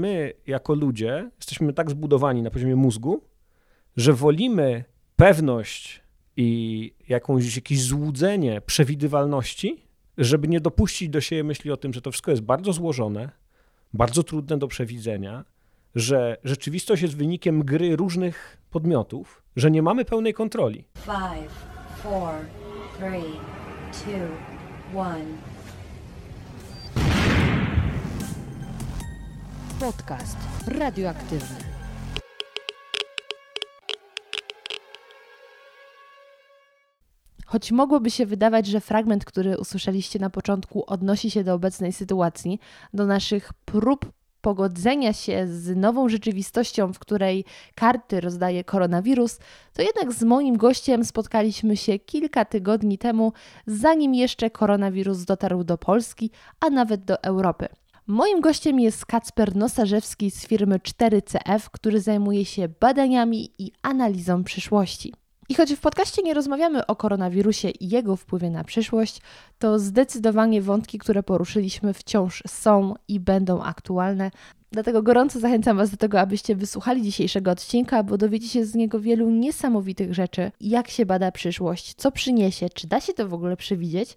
[0.00, 3.24] my jako ludzie jesteśmy tak zbudowani na poziomie mózgu,
[3.96, 4.84] że wolimy
[5.16, 6.02] pewność
[6.36, 9.84] i jakąś, jakieś złudzenie przewidywalności,
[10.18, 13.30] żeby nie dopuścić do siebie myśli o tym, że to wszystko jest bardzo złożone,
[13.92, 15.44] bardzo trudne do przewidzenia,
[15.94, 20.84] że rzeczywistość jest wynikiem gry różnych podmiotów, że nie mamy pełnej kontroli.
[20.94, 21.52] Five,
[22.02, 22.32] four,
[22.98, 23.32] three,
[23.92, 25.49] two, one.
[29.80, 30.36] Podcast
[30.66, 31.56] radioaktywny.
[37.46, 42.58] Choć mogłoby się wydawać, że fragment, który usłyszeliście na początku, odnosi się do obecnej sytuacji,
[42.94, 49.38] do naszych prób pogodzenia się z nową rzeczywistością, w której karty rozdaje koronawirus,
[49.72, 53.32] to jednak z moim gościem spotkaliśmy się kilka tygodni temu,
[53.66, 57.68] zanim jeszcze koronawirus dotarł do Polski, a nawet do Europy.
[58.06, 65.14] Moim gościem jest Kacper Nosarzewski z firmy 4CF, który zajmuje się badaniami i analizą przyszłości.
[65.48, 69.20] I choć w podcaście nie rozmawiamy o koronawirusie i jego wpływie na przyszłość,
[69.58, 74.30] to zdecydowanie wątki, które poruszyliśmy, wciąż są i będą aktualne.
[74.72, 79.00] Dlatego gorąco zachęcam Was do tego, abyście wysłuchali dzisiejszego odcinka, bo dowiecie się z niego
[79.00, 83.56] wielu niesamowitych rzeczy, jak się bada przyszłość, co przyniesie, czy da się to w ogóle
[83.56, 84.16] przewidzieć,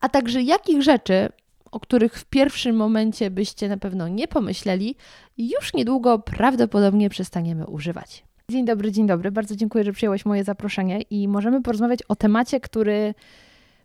[0.00, 1.28] a także jakich rzeczy
[1.70, 4.96] o których w pierwszym momencie byście na pewno nie pomyśleli,
[5.38, 8.24] już niedługo prawdopodobnie przestaniemy używać.
[8.50, 9.30] Dzień dobry, dzień dobry.
[9.30, 13.14] Bardzo dziękuję, że przyjąłeś moje zaproszenie i możemy porozmawiać o temacie, który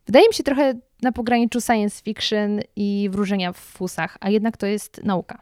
[0.05, 4.65] wydaje mi się trochę na pograniczu science fiction i wróżenia w fusach, a jednak to
[4.65, 5.41] jest nauka.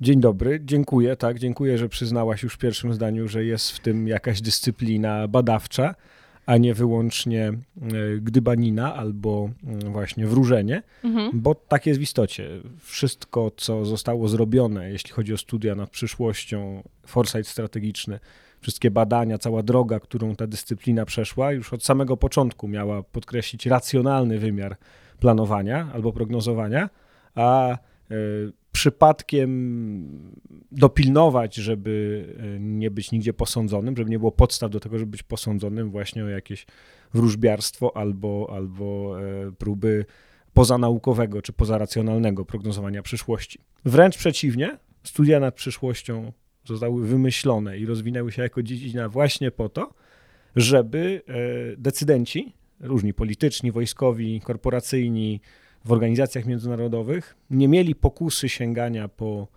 [0.00, 4.08] Dzień dobry, dziękuję, tak, dziękuję, że przyznałaś już w pierwszym zdaniu, że jest w tym
[4.08, 5.94] jakaś dyscyplina badawcza
[6.48, 7.56] a nie wyłącznie e,
[8.20, 11.30] gdybanina albo mm, właśnie wróżenie, mhm.
[11.34, 12.48] bo tak jest w istocie.
[12.80, 18.20] Wszystko, co zostało zrobione, jeśli chodzi o studia nad przyszłością, foresight strategiczny,
[18.60, 24.38] wszystkie badania, cała droga, którą ta dyscyplina przeszła, już od samego początku miała podkreślić racjonalny
[24.38, 24.76] wymiar
[25.20, 26.90] planowania albo prognozowania,
[27.34, 27.76] a e,
[28.78, 29.50] przypadkiem
[30.72, 35.22] dopilnować, żeby e, nie być nigdzie posądzonym, żeby nie było podstaw do tego, żeby być
[35.22, 36.66] posądzonym właśnie o jakieś
[37.14, 40.04] wróżbiarstwo albo, albo e, próby
[40.52, 43.58] pozanaukowego czy pozaracjonalnego prognozowania przyszłości.
[43.84, 46.32] Wręcz przeciwnie, studia nad przyszłością
[46.64, 49.94] zostały wymyślone i rozwinęły się jako dziedzina właśnie po to,
[50.56, 55.40] żeby e, decydenci, różni polityczni, wojskowi, korporacyjni,
[55.84, 59.48] w organizacjach międzynarodowych nie mieli pokusy sięgania po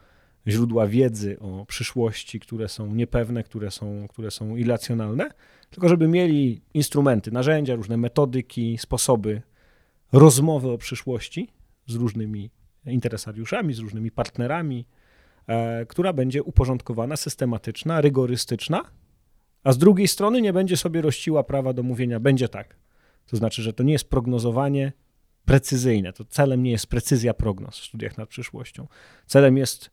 [0.48, 5.30] źródła wiedzy o przyszłości, które są niepewne, które są, które są irracjonalne,
[5.70, 9.42] tylko żeby mieli instrumenty, narzędzia, różne metodyki, sposoby
[10.12, 11.50] rozmowy o przyszłości
[11.88, 12.52] z różnymi
[12.86, 14.86] interesariuszami, z różnymi partnerami,
[15.48, 18.84] e, która będzie uporządkowana, systematyczna, rygorystyczna,
[19.64, 22.76] a z drugiej strony nie będzie sobie rościła prawa do mówienia będzie tak.
[23.26, 24.92] To znaczy, że to nie jest prognozowanie
[25.46, 26.14] precyzyjne.
[26.14, 28.88] To celem nie jest precyzja prognoz w studiach nad przyszłością.
[29.26, 29.92] Celem jest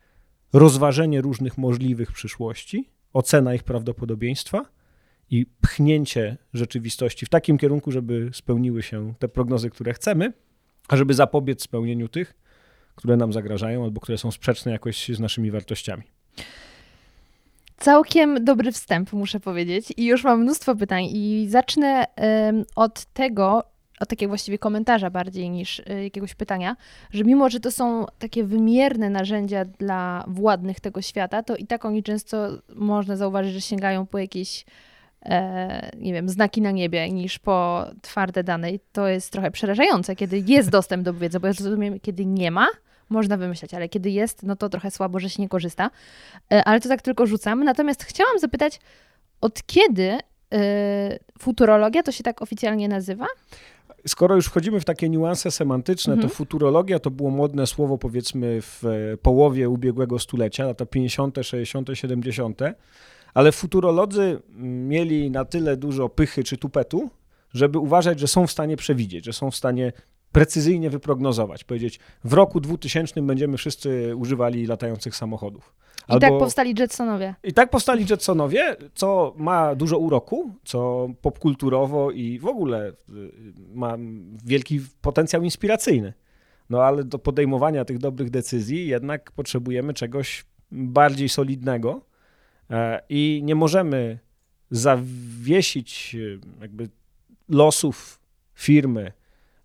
[0.52, 4.64] rozważenie różnych możliwych przyszłości, ocena ich prawdopodobieństwa
[5.30, 10.32] i pchnięcie rzeczywistości w takim kierunku, żeby spełniły się te prognozy, które chcemy,
[10.88, 12.34] a żeby zapobiec spełnieniu tych,
[12.94, 16.02] które nam zagrażają albo które są sprzeczne jakoś z naszymi wartościami.
[17.76, 19.92] Całkiem dobry wstęp, muszę powiedzieć.
[19.96, 21.04] I już mam mnóstwo pytań.
[21.12, 22.04] I zacznę
[22.76, 23.62] od tego,
[24.00, 26.76] o takie właściwie komentarza bardziej niż y, jakiegoś pytania,
[27.10, 31.84] że mimo, że to są takie wymierne narzędzia dla władnych tego świata, to i tak
[31.84, 34.64] oni często można zauważyć, że sięgają po jakieś
[35.22, 38.72] e, nie wiem, znaki na niebie niż po twarde dane.
[38.72, 42.50] I to jest trochę przerażające, kiedy jest dostęp do wiedzy, bo ja rozumiem, kiedy nie
[42.50, 42.66] ma,
[43.08, 45.90] można wymyślać, ale kiedy jest, no to trochę słabo, że się nie korzysta.
[46.52, 47.64] E, ale to tak tylko rzucam.
[47.64, 48.80] Natomiast chciałam zapytać,
[49.40, 50.18] od kiedy
[50.54, 53.26] e, futurologia to się tak oficjalnie nazywa?
[54.06, 56.28] Skoro już wchodzimy w takie niuanse semantyczne, mhm.
[56.28, 61.88] to futurologia to było modne słowo powiedzmy w e, połowie ubiegłego stulecia, lata 50., 60.,
[61.94, 62.60] 70.,
[63.34, 67.10] ale futurolodzy mieli na tyle dużo pychy czy tupetu,
[67.54, 69.92] żeby uważać, że są w stanie przewidzieć, że są w stanie
[70.32, 75.74] precyzyjnie wyprognozować, powiedzieć w roku 2000 będziemy wszyscy używali latających samochodów.
[76.16, 77.34] I tak powstali Jetsonowie.
[77.44, 82.94] I tak powstali Jetsonowie, co ma dużo uroku, co popkulturowo i w ogóle y,
[83.74, 83.96] ma
[84.44, 86.12] wielki potencjał inspiracyjny.
[86.70, 92.00] No ale do podejmowania tych dobrych decyzji jednak potrzebujemy czegoś bardziej solidnego
[92.70, 94.18] e, i nie możemy
[94.70, 96.88] zawiesić y, jakby
[97.48, 98.20] losów
[98.54, 99.12] firmy,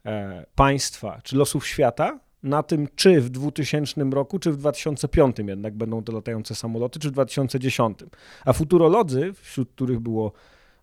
[0.06, 5.74] e, państwa czy losów świata na tym, czy w 2000 roku, czy w 2005 jednak
[5.74, 8.00] będą to latające samoloty, czy w 2010.
[8.46, 10.32] A futurolodzy, wśród których było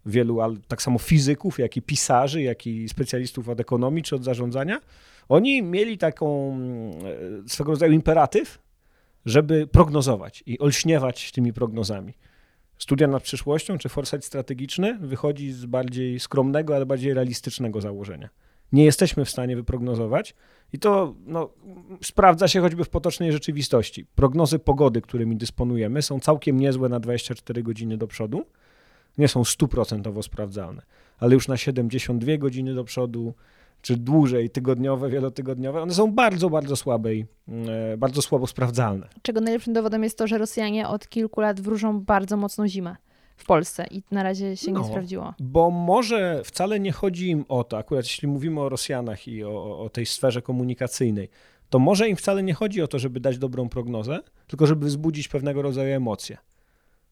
[0.06, 4.80] wielu, tak samo fizyków, jak i pisarzy, jak i specjalistów od ekonomii czy od zarządzania,
[5.28, 6.52] oni mieli taką
[7.44, 8.58] e, swego rodzaju imperatyw,
[9.26, 12.14] żeby prognozować i olśniewać tymi prognozami.
[12.78, 18.28] Studia nad przyszłością czy foresight strategiczny wychodzi z bardziej skromnego, ale bardziej realistycznego założenia.
[18.72, 20.34] Nie jesteśmy w stanie wyprognozować
[20.72, 21.50] i to no,
[22.02, 24.06] sprawdza się choćby w potocznej rzeczywistości.
[24.14, 28.44] Prognozy pogody, którymi dysponujemy, są całkiem niezłe na 24 godziny do przodu.
[29.18, 30.82] Nie są stuprocentowo sprawdzalne,
[31.18, 33.34] ale już na 72 godziny do przodu,
[33.82, 37.24] czy dłużej, tygodniowe, wielotygodniowe, one są bardzo, bardzo słabe i
[37.92, 39.08] e, bardzo słabo sprawdzalne.
[39.22, 42.96] Czego najlepszym dowodem jest to, że Rosjanie od kilku lat wróżą bardzo mocną zimę
[43.40, 45.34] w Polsce i na razie się no, nie sprawdziło.
[45.38, 49.78] Bo może wcale nie chodzi im o to, akurat jeśli mówimy o Rosjanach i o,
[49.78, 51.28] o tej sferze komunikacyjnej,
[51.70, 55.28] to może im wcale nie chodzi o to, żeby dać dobrą prognozę, tylko żeby wzbudzić
[55.28, 56.38] pewnego rodzaju emocje.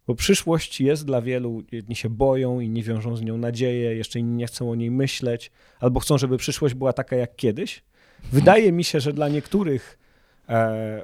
[0.07, 4.37] Bo przyszłość jest dla wielu, jedni się boją, inni wiążą z nią nadzieję, jeszcze inni
[4.37, 5.51] nie chcą o niej myśleć,
[5.81, 7.83] albo chcą, żeby przyszłość była taka jak kiedyś.
[8.33, 9.99] Wydaje mi się, że dla niektórych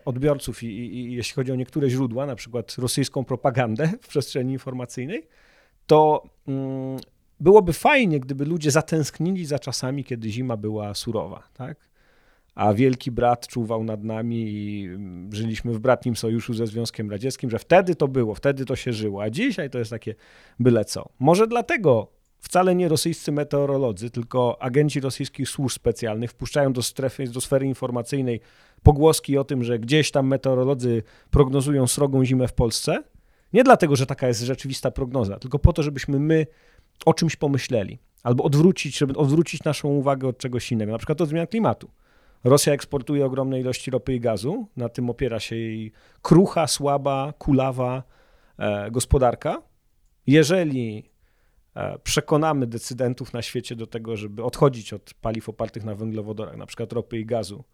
[0.05, 4.52] odbiorców i, i, i, jeśli chodzi o niektóre źródła, na przykład rosyjską propagandę w przestrzeni
[4.52, 5.26] informacyjnej,
[5.87, 6.99] to mm,
[7.41, 11.76] byłoby fajnie, gdyby ludzie zatęsknili za czasami, kiedy zima była surowa, tak?
[12.55, 17.50] a wielki brat czuwał nad nami i mm, żyliśmy w bratnim sojuszu ze Związkiem Radzieckim,
[17.50, 20.14] że wtedy to było, wtedy to się żyło, a dzisiaj to jest takie
[20.61, 21.08] byle co.
[21.19, 22.08] Może dlatego
[22.38, 28.41] wcale nie rosyjscy meteorolodzy, tylko agenci rosyjskich służb specjalnych wpuszczają do, strefy, do sfery informacyjnej
[28.84, 33.02] pogłoski o tym, że gdzieś tam meteorolodzy prognozują srogą zimę w Polsce.
[33.52, 36.46] Nie dlatego, że taka jest rzeczywista prognoza, tylko po to, żebyśmy my
[37.06, 41.28] o czymś pomyśleli albo odwrócić, żeby odwrócić naszą uwagę od czegoś innego, na przykład od
[41.28, 41.90] zmian klimatu.
[42.44, 45.92] Rosja eksportuje ogromne ilości ropy i gazu, na tym opiera się jej
[46.22, 48.02] krucha, słaba, kulawa
[48.58, 49.62] e, gospodarka.
[50.26, 51.10] Jeżeli
[51.75, 56.66] e, przekonamy decydentów na świecie do tego, żeby odchodzić od paliw opartych na węglowodorach, na
[56.66, 57.64] przykład ropy i gazu,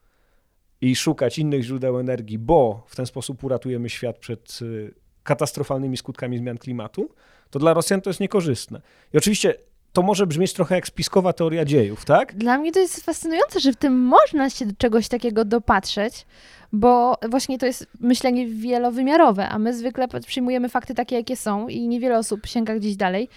[0.80, 4.90] i szukać innych źródeł energii, bo w ten sposób uratujemy świat przed e,
[5.22, 7.08] katastrofalnymi skutkami zmian klimatu,
[7.50, 8.80] to dla Rosjan to jest niekorzystne.
[9.14, 9.54] I oczywiście
[9.92, 12.34] to może brzmieć trochę jak spiskowa teoria dziejów, tak?
[12.34, 16.26] Dla mnie to jest fascynujące, że w tym można się do czegoś takiego dopatrzeć,
[16.72, 21.88] bo właśnie to jest myślenie wielowymiarowe, a my zwykle przyjmujemy fakty takie, jakie są i
[21.88, 23.28] niewiele osób sięga gdzieś dalej.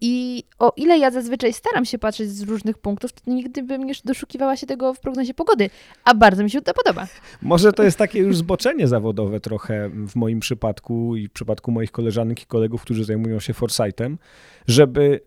[0.00, 3.92] I o ile ja zazwyczaj staram się patrzeć z różnych punktów, to nigdy bym nie
[4.04, 5.70] doszukiwała się tego w prognozie pogody,
[6.04, 7.06] a bardzo mi się to podoba.
[7.42, 11.90] Może to jest takie już zboczenie zawodowe trochę w moim przypadku i w przypadku moich
[11.90, 14.18] koleżanek i kolegów, którzy zajmują się foresightem,
[14.66, 15.20] żeby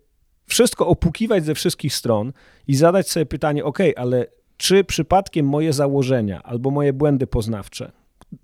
[0.46, 2.34] wszystko opłukiwać ze wszystkich stron
[2.68, 4.28] i zadać sobie pytanie, ok, ale
[4.58, 7.92] czy przypadkiem moje założenia albo moje błędy poznawcze,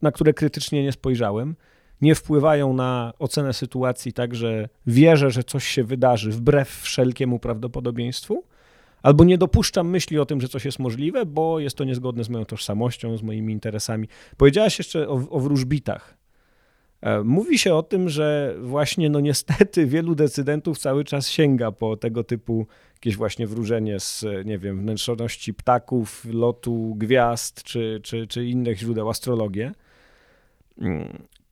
[0.02, 1.56] na które krytycznie nie spojrzałem,
[2.02, 8.44] nie wpływają na ocenę sytuacji tak, że wierzę, że coś się wydarzy wbrew wszelkiemu prawdopodobieństwu,
[9.04, 12.30] albo nie dopuszczam myśli o tym, że coś jest możliwe, bo jest to niezgodne z
[12.30, 14.08] moją tożsamością, z moimi interesami.
[14.38, 16.18] Powiedziałaś jeszcze o, o wróżbitach.
[17.02, 21.98] E, mówi się o tym, że właśnie, no niestety, wielu decydentów cały czas sięga po
[21.98, 28.46] tego typu jakieś właśnie wróżenie z, nie wiem, wnętrzności ptaków, lotu gwiazd czy, czy, czy
[28.46, 29.72] innych źródeł, astrologię.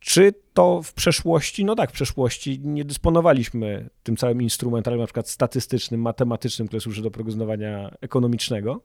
[0.05, 1.65] Czy to w przeszłości?
[1.65, 7.01] No tak, w przeszłości nie dysponowaliśmy tym całym instrumentalem, na przykład statystycznym, matematycznym, które służy
[7.01, 8.81] do prognozowania ekonomicznego.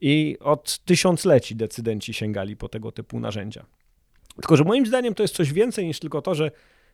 [0.00, 3.66] I od tysiącleci decydenci sięgali po tego typu narzędzia.
[4.34, 6.50] Tylko, że moim zdaniem to jest coś więcej niż tylko to, że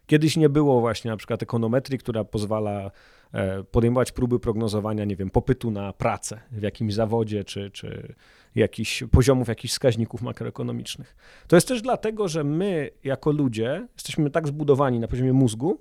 [0.08, 2.90] kiedyś nie było właśnie na przykład ekonometrii, która pozwala
[3.32, 8.14] e, podejmować próby prognozowania, nie wiem, popytu na pracę w jakimś zawodzie, czy, czy
[8.54, 11.16] jakichś poziomów, jakichś wskaźników makroekonomicznych.
[11.46, 15.78] To jest też dlatego, że my jako ludzie jesteśmy tak zbudowani na poziomie mózgu,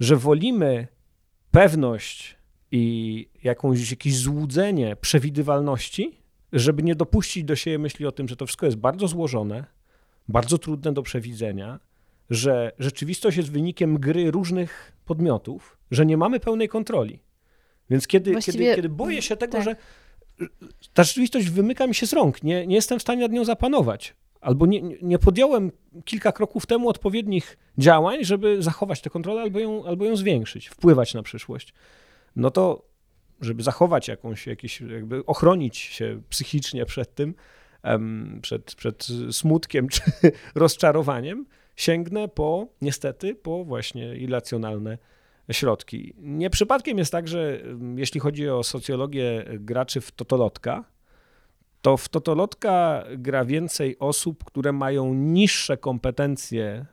[0.00, 0.86] że wolimy
[1.50, 2.36] pewność
[2.70, 6.18] i jakąś, jakieś złudzenie przewidywalności,
[6.52, 9.64] żeby nie dopuścić do siebie myśli o tym, że to wszystko jest bardzo złożone,
[10.28, 11.80] bardzo trudne do przewidzenia,
[12.30, 17.20] że rzeczywistość jest wynikiem gry różnych podmiotów, że nie mamy pełnej kontroli.
[17.90, 18.58] Więc kiedy, Właściwie...
[18.58, 19.64] kiedy, kiedy boję się tego, tak.
[19.64, 19.76] że
[20.94, 24.14] ta rzeczywistość wymyka mi się z rąk, nie, nie jestem w stanie nad nią zapanować,
[24.40, 25.72] albo nie, nie podjąłem
[26.04, 31.14] kilka kroków temu odpowiednich działań, żeby zachować tę kontrolę albo ją, albo ją zwiększyć, wpływać
[31.14, 31.74] na przyszłość,
[32.36, 32.88] no to
[33.40, 37.34] żeby zachować jakąś, jakieś, jakby ochronić się psychicznie przed tym,
[38.42, 40.02] przed, przed smutkiem czy
[40.54, 44.98] rozczarowaniem, sięgnę po, niestety, po właśnie irracjonalne
[45.52, 46.14] środki.
[46.18, 47.60] Nie przypadkiem jest tak, że
[47.96, 50.84] jeśli chodzi o socjologię graczy w totolotka,
[51.84, 56.86] to w Totolotka gra więcej osób, które mają niższe kompetencje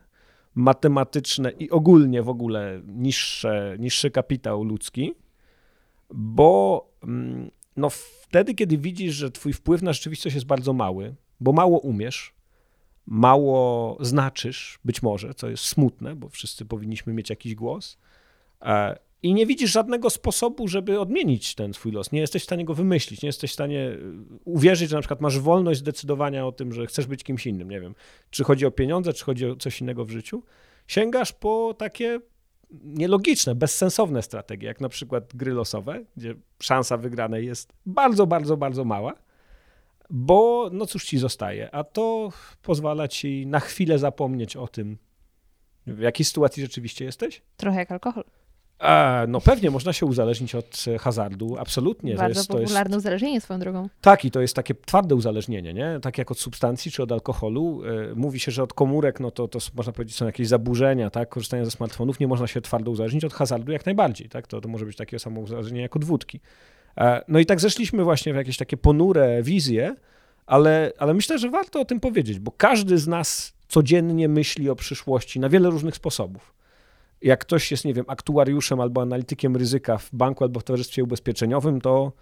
[0.54, 5.14] matematyczne i ogólnie w ogóle niższe, niższy kapitał ludzki,
[6.14, 11.52] bo mm, no, wtedy, kiedy widzisz, że twój wpływ na rzeczywistość jest bardzo mały, bo
[11.52, 12.34] mało umiesz,
[13.06, 17.98] mało znaczysz, być może, co jest smutne, bo wszyscy powinniśmy mieć jakiś głos,
[18.62, 22.12] e, i nie widzisz żadnego sposobu, żeby odmienić ten swój los.
[22.12, 23.96] Nie jesteś w stanie go wymyślić, nie jesteś w stanie e,
[24.44, 27.70] uwierzyć, że na przykład masz wolność decydowania o tym, że chcesz być kimś innym.
[27.70, 27.94] Nie wiem,
[28.30, 30.42] czy chodzi o pieniądze, czy chodzi o coś innego w życiu.
[30.86, 32.20] Sięgasz po takie
[32.84, 38.84] nielogiczne, bezsensowne strategie, jak na przykład gry losowe, gdzie szansa wygranej jest bardzo, bardzo, bardzo
[38.84, 39.14] mała,
[40.14, 44.98] bo no cóż ci zostaje, a to pozwala ci na chwilę zapomnieć o tym,
[45.86, 47.42] w jakiej sytuacji rzeczywiście jesteś.
[47.56, 48.24] Trochę jak alkohol.
[48.78, 52.14] A, no pewnie, można się uzależnić od hazardu, absolutnie.
[52.14, 53.88] Bardzo to jest, popularne to jest, uzależnienie swoją drogą.
[54.00, 55.98] Tak, i to jest takie twarde uzależnienie, nie?
[56.02, 57.82] Tak jak od substancji czy od alkoholu.
[57.84, 61.28] E, mówi się, że od komórek, no to, to można powiedzieć, są jakieś zaburzenia, tak?
[61.28, 64.46] Korzystania ze smartfonów, nie można się twardo uzależnić od hazardu jak najbardziej, tak?
[64.46, 66.40] To, to może być takie samo uzależnienie jak od wódki.
[66.98, 69.96] E, no i tak zeszliśmy właśnie w jakieś takie ponure wizje,
[70.46, 74.76] ale, ale myślę, że warto o tym powiedzieć, bo każdy z nas codziennie myśli o
[74.76, 76.52] przyszłości na wiele różnych sposobów
[77.22, 81.80] jak ktoś jest, nie wiem, aktuariuszem albo analitykiem ryzyka w banku albo w towarzystwie ubezpieczeniowym,
[81.80, 82.12] to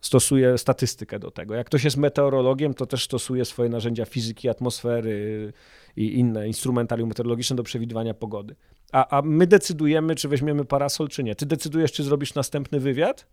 [0.00, 1.54] stosuje statystykę do tego.
[1.54, 5.52] Jak ktoś jest meteorologiem, to też stosuje swoje narzędzia fizyki, atmosfery
[5.96, 8.54] i inne instrumentarium meteorologiczne do przewidywania pogody.
[8.92, 11.34] A, a my decydujemy, czy weźmiemy parasol, czy nie.
[11.34, 13.26] Ty decydujesz, czy zrobisz następny wywiad,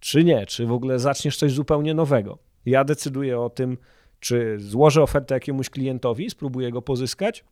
[0.00, 2.38] czy nie, czy w ogóle zaczniesz coś zupełnie nowego.
[2.66, 3.78] Ja decyduję o tym,
[4.20, 7.44] czy złożę ofertę jakiemuś klientowi, spróbuję go pozyskać,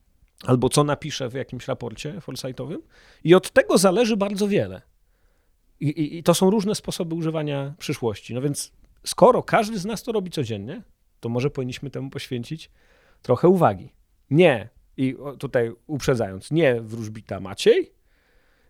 [0.44, 2.78] albo co napiszę w jakimś raporcie foresightowy.
[3.24, 4.82] I od tego zależy bardzo wiele.
[5.80, 8.34] I, i, I, to są różne sposoby używania przyszłości.
[8.34, 8.72] No więc
[9.04, 10.82] skoro każdy z nas to robi codziennie,
[11.20, 12.70] to może powinniśmy temu poświęcić
[13.22, 13.92] trochę uwagi.
[14.30, 17.92] Nie, i tutaj uprzedzając, nie wróżbita Maciej,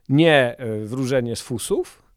[0.09, 2.10] nie e, wróżenie z fusów,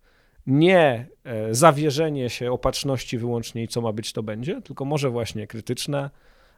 [0.48, 5.48] nie e, zawierzenie się opatrzności wyłącznie i co ma być, to będzie, tylko może właśnie
[5.48, 6.10] krytyczne,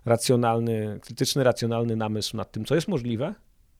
[0.06, 3.36] racjonalny, krytyczny, racjonalny namysł nad tym, co jest możliwe,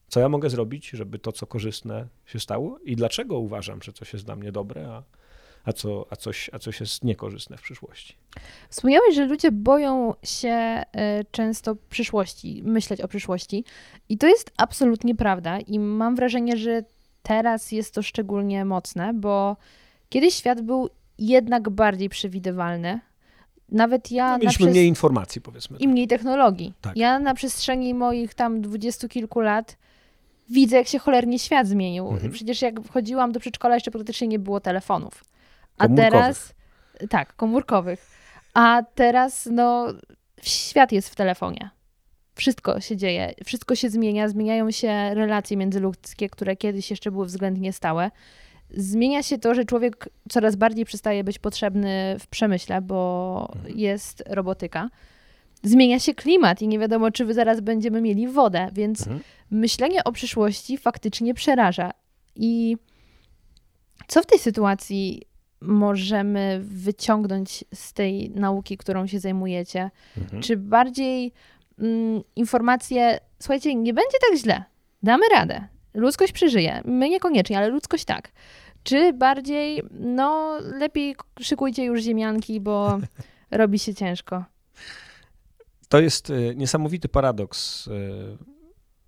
[0.08, 4.12] co ja mogę zrobić, żeby to, co korzystne się stało i dlaczego uważam, że coś
[4.12, 5.02] jest dla mnie dobre, a,
[5.64, 8.16] a, co, a, coś, a coś jest niekorzystne w przyszłości.
[8.70, 10.84] Wspomniałeś, że ludzie boją się e,
[11.30, 13.64] często przyszłości, myśleć o przyszłości
[14.08, 16.82] i to jest absolutnie prawda i mam wrażenie, że
[17.22, 19.56] teraz jest to szczególnie mocne, bo
[20.08, 23.00] kiedyś świat był jednak bardziej przewidywalny,
[23.68, 24.30] nawet ja.
[24.30, 25.76] No, mieliśmy mniej informacji, powiedzmy.
[25.76, 25.88] I tak.
[25.88, 26.74] mniej technologii.
[26.80, 26.96] Tak.
[26.96, 29.76] Ja na przestrzeni moich tam dwudziestu kilku lat
[30.50, 32.08] widzę, jak się cholernie świat zmienił.
[32.08, 32.32] Mhm.
[32.32, 35.24] Przecież jak wchodziłam do przedszkola, jeszcze praktycznie nie było telefonów.
[35.78, 36.54] A teraz.
[37.10, 38.06] Tak, komórkowych.
[38.54, 39.86] A teraz, no,
[40.42, 41.70] świat jest w telefonie.
[42.34, 47.72] Wszystko się dzieje, wszystko się zmienia, zmieniają się relacje międzyludzkie, które kiedyś jeszcze były względnie
[47.72, 48.10] stałe
[48.70, 53.78] zmienia się to, że człowiek coraz bardziej przestaje być potrzebny w przemyśle, bo mhm.
[53.78, 54.90] jest robotyka.
[55.62, 59.20] Zmienia się klimat i nie wiadomo, czy zaraz będziemy mieli wodę, więc mhm.
[59.50, 61.90] myślenie o przyszłości faktycznie przeraża.
[62.36, 62.76] I
[64.06, 65.22] co w tej sytuacji
[65.60, 69.90] możemy wyciągnąć z tej nauki, którą się zajmujecie?
[70.18, 70.42] Mhm.
[70.42, 71.32] Czy bardziej
[71.78, 74.64] mm, informacje, słuchajcie, nie będzie tak źle,
[75.02, 76.82] damy radę, ludzkość przeżyje.
[76.84, 78.32] My niekoniecznie, ale ludzkość tak.
[78.82, 82.98] Czy bardziej, no lepiej szykujcie już ziemianki, bo
[83.50, 84.44] robi się ciężko.
[85.88, 87.90] To jest e, niesamowity paradoks e,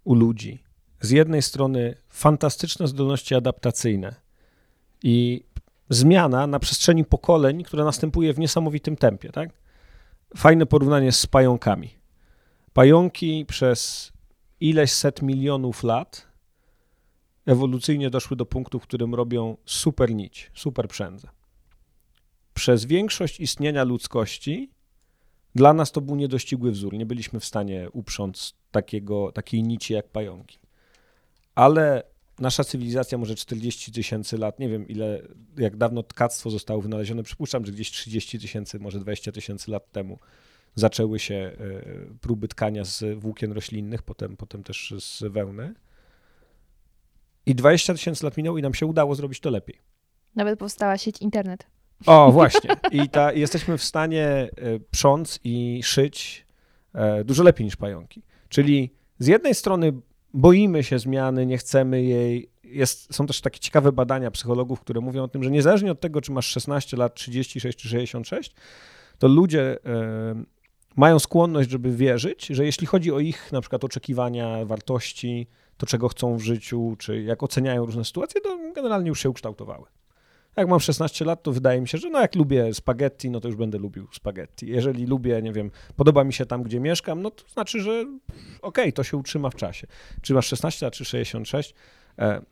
[0.05, 0.63] u ludzi.
[1.01, 4.15] Z jednej strony fantastyczne zdolności adaptacyjne
[5.03, 5.45] i
[5.91, 9.33] zmiana na przestrzeni pokoleń, która następuje w niesamowitym tempie.
[9.33, 9.51] Tak?
[10.37, 11.91] Fajne porównanie z pająkami.
[12.73, 14.13] Pająki przez
[14.61, 16.28] ileś set milionów lat
[17.49, 21.29] ewolucyjnie doszły do punktu, w którym robią super nić, super przędzę.
[22.55, 24.71] Przez większość istnienia ludzkości
[25.55, 26.95] dla nas to był niedościgły wzór.
[26.95, 30.59] Nie byliśmy w stanie uprząc takiego, takiej nici jak pająki.
[31.55, 32.03] Ale
[32.39, 35.23] nasza cywilizacja może 40 tysięcy lat, nie wiem ile,
[35.57, 40.19] jak dawno tkactwo zostało wynalezione, przypuszczam, że gdzieś 30 tysięcy, może 20 tysięcy lat temu
[40.75, 41.57] zaczęły się e,
[42.21, 45.75] próby tkania z włókien roślinnych, potem, potem też z wełny.
[47.49, 49.79] I 20 tysięcy lat minęło i nam się udało zrobić to lepiej.
[50.35, 51.67] Nawet powstała sieć internet.
[52.07, 52.71] O, właśnie.
[52.93, 54.49] I ta, jesteśmy w stanie e,
[54.91, 56.47] prząc i szyć
[56.95, 58.23] e, dużo lepiej niż pająki.
[58.49, 59.93] Czyli z jednej strony
[60.35, 62.51] boimy się zmiany, nie chcemy jej.
[62.65, 66.21] Jest, są też takie ciekawe badania psychologów, które mówią o tym, że niezależnie od tego,
[66.21, 68.55] czy masz 16 lat, 36 czy 66,
[69.19, 70.58] to ludzie e,
[70.99, 76.09] mają skłonność, żeby wierzyć, że jeśli chodzi o ich na przykład oczekiwania, wartości, to czego
[76.09, 79.87] chcą w życiu, czy jak oceniają różne sytuacje, to generalnie już się ukształtowały.
[80.57, 83.49] Jak mam 16 lat, to wydaje mi się, że no jak lubię spaghetti, no to
[83.49, 84.67] już będę lubił spaghetti.
[84.67, 88.19] Jeżeli lubię, nie wiem, podoba mi się tam, gdzie mieszkam, no to znaczy, że okej,
[88.63, 89.87] okay, to się utrzyma w czasie.
[90.23, 91.75] Czy masz 16 lat, czy 66,
[92.19, 92.43] e,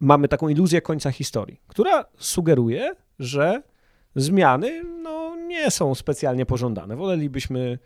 [0.00, 3.62] mamy taką iluzję końca historii, która sugeruje, że
[4.16, 6.96] zmiany no, nie są specjalnie pożądane.
[6.96, 7.78] Wolelibyśmy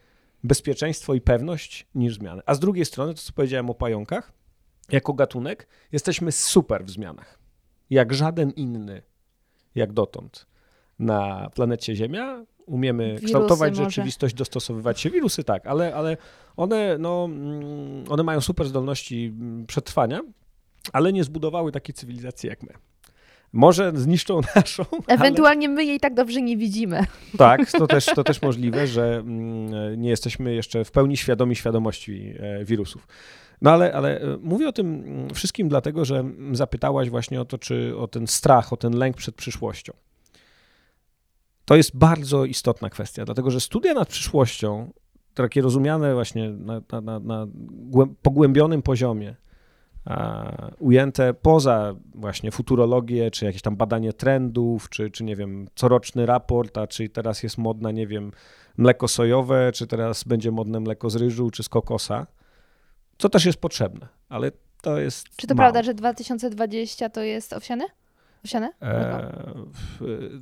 [0.44, 2.42] bezpieczeństwo i pewność niż zmiany.
[2.46, 4.32] A z drugiej strony, to co powiedziałem o pająkach,
[4.90, 7.38] jako gatunek jesteśmy super w zmianach.
[7.90, 9.02] Jak żaden inny,
[9.74, 10.46] jak dotąd
[10.98, 12.44] na planecie Ziemia.
[12.66, 13.84] Umiemy Wirusy kształtować może.
[13.84, 15.10] rzeczywistość, dostosowywać się.
[15.10, 16.16] Wirusy tak, ale, ale
[16.56, 20.20] one, no, mm, one mają super zdolności mm, przetrwania,
[20.92, 22.72] ale nie zbudowały takiej cywilizacji jak my.
[23.52, 24.84] Może zniszczą naszą.
[25.06, 25.74] Ewentualnie ale...
[25.74, 27.06] my jej tak dobrze nie widzimy.
[27.38, 32.34] Tak, to też, to też możliwe, że mm, nie jesteśmy jeszcze w pełni świadomi świadomości
[32.38, 33.08] e, wirusów.
[33.62, 35.04] No ale, ale e, mówię o tym
[35.34, 39.34] wszystkim dlatego, że zapytałaś właśnie o to, czy o ten strach, o ten lęk przed
[39.34, 39.92] przyszłością.
[41.64, 44.92] To jest bardzo istotna kwestia, dlatego że studia nad przyszłością,
[45.34, 47.46] takie rozumiane właśnie na, na, na, na
[48.22, 49.34] pogłębionym poziomie,
[50.78, 56.78] ujęte poza właśnie futurologię, czy jakieś tam badanie trendów, czy, czy nie wiem, coroczny raport,
[56.78, 58.32] a czy teraz jest modne, nie wiem,
[58.76, 62.26] mleko sojowe, czy teraz będzie modne mleko z ryżu, czy z kokosa,
[63.18, 64.50] co też jest potrzebne, ale
[64.82, 65.64] to jest Czy to mało.
[65.64, 67.84] prawda, że 2020 to jest owsiane?
[68.44, 68.72] Owsiane?
[68.82, 69.54] E,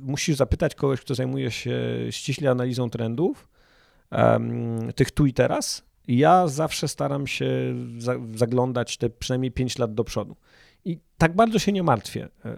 [0.01, 3.49] musisz zapytać kogoś, kto zajmuje się ściśle analizą trendów,
[4.95, 10.03] tych tu i teraz, ja zawsze staram się za, zaglądać te przynajmniej 5 lat do
[10.03, 10.35] przodu.
[10.85, 12.55] I tak bardzo się nie martwię e,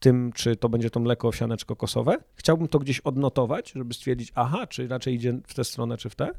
[0.00, 2.16] tym, czy to będzie to mleko owsiane czy.
[2.34, 6.14] Chciałbym to gdzieś odnotować, żeby stwierdzić, aha, czy raczej idzie w tę stronę, czy w
[6.14, 6.30] tę.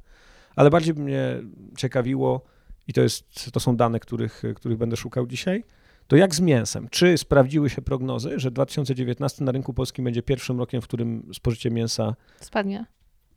[0.56, 1.42] Ale bardziej mnie
[1.78, 2.42] ciekawiło,
[2.88, 5.64] i to, jest, to są dane, których, których będę szukał dzisiaj,
[6.08, 6.88] to jak z mięsem?
[6.90, 11.72] Czy sprawdziły się prognozy, że 2019 na rynku polskim będzie pierwszym rokiem, w którym spożycie
[11.72, 12.86] mięsa spadnie?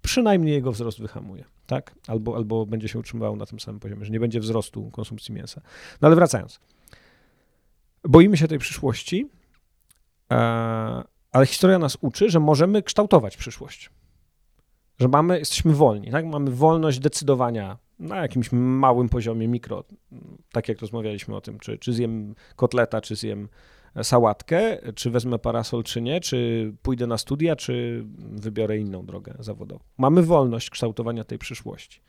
[0.02, 1.94] Przynajmniej jego wzrost wyhamuje tak?
[2.08, 5.60] Albo, albo będzie się utrzymywał na tym samym poziomie, że nie będzie wzrostu konsumpcji mięsa.
[6.00, 6.60] No ale wracając.
[8.04, 9.28] Boimy się tej przyszłości,
[10.32, 10.36] e,
[11.32, 13.90] ale historia nas uczy, że możemy kształtować przyszłość.
[14.98, 16.26] Że mamy, jesteśmy wolni, tak?
[16.26, 19.84] Mamy wolność decydowania na jakimś małym poziomie mikro,
[20.52, 23.48] tak jak rozmawialiśmy o tym, czy, czy zjem kotleta, czy zjem
[24.02, 29.84] sałatkę, czy wezmę parasol, czy nie, czy pójdę na studia, czy wybiorę inną drogę zawodową.
[29.98, 32.00] Mamy wolność kształtowania tej przyszłości.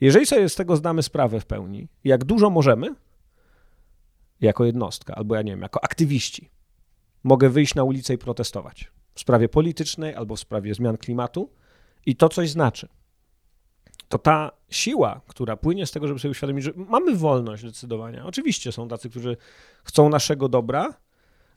[0.00, 2.94] Jeżeli sobie z tego zdamy sprawę w pełni, jak dużo możemy,
[4.40, 6.50] jako jednostka, albo ja nie wiem, jako aktywiści,
[7.24, 11.50] mogę wyjść na ulicę i protestować w sprawie politycznej albo w sprawie zmian klimatu
[12.06, 12.88] i to coś znaczy.
[14.08, 18.26] To ta siła, która płynie z tego, żeby sobie uświadomić, że mamy wolność decydowania.
[18.26, 19.36] Oczywiście są tacy, którzy
[19.84, 20.94] chcą naszego dobra,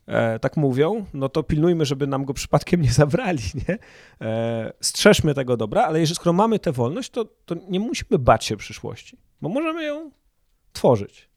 [0.07, 3.77] e, tak mówią, no to pilnujmy, żeby nam go przypadkiem nie zabrali, nie?
[4.21, 8.45] E, strzeżmy tego dobra, ale jeżeli skoro mamy tę wolność, to, to nie musimy bać
[8.45, 10.11] się przyszłości, bo możemy ją
[10.73, 11.29] tworzyć.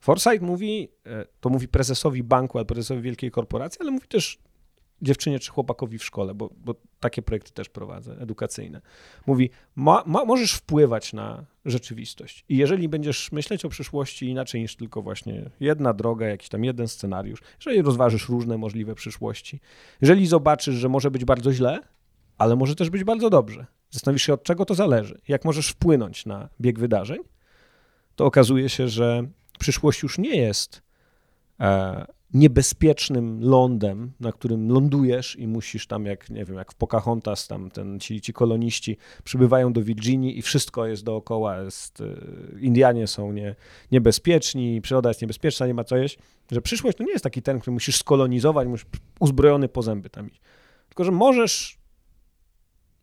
[0.00, 4.38] Foresight mówi, e, to mówi prezesowi banku, albo prezesowi wielkiej korporacji, ale mówi też
[5.02, 8.80] dziewczynie czy chłopakowi w szkole, bo, bo takie projekty też prowadzę, edukacyjne.
[9.26, 14.76] Mówi, ma, ma, możesz wpływać na rzeczywistość i jeżeli będziesz myśleć o przyszłości inaczej niż
[14.76, 19.60] tylko właśnie jedna droga, jakiś tam jeden scenariusz, jeżeli rozważysz różne możliwe przyszłości,
[20.00, 21.80] jeżeli zobaczysz, że może być bardzo źle,
[22.38, 26.26] ale może też być bardzo dobrze, zastanowisz się od czego to zależy, jak możesz wpłynąć
[26.26, 27.18] na bieg wydarzeń,
[28.16, 29.22] to okazuje się, że
[29.58, 30.82] przyszłość już nie jest
[31.60, 37.46] e, niebezpiecznym lądem, na którym lądujesz i musisz tam, jak nie wiem, jak w Pocahontas,
[37.46, 43.06] tam ten, ci, ci koloniści przybywają do Virginii i wszystko jest dookoła, jest, y, Indianie
[43.06, 43.54] są nie,
[43.92, 46.18] niebezpieczni, przyroda jest niebezpieczna, nie ma co jeść,
[46.50, 48.86] że przyszłość to nie jest taki ten, który musisz skolonizować, musisz
[49.20, 50.40] uzbrojony po zęby tam iść,
[50.88, 51.78] tylko że możesz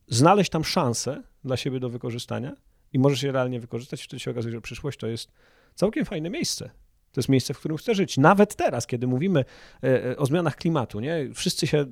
[0.07, 2.55] znaleźć tam szansę dla siebie do wykorzystania
[2.93, 5.31] i możesz je realnie wykorzystać, wtedy się okazuje, że przyszłość to jest
[5.75, 6.69] całkiem fajne miejsce
[7.15, 8.17] to jest miejsce, w którym chcę żyć.
[8.17, 9.45] Nawet teraz, kiedy mówimy
[9.83, 11.29] e, e, o zmianach klimatu, nie?
[11.33, 11.85] Wszyscy się,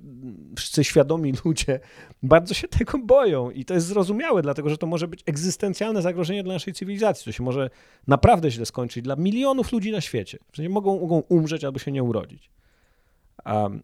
[0.56, 1.80] wszyscy świadomi ludzie
[2.24, 6.44] bardzo się tego boją i to jest zrozumiałe, dlatego że to może być egzystencjalne zagrożenie
[6.44, 7.26] dla naszej cywilizacji.
[7.26, 7.70] To się może
[8.08, 10.38] naprawdę źle skończyć dla milionów ludzi na świecie.
[10.54, 12.52] Że mogą, mogą umrzeć albo się nie urodzić.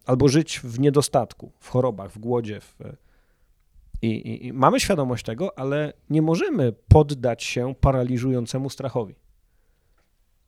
[0.06, 2.60] albo żyć w niedostatku, w chorobach, w głodzie.
[2.60, 2.74] W...
[4.02, 9.14] I, i, I mamy świadomość tego, ale nie możemy poddać się paraliżującemu strachowi.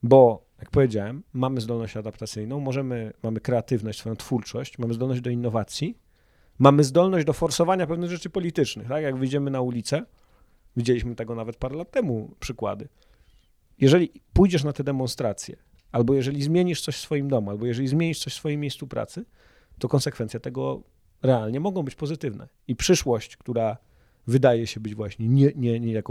[0.02, 5.98] Bo jak powiedziałem, mamy zdolność adaptacyjną, możemy, mamy kreatywność, swoją twórczość, mamy zdolność do innowacji,
[6.59, 8.88] mamy zdolność do forsowania pewnych rzeczy politycznych.
[8.88, 9.03] Tak?
[9.03, 10.03] Jak wyjdziemy na ulicę,
[10.77, 12.88] widzieliśmy tego nawet parę lat temu przykłady.
[13.79, 15.57] Jeżeli pójdziesz na te demonstracje,
[15.92, 19.25] albo jeżeli zmienisz coś w swoim domu, albo jeżeli zmienisz coś w swoim miejscu pracy,
[19.79, 20.83] to konsekwencje tego
[21.22, 22.48] realnie mogą być pozytywne.
[22.68, 23.77] I przyszłość, która
[24.27, 26.03] wydaje się być właśnie nie, nie, nie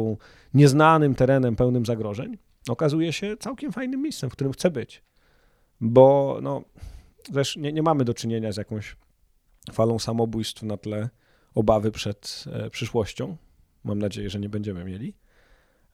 [0.54, 2.38] nieznanym terenem pełnym zagrożeń,
[2.69, 5.04] okazuje się całkiem fajnym miejscem, w którym chcę być.
[5.82, 6.63] Bo no,
[7.34, 8.95] też nie, nie mamy do czynienia z jakąś
[9.71, 11.10] falą samobójstw na tle
[11.54, 13.38] obawy przed e, przyszłością.
[13.84, 15.13] Mam nadzieję, że nie będziemy mieli.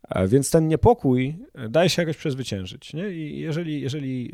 [0.09, 2.93] E, więc ten niepokój e, daje się jakoś przezwyciężyć.
[2.93, 3.09] Nie?
[3.09, 4.33] I jeżeli, jeżeli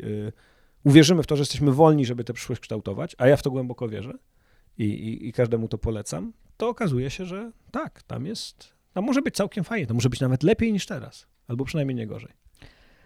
[0.84, 3.88] uwierzymy w to, że jesteśmy wolni, żeby tę przyszłość kształtować, a ja w to głęboko
[3.88, 4.12] wierzę
[4.78, 9.22] i, i, i każdemu to polecam, to okazuje się, że tak, tam jest, tam może
[9.22, 12.32] być całkiem fajnie, to może być nawet lepiej niż teraz, albo przynajmniej nie gorzej.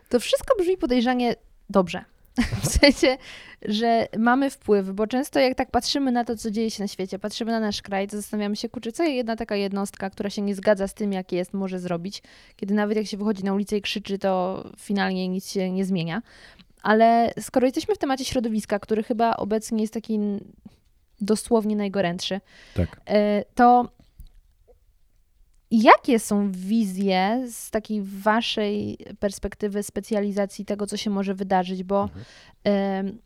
[0.08, 1.34] To wszystko brzmi podejrzanie
[1.70, 2.04] dobrze.
[2.62, 3.16] W sensie,
[3.62, 7.18] że mamy wpływ, bo często jak tak patrzymy na to, co dzieje się na świecie,
[7.18, 10.54] patrzymy na nasz kraj, to zastanawiamy się, kurczę, co jedna taka jednostka, która się nie
[10.54, 12.22] zgadza z tym, jak jest, może zrobić,
[12.56, 16.22] kiedy nawet jak się wychodzi na ulicę i krzyczy, to finalnie nic się nie zmienia.
[16.82, 20.18] Ale skoro jesteśmy w temacie środowiska, który chyba obecnie jest taki
[21.20, 22.40] dosłownie najgorętszy,
[22.74, 23.00] tak.
[23.06, 23.88] E, to
[25.70, 31.84] Jakie są wizje z takiej waszej perspektywy specjalizacji tego, co się może wydarzyć?
[31.84, 33.08] Bo mhm.
[33.08, 33.18] y,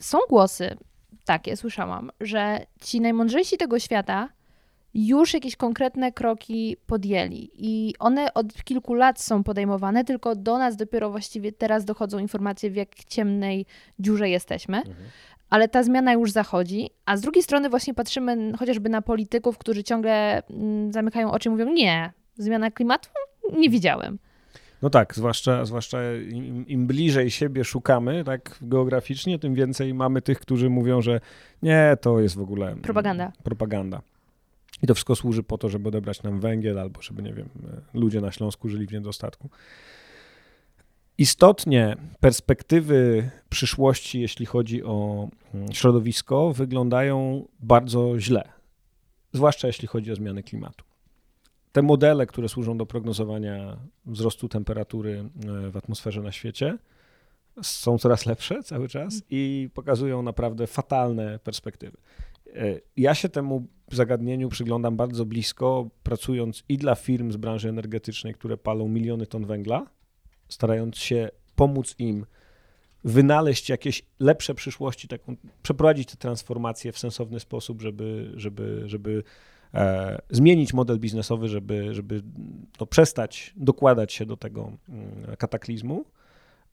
[0.00, 0.76] są głosy,
[1.24, 4.28] takie słyszałam, że ci najmądrzejsi tego świata
[4.94, 10.76] już jakieś konkretne kroki podjęli i one od kilku lat są podejmowane, tylko do nas
[10.76, 13.66] dopiero właściwie teraz dochodzą informacje, w jak ciemnej
[13.98, 14.76] dziurze jesteśmy.
[14.76, 14.96] Mhm
[15.54, 19.84] ale ta zmiana już zachodzi, a z drugiej strony właśnie patrzymy chociażby na polityków, którzy
[19.84, 23.08] ciągle mm, zamykają oczy i mówią, nie, zmiana klimatu
[23.58, 24.18] nie widziałem.
[24.82, 25.98] No tak, zwłaszcza, zwłaszcza
[26.30, 31.20] im, im, bliżej siebie szukamy, tak geograficznie, tym więcej mamy tych, którzy mówią, że
[31.62, 33.32] nie, to jest w ogóle propaganda.
[33.42, 34.02] propaganda.
[34.82, 37.48] I to wszystko służy po to, żeby odebrać nam węgiel, albo żeby, nie wiem,
[37.94, 39.48] ludzie na Śląsku żyli w niedostatku.
[41.18, 48.48] Istotnie perspektywy przyszłości, jeśli chodzi o mm, środowisko, wyglądają bardzo źle,
[49.32, 50.84] zwłaszcza jeśli chodzi o zmiany klimatu.
[51.72, 55.24] Te modele, które służą do prognozowania wzrostu temperatury
[55.66, 56.78] e, w atmosferze na świecie,
[57.62, 61.96] są coraz lepsze cały czas i pokazują naprawdę fatalne perspektywy.
[62.46, 68.34] E, ja się temu zagadnieniu przyglądam bardzo blisko, pracując i dla firm z branży energetycznej,
[68.34, 69.86] które palą miliony ton węgla,
[70.48, 72.26] starając się pomóc im
[73.04, 79.22] wynaleźć jakieś lepsze przyszłości, taką, przeprowadzić tę transformację w sensowny sposób, żeby, żeby, żeby
[79.74, 82.22] e, zmienić model biznesowy, żeby, żeby
[82.80, 86.04] no, przestać dokładać się do tego mm, kataklizmu,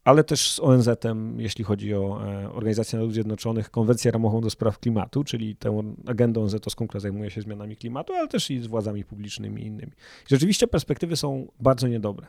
[0.04, 4.80] ale też z ONZ-em, jeśli chodzi o e, Organizację Narodów Zjednoczonych, konwencję ramową do spraw
[4.80, 9.06] klimatu, czyli tę agendę ONZ-owską, która zajmuje się zmianami klimatu, ale też i z władzami
[9.06, 9.92] publicznymi i innymi.
[10.26, 12.28] I rzeczywiście perspektywy są bardzo niedobre.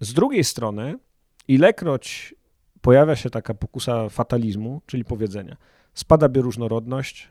[0.00, 0.98] Z drugiej strony,
[1.48, 2.34] ilekroć
[2.80, 5.56] pojawia się taka pokusa fatalizmu, czyli powiedzenia,
[5.94, 7.28] spada bioróżnorodność,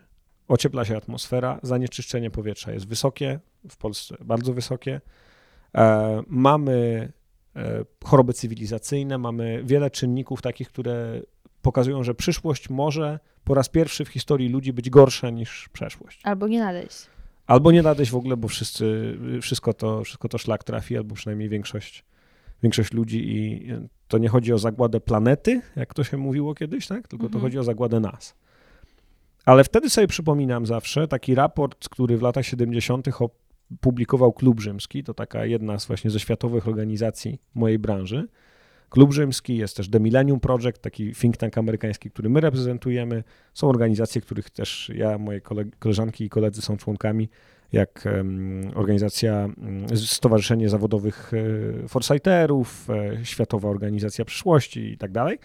[0.48, 3.40] ociepla się atmosfera, zanieczyszczenie powietrza jest wysokie,
[3.70, 5.00] w Polsce bardzo wysokie,
[5.74, 7.12] e, mamy
[7.56, 11.20] e, choroby cywilizacyjne, mamy wiele czynników takich, które
[11.62, 16.20] pokazują, że przyszłość może po raz pierwszy w historii ludzi być gorsza niż przeszłość.
[16.24, 17.13] Albo nie nadejść.
[17.46, 21.48] Albo nie nadejść w ogóle, bo wszyscy, wszystko to, wszystko to szlak trafi, albo przynajmniej
[21.48, 22.04] większość,
[22.62, 23.68] większość ludzi i
[24.08, 27.08] to nie chodzi o zagładę planety, jak to się mówiło kiedyś, tak?
[27.08, 27.42] tylko to mhm.
[27.42, 28.34] chodzi o zagładę nas.
[29.44, 33.06] Ale wtedy sobie przypominam zawsze taki raport, który w latach 70.
[33.18, 38.28] opublikował Klub Rzymski, to taka jedna z właśnie ze światowych organizacji mojej branży,
[38.88, 43.24] Klub Rzymski, jest też The Millennium Project, taki think tank amerykański, który my reprezentujemy.
[43.54, 45.40] Są organizacje, których też ja, moje
[45.78, 47.28] koleżanki i koledzy są członkami,
[47.72, 48.08] jak
[48.74, 49.48] organizacja,
[49.94, 51.32] Stowarzyszenie Zawodowych
[51.84, 55.38] e, Foresighterów, e, Światowa Organizacja Przyszłości i tak dalej.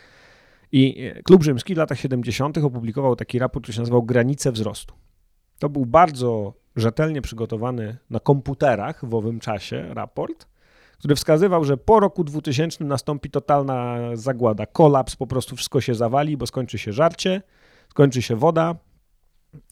[0.71, 2.57] I e, Klub Rzymski w latach 70.
[2.57, 4.93] opublikował taki raport, który się nazywał Granice Wzrostu.
[5.59, 10.47] To był bardzo rzetelnie przygotowany na komputerach w owym czasie raport,
[10.99, 16.37] który wskazywał, że po roku 2000 nastąpi totalna zagłada, kolaps, po prostu wszystko się zawali,
[16.37, 17.41] bo skończy się żarcie,
[17.89, 18.75] skończy się woda.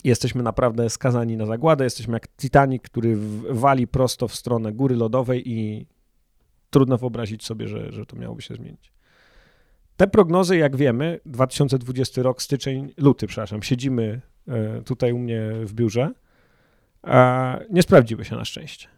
[0.03, 1.83] Jesteśmy naprawdę skazani na zagładę.
[1.83, 3.17] Jesteśmy jak Titanic, który
[3.49, 5.87] wali prosto w stronę góry lodowej i
[6.69, 8.91] trudno wyobrazić sobie, że, że to miałoby się zmienić.
[9.97, 15.73] Te prognozy, jak wiemy, 2020 rok, styczeń, luty, przepraszam, siedzimy e, tutaj u mnie w
[15.73, 16.11] biurze,
[17.69, 18.96] nie sprawdziły się na szczęście.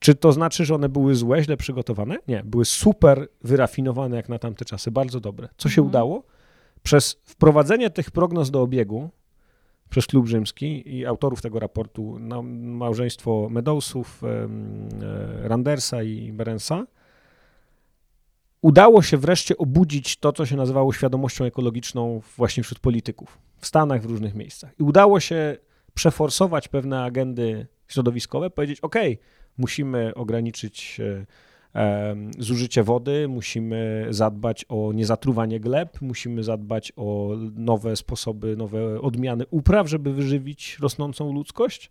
[0.00, 2.16] Czy to znaczy, że one były złe, źle przygotowane?
[2.28, 5.48] Nie, były super wyrafinowane jak na tamte czasy, bardzo dobre.
[5.56, 5.88] Co się mhm.
[5.88, 6.22] udało?
[6.82, 9.10] Przez wprowadzenie tych prognoz do obiegu,
[9.90, 16.86] przez Klub Rzymski i autorów tego raportu, no, małżeństwo Meadowsów, e, Randersa i Berensa,
[18.62, 24.02] udało się wreszcie obudzić to, co się nazywało świadomością ekologiczną właśnie wśród polityków w Stanach,
[24.02, 24.70] w różnych miejscach.
[24.80, 25.56] I udało się
[25.94, 28.96] przeforsować pewne agendy środowiskowe, powiedzieć: OK,
[29.60, 31.00] musimy ograniczyć
[31.74, 39.44] e, zużycie wody, musimy zadbać o niezatruwanie gleb, musimy zadbać o nowe sposoby, nowe odmiany
[39.50, 41.90] upraw, żeby wyżywić rosnącą ludzkość.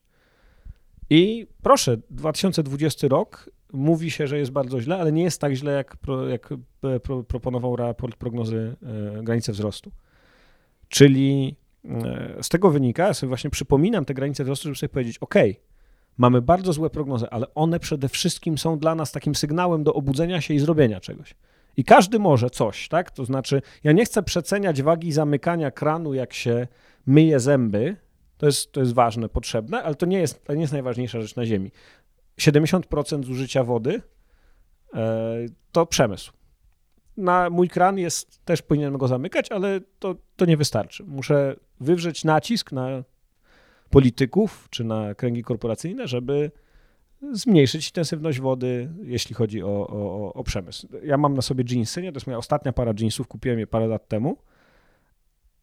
[1.09, 5.71] I proszę, 2020 rok mówi się, że jest bardzo źle, ale nie jest tak źle,
[5.71, 6.51] jak, pro, jak
[6.83, 8.75] e, pro, proponował raport prognozy
[9.19, 9.91] e, granice wzrostu.
[10.89, 11.55] Czyli
[11.85, 15.35] e, z tego wynika, ja sobie właśnie przypominam te granice wzrostu, żeby sobie powiedzieć, ok,
[16.19, 20.41] mamy bardzo złe prognozy, ale one przede wszystkim są dla nas takim sygnałem do obudzenia
[20.41, 21.35] się i zrobienia czegoś.
[21.77, 23.11] I każdy może coś, tak?
[23.11, 26.67] To znaczy, ja nie chcę przeceniać wagi zamykania kranu, jak się
[27.05, 27.95] myje zęby.
[28.37, 31.35] To jest, to jest ważne, potrzebne, ale to nie jest, to nie jest najważniejsza rzecz
[31.35, 31.71] na Ziemi.
[32.39, 34.01] 70% zużycia wody
[34.93, 36.31] e, to przemysł.
[37.17, 41.03] Na mój kran jest, też powinienem go zamykać, ale to, to nie wystarczy.
[41.03, 43.03] Muszę wywrzeć nacisk na
[43.89, 46.51] polityków czy na kręgi korporacyjne, żeby
[47.31, 50.87] zmniejszyć intensywność wody, jeśli chodzi o, o, o przemysł.
[51.03, 52.11] Ja mam na sobie jeansy, nie?
[52.11, 54.37] to jest moja ostatnia para jeansów, kupiłem je parę lat temu.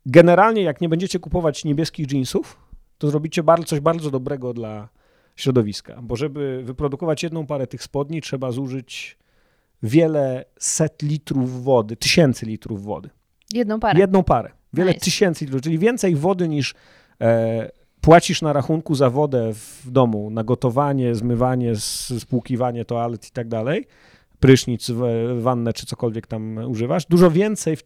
[0.07, 2.61] Generalnie, jak nie będziecie kupować niebieskich jeansów,
[2.99, 4.89] to zrobicie bardzo, coś bardzo dobrego dla
[5.37, 9.19] środowiska, bo żeby wyprodukować jedną parę tych spodni, trzeba zużyć
[9.83, 13.11] wiele set litrów wody, tysięcy litrów wody.
[13.53, 14.01] Jedną parę.
[14.01, 14.51] Jedną parę.
[14.73, 15.05] Wiele nice.
[15.05, 16.75] tysięcy litrów, czyli więcej wody niż
[17.21, 17.71] e,
[18.07, 21.77] płacisz na rachunku za wodę w domu, na gotowanie, zmywanie,
[22.19, 23.87] spłukiwanie toalet i tak dalej,
[24.41, 24.91] prysznic,
[25.39, 27.83] wannę czy cokolwiek tam używasz, dużo więcej w,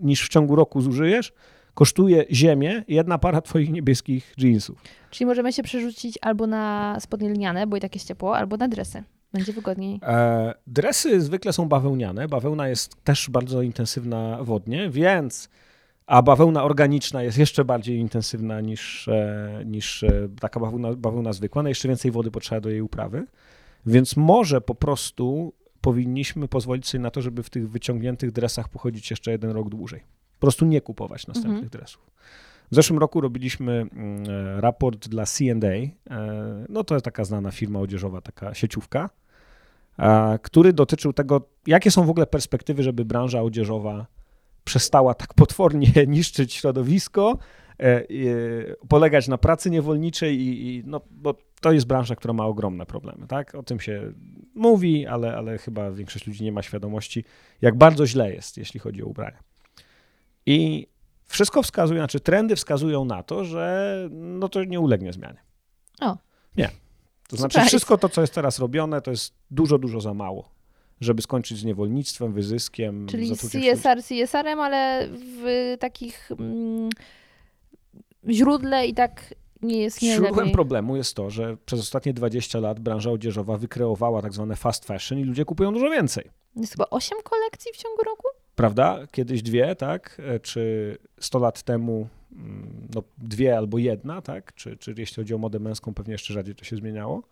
[0.00, 1.32] niż w ciągu roku zużyjesz,
[1.74, 4.82] kosztuje ziemię jedna para twoich niebieskich jeansów.
[5.10, 8.68] Czyli możemy się przerzucić albo na spodnie lniane, bo i tak jest ciepło, albo na
[8.68, 9.02] dresy.
[9.32, 10.00] Będzie wygodniej.
[10.02, 12.28] E, dresy zwykle są bawełniane.
[12.28, 15.48] Bawełna jest też bardzo intensywna wodnie, więc
[16.06, 21.62] a bawełna organiczna jest jeszcze bardziej intensywna niż, e, niż e, taka bawełna, bawełna zwykła.
[21.62, 23.26] No jeszcze więcej wody potrzeba do jej uprawy.
[23.86, 29.10] Więc może po prostu powinniśmy pozwolić sobie na to, żeby w tych wyciągniętych dresach pochodzić
[29.10, 30.00] jeszcze jeden rok dłużej.
[30.34, 31.70] Po prostu nie kupować następnych mhm.
[31.70, 32.10] dresów.
[32.70, 35.88] W zeszłym roku robiliśmy mm, e, raport dla C&A.
[36.68, 39.10] No to jest taka znana firma odzieżowa, taka sieciówka,
[40.42, 44.06] który dotyczył tego, jakie są w ogóle perspektywy, żeby branża odzieżowa
[44.64, 47.38] przestała tak potwornie niszczyć środowisko,
[47.80, 48.02] e,
[48.88, 53.26] polegać na pracy niewolniczej i, i, no, bo to jest branża, która ma ogromne problemy,
[53.26, 53.54] tak?
[53.54, 54.12] O tym się
[54.54, 57.24] mówi, ale, ale chyba większość ludzi nie ma świadomości,
[57.62, 59.38] jak bardzo źle jest, jeśli chodzi o ubrania.
[60.46, 60.86] I
[61.24, 65.42] wszystko wskazuje, znaczy trendy wskazują na to, że no to nie ulegnie zmianie.
[66.00, 66.16] O.
[66.56, 66.70] Nie.
[67.28, 67.68] To znaczy Surprise.
[67.68, 70.61] wszystko to, co jest teraz robione, to jest dużo, dużo za mało
[71.04, 73.06] żeby skończyć z niewolnictwem, wyzyskiem.
[73.06, 76.90] Czyli CSR CSR-em, ale w takich mm,
[78.28, 82.80] źródle i tak nie jest nie Źródłem problemu jest to, że przez ostatnie 20 lat
[82.80, 86.30] branża odzieżowa wykreowała tak zwane fast fashion i ludzie kupują dużo więcej.
[86.56, 88.28] Jest chyba 8 kolekcji w ciągu roku?
[88.56, 89.06] Prawda?
[89.12, 90.20] Kiedyś dwie, tak?
[90.26, 94.54] E, czy 100 lat temu mm, no, dwie albo jedna, tak?
[94.54, 97.22] Czy, czy jeśli chodzi o modę męską, pewnie jeszcze rzadziej to się zmieniało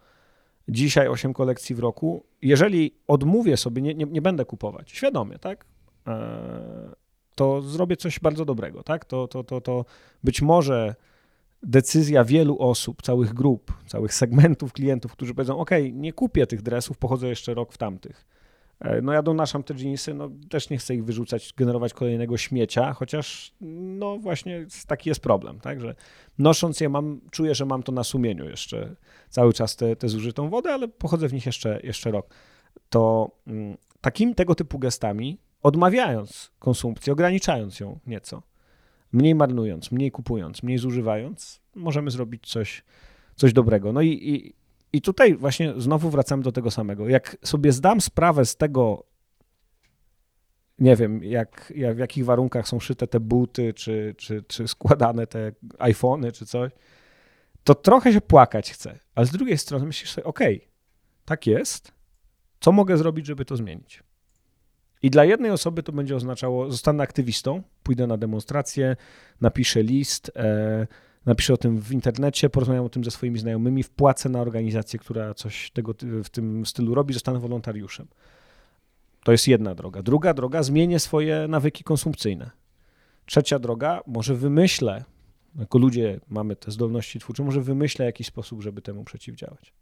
[0.71, 2.25] dzisiaj 8 kolekcji w roku.
[2.43, 5.65] Jeżeli odmówię sobie, nie, nie, nie będę kupować, świadomie, tak?
[6.07, 7.01] E,
[7.35, 9.05] to zrobię coś bardzo dobrego, tak?
[9.05, 9.85] To, to, to, to
[10.25, 10.95] być może
[11.63, 16.99] decyzja wielu osób, całych grup, całych segmentów klientów, którzy powiedzą: OK, nie kupię tych dresów,
[16.99, 18.27] pochodzę jeszcze rok w tamtych.
[18.81, 22.93] E, no ja donaszam te jeansy, no też nie chcę ich wyrzucać, generować kolejnego śmiecia,
[22.93, 25.95] chociaż no właśnie taki jest problem, tak, że
[26.39, 28.97] nosząc je mam, czuję, że mam to na sumieniu jeszcze
[29.29, 32.35] cały czas tę zużytą wodę, ale pochodzę w nich jeszcze, jeszcze rok.
[32.89, 38.43] To mm, takim tego typu gestami, odmawiając konsumpcji, ograniczając ją nieco,
[39.13, 42.85] mniej marnując, mniej kupując, mniej zużywając, możemy zrobić coś,
[43.35, 43.93] coś dobrego.
[43.93, 44.55] No i, i
[44.93, 47.09] i tutaj właśnie znowu wracamy do tego samego.
[47.09, 49.07] Jak sobie zdam sprawę z tego,
[50.79, 55.27] nie wiem, jak, jak, w jakich warunkach są szyte te buty, czy, czy, czy składane
[55.27, 56.73] te iPhony, czy coś,
[57.65, 58.99] to trochę się płakać chce.
[59.15, 60.69] Ale z drugiej strony myślisz sobie, okej, okay,
[61.25, 61.93] tak jest,
[62.61, 64.03] co mogę zrobić, żeby to zmienić?
[65.03, 68.97] I dla jednej osoby to będzie oznaczało, zostanę aktywistą, pójdę na demonstrację,
[69.41, 70.87] napiszę list, e,
[71.27, 75.35] napiszę o tym w internecie, porozmawiam o tym ze swoimi znajomymi, wpłacę na organizację, która
[75.35, 78.07] coś tego w tym stylu robi, zostanę wolontariuszem.
[79.25, 80.03] To jest jedna droga.
[80.03, 82.51] Druga droga, zmienię swoje nawyki konsumpcyjne.
[83.27, 85.05] Trzecia droga, może wymyślę
[85.59, 89.73] jako ludzie mamy te zdolności twórcze, może wymyślę jakiś sposób, żeby temu przeciwdziałać.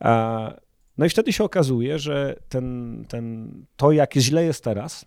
[0.00, 0.52] A,
[0.98, 5.04] no i wtedy się okazuje, że ten, ten, to, jak źle jest teraz,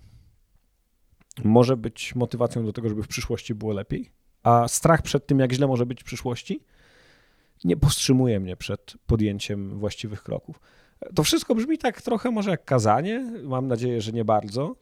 [1.44, 4.12] może być motywacją do tego, żeby w przyszłości było lepiej,
[4.44, 6.64] a strach przed tym, jak źle może być w przyszłości,
[7.64, 10.60] nie powstrzymuje mnie przed podjęciem właściwych kroków.
[11.16, 14.76] To wszystko brzmi tak trochę może jak kazanie, mam nadzieję, że nie bardzo,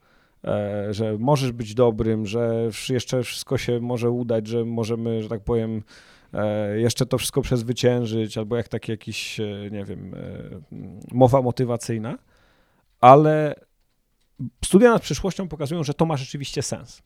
[0.44, 5.44] e, że możesz być dobrym, że jeszcze wszystko się może udać, że możemy, że tak
[5.44, 5.84] powiem,
[6.34, 10.16] e, jeszcze to wszystko przezwyciężyć, albo jak taki jakiś, e, nie wiem,
[11.12, 12.18] mowa motywacyjna,
[13.02, 13.56] ale
[14.66, 17.02] studia nad przyszłością pokazują, że to ma rzeczywiście sens.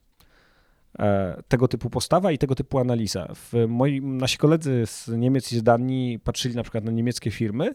[1.47, 3.27] Tego typu postawa i tego typu analiza.
[3.35, 7.73] W moim, nasi koledzy z Niemiec i z Danii patrzyli na przykład na niemieckie firmy,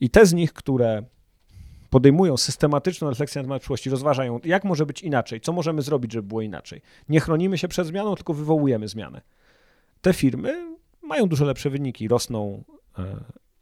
[0.00, 1.02] i te z nich, które
[1.90, 6.28] podejmują systematyczną refleksję na temat przyszłości, rozważają, jak może być inaczej, co możemy zrobić, żeby
[6.28, 6.80] było inaczej.
[7.08, 9.20] Nie chronimy się przed zmianą, tylko wywołujemy zmianę.
[10.00, 12.64] Te firmy mają dużo lepsze wyniki, rosną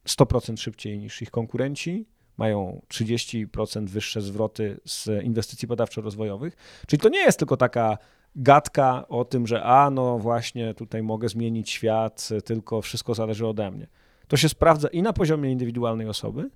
[0.08, 2.06] 100% e, szybciej niż ich konkurenci,
[2.36, 6.56] mają 30% wyższe zwroty z inwestycji badawczo-rozwojowych.
[6.86, 7.98] Czyli to nie jest tylko taka
[8.36, 13.70] gadka o tym, że a no właśnie tutaj mogę zmienić świat, tylko wszystko zależy ode
[13.70, 13.86] mnie.
[14.28, 16.50] To się sprawdza i na poziomie indywidualnej osoby,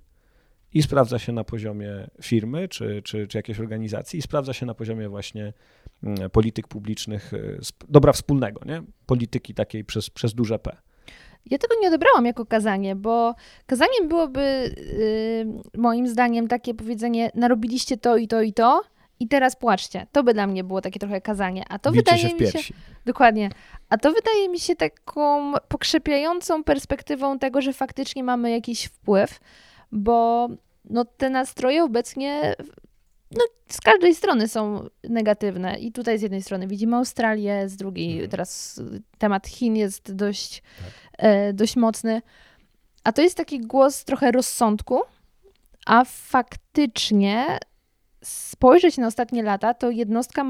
[0.73, 4.73] i sprawdza się na poziomie firmy czy, czy, czy jakiejś organizacji, i sprawdza się na
[4.73, 5.53] poziomie właśnie
[6.03, 8.83] mm, polityk publicznych, y, dobra wspólnego, nie?
[9.05, 10.77] polityki takiej przez, przez duże P.
[11.45, 14.75] Ja tego nie odebrałam jako kazanie, bo kazaniem byłoby
[15.75, 18.81] yy, moim zdaniem takie powiedzenie: narobiliście to i to i to,
[19.21, 20.07] i teraz płaczcie.
[20.11, 21.63] To by dla mnie było takie trochę kazanie.
[21.69, 22.73] A to Bicie wydaje się mi się.
[23.05, 23.49] Dokładnie.
[23.89, 29.39] A to wydaje mi się taką pokrzepiającą perspektywą tego, że faktycznie mamy jakiś wpływ,
[29.91, 30.49] bo
[30.85, 32.55] no, te nastroje obecnie
[33.31, 35.79] no, z każdej strony są negatywne.
[35.79, 38.29] I tutaj z jednej strony widzimy Australię, z drugiej mhm.
[38.29, 38.81] teraz
[39.17, 40.91] temat Chin jest dość, tak.
[41.17, 42.21] e, dość mocny.
[43.03, 45.01] A to jest taki głos trochę rozsądku,
[45.85, 47.59] a faktycznie
[48.23, 50.45] spojrzeć na ostatnie lata, to jednostka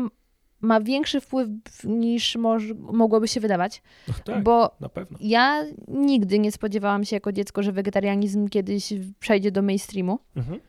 [0.61, 1.47] ma większy wpływ
[1.83, 3.81] niż moż, mogłoby się wydawać.
[4.07, 4.71] No tak, bo
[5.19, 10.19] ja nigdy nie spodziewałam się jako dziecko, że wegetarianizm kiedyś przejdzie do mainstreamu.
[10.35, 10.59] Mhm.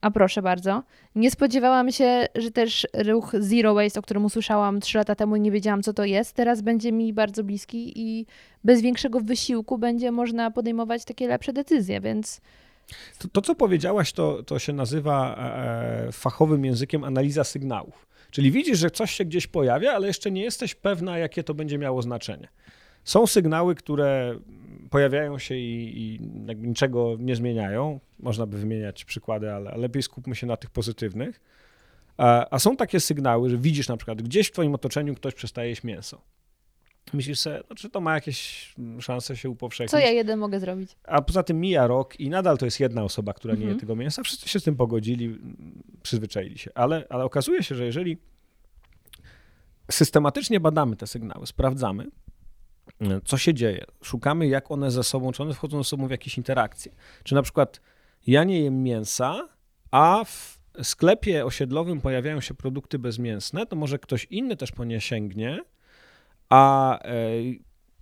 [0.00, 0.82] A proszę bardzo.
[1.14, 5.40] Nie spodziewałam się, że też ruch Zero Waste, o którym usłyszałam trzy lata temu i
[5.40, 8.26] nie wiedziałam, co to jest, teraz będzie mi bardzo bliski i
[8.64, 12.40] bez większego wysiłku będzie można podejmować takie lepsze decyzje, więc
[13.18, 18.06] to, to, co powiedziałaś, to, to się nazywa e, fachowym językiem analiza sygnałów.
[18.30, 21.78] Czyli widzisz, że coś się gdzieś pojawia, ale jeszcze nie jesteś pewna, jakie to będzie
[21.78, 22.48] miało znaczenie.
[23.04, 24.38] Są sygnały, które
[24.90, 28.00] pojawiają się i, i jakby niczego nie zmieniają.
[28.20, 31.40] Można by wymieniać przykłady, ale, lepiej skupmy się na tych pozytywnych.
[32.16, 35.68] A, a są takie sygnały, że widzisz na przykład gdzieś w twoim otoczeniu ktoś przestaje
[35.70, 36.20] jeść mięso.
[37.12, 39.90] Myślisz sobie, no, czy to ma jakieś szanse się upowszechnić?
[39.90, 40.96] Co ja jeden mogę zrobić?
[41.04, 43.80] A poza tym mija rok i nadal to jest jedna osoba, która nie je mhm.
[43.80, 44.22] tego mięsa.
[44.22, 45.38] Wszyscy się z tym pogodzili,
[46.02, 46.70] przyzwyczaili się.
[46.74, 48.18] Ale, ale okazuje się, że jeżeli
[49.90, 52.06] systematycznie badamy te sygnały, sprawdzamy,
[53.24, 56.38] co się dzieje, szukamy, jak one ze sobą, czy one wchodzą ze sobą w jakieś
[56.38, 56.92] interakcje.
[57.24, 57.80] Czy na przykład
[58.26, 59.48] ja nie jem mięsa,
[59.90, 65.00] a w sklepie osiedlowym pojawiają się produkty bezmięsne, to może ktoś inny też po nie
[65.00, 65.60] sięgnie
[66.54, 67.10] a e,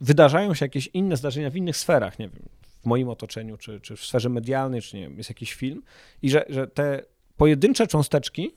[0.00, 2.48] wydarzają się jakieś inne zdarzenia w innych sferach, nie wiem,
[2.82, 5.82] w moim otoczeniu, czy, czy w sferze medialnej, czy nie wiem, jest jakiś film,
[6.22, 7.02] i że, że te
[7.36, 8.54] pojedyncze cząsteczki,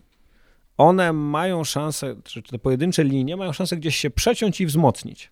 [0.77, 5.31] one mają szansę, czy te pojedyncze linie mają szansę gdzieś się przeciąć i wzmocnić,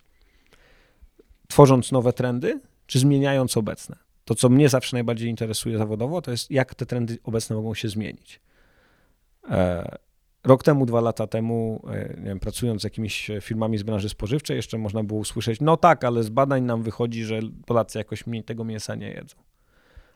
[1.48, 3.96] tworząc nowe trendy, czy zmieniając obecne.
[4.24, 7.88] To, co mnie zawsze najbardziej interesuje zawodowo, to jest, jak te trendy obecne mogą się
[7.88, 8.40] zmienić.
[10.44, 14.56] E, Rok temu, dwa lata temu, e, wiem, pracując z jakimiś firmami z branży spożywczej,
[14.56, 18.44] jeszcze można było usłyszeć, no tak, ale z badań nam wychodzi, że Polacy jakoś mniej
[18.44, 19.36] tego mięsa nie jedzą.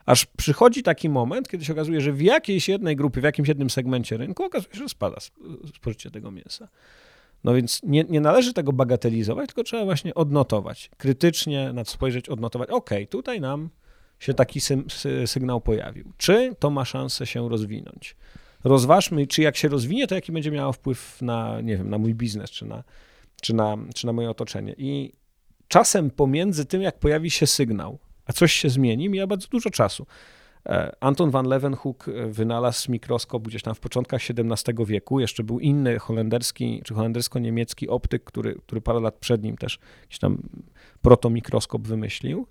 [0.07, 3.71] Aż przychodzi taki moment, kiedy się okazuje, że w jakiejś jednej grupie, w jakimś jednym
[3.71, 5.17] segmencie rynku okazuje się, że spada
[5.75, 6.69] spożycie tego mięsa.
[7.45, 12.29] No więc nie, nie należy tego bagatelizować, tylko trzeba właśnie odnotować, krytycznie na to spojrzeć,
[12.29, 13.71] odnotować, ok, tutaj nam
[14.19, 16.13] się taki sy sygnał pojawił.
[16.17, 18.17] Czy to ma szansę się rozwinąć?
[18.65, 22.15] Rozważmy, czy jak się rozwinie, to jaki będzie miało wpływ na, nie wiem, na mój
[22.15, 22.85] biznes, czy na,
[23.43, 24.75] czy na, czy na moje otoczenie.
[24.79, 25.13] I
[25.69, 30.07] czasem pomiędzy tym, jak pojawi się sygnał, a coś się zmieni, mija bardzo dużo czasu.
[30.67, 35.21] E, Anton van Leeuwenhoek e, wynalazł mikroskop gdzieś tam w początkach XVII wieku.
[35.21, 40.19] Jeszcze był inny holenderski czy holendersko-niemiecki optyk, który, który parę lat przed nim też jakiś
[40.19, 40.43] tam
[41.03, 42.47] protomikroskop wymyślił.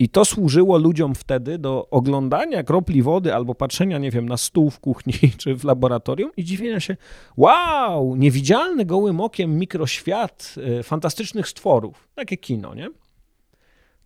[0.00, 4.70] I to służyło ludziom wtedy do oglądania kropli wody albo patrzenia, nie wiem, na stół
[4.70, 6.96] w kuchni czy w laboratorium i dziwienia się,
[7.36, 12.08] wow, niewidzialny gołym okiem mikroświat y, fantastycznych stworów.
[12.14, 12.90] Takie kino, nie?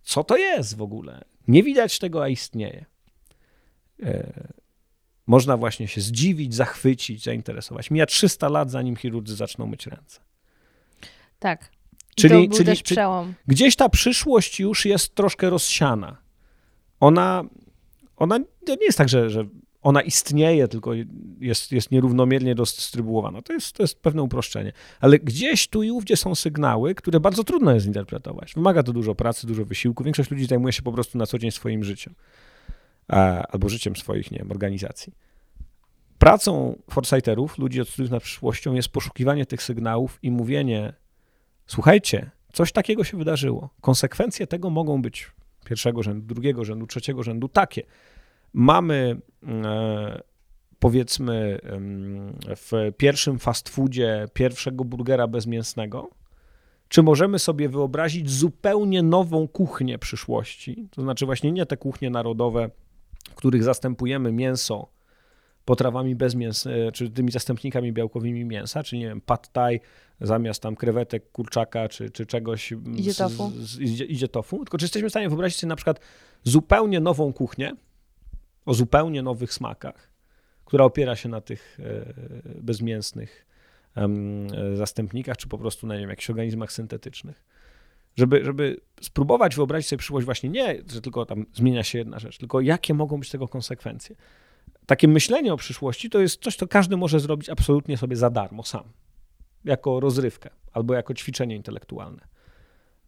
[0.01, 1.21] Co to jest w ogóle?
[1.47, 2.85] Nie widać tego, a istnieje.
[4.03, 4.33] E,
[5.27, 7.91] można właśnie się zdziwić, zachwycić, zainteresować.
[7.91, 10.19] Mija 300 lat, zanim chirurdzy zaczną myć ręce.
[11.39, 11.74] Tak.
[12.15, 12.97] Czyli, to czyli.
[13.47, 16.17] Gdzieś ta przyszłość już jest troszkę rozsiana.
[16.99, 17.43] Ona,
[18.17, 19.45] ona to nie jest tak, że, że
[19.81, 20.91] ona istnieje, tylko
[21.39, 23.41] jest, jest nierównomiernie dystrybuowana.
[23.41, 24.71] To jest, to jest pewne uproszczenie.
[24.99, 28.53] Ale gdzieś tu i ówdzie są sygnały, które bardzo trudno jest interpretować.
[28.53, 30.03] Wymaga to dużo pracy, dużo wysiłku.
[30.03, 32.15] Większość ludzi zajmuje się po prostu na co dzień swoim życiem.
[33.49, 35.13] Albo życiem swoich, nie wiem, organizacji.
[36.17, 40.93] Pracą foresighterów, ludzi od studiów nad przyszłością, jest poszukiwanie tych sygnałów i mówienie,
[41.67, 43.69] słuchajcie, coś takiego się wydarzyło.
[43.81, 45.31] Konsekwencje tego mogą być
[45.65, 47.83] pierwszego rzędu, drugiego rzędu, trzeciego rzędu takie.
[48.53, 50.21] Mamy e,
[50.79, 51.59] powiedzmy
[52.55, 56.09] w pierwszym fast foodzie pierwszego burgera bezmięsnego,
[56.87, 60.87] czy możemy sobie wyobrazić zupełnie nową kuchnię przyszłości?
[60.91, 62.69] To znaczy właśnie nie te kuchnie narodowe,
[63.31, 64.87] w których zastępujemy mięso
[65.65, 69.79] potrawami bez mięsa, e, czy tymi zastępnikami białkowymi mięsa, czy nie wiem, pad thai
[70.21, 73.51] zamiast tam krewetek, kurczaka, czy, czy czegoś idzie tofu.
[73.55, 74.57] Z, z, idzie, idzie tofu.
[74.57, 75.99] Tylko czy jesteśmy w stanie wyobrazić sobie na przykład
[76.43, 77.75] zupełnie nową kuchnię,
[78.65, 80.11] o zupełnie nowych smakach,
[80.65, 82.13] która opiera się na tych e,
[82.61, 83.45] bezmięsnych
[84.73, 87.43] zastępnikach, czy po prostu na nie wiem, jakichś organizmach syntetycznych.
[88.15, 92.37] Żeby, żeby spróbować wyobrazić sobie przyszłość właśnie nie, że tylko tam zmienia się jedna rzecz,
[92.37, 94.15] tylko jakie mogą być tego konsekwencje
[94.85, 98.63] takie myślenie o przyszłości to jest coś, co każdy może zrobić absolutnie sobie za darmo
[98.63, 98.83] sam,
[99.65, 102.27] jako rozrywkę albo jako ćwiczenie intelektualne.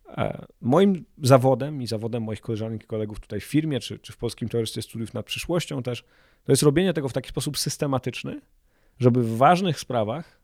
[0.07, 4.17] E, moim zawodem i zawodem moich koleżanek i kolegów tutaj w firmie, czy, czy w
[4.17, 6.03] Polskim Towarzystwie Studiów nad Przyszłością też,
[6.43, 8.41] to jest robienie tego w taki sposób systematyczny,
[8.99, 10.36] żeby w ważnych sprawach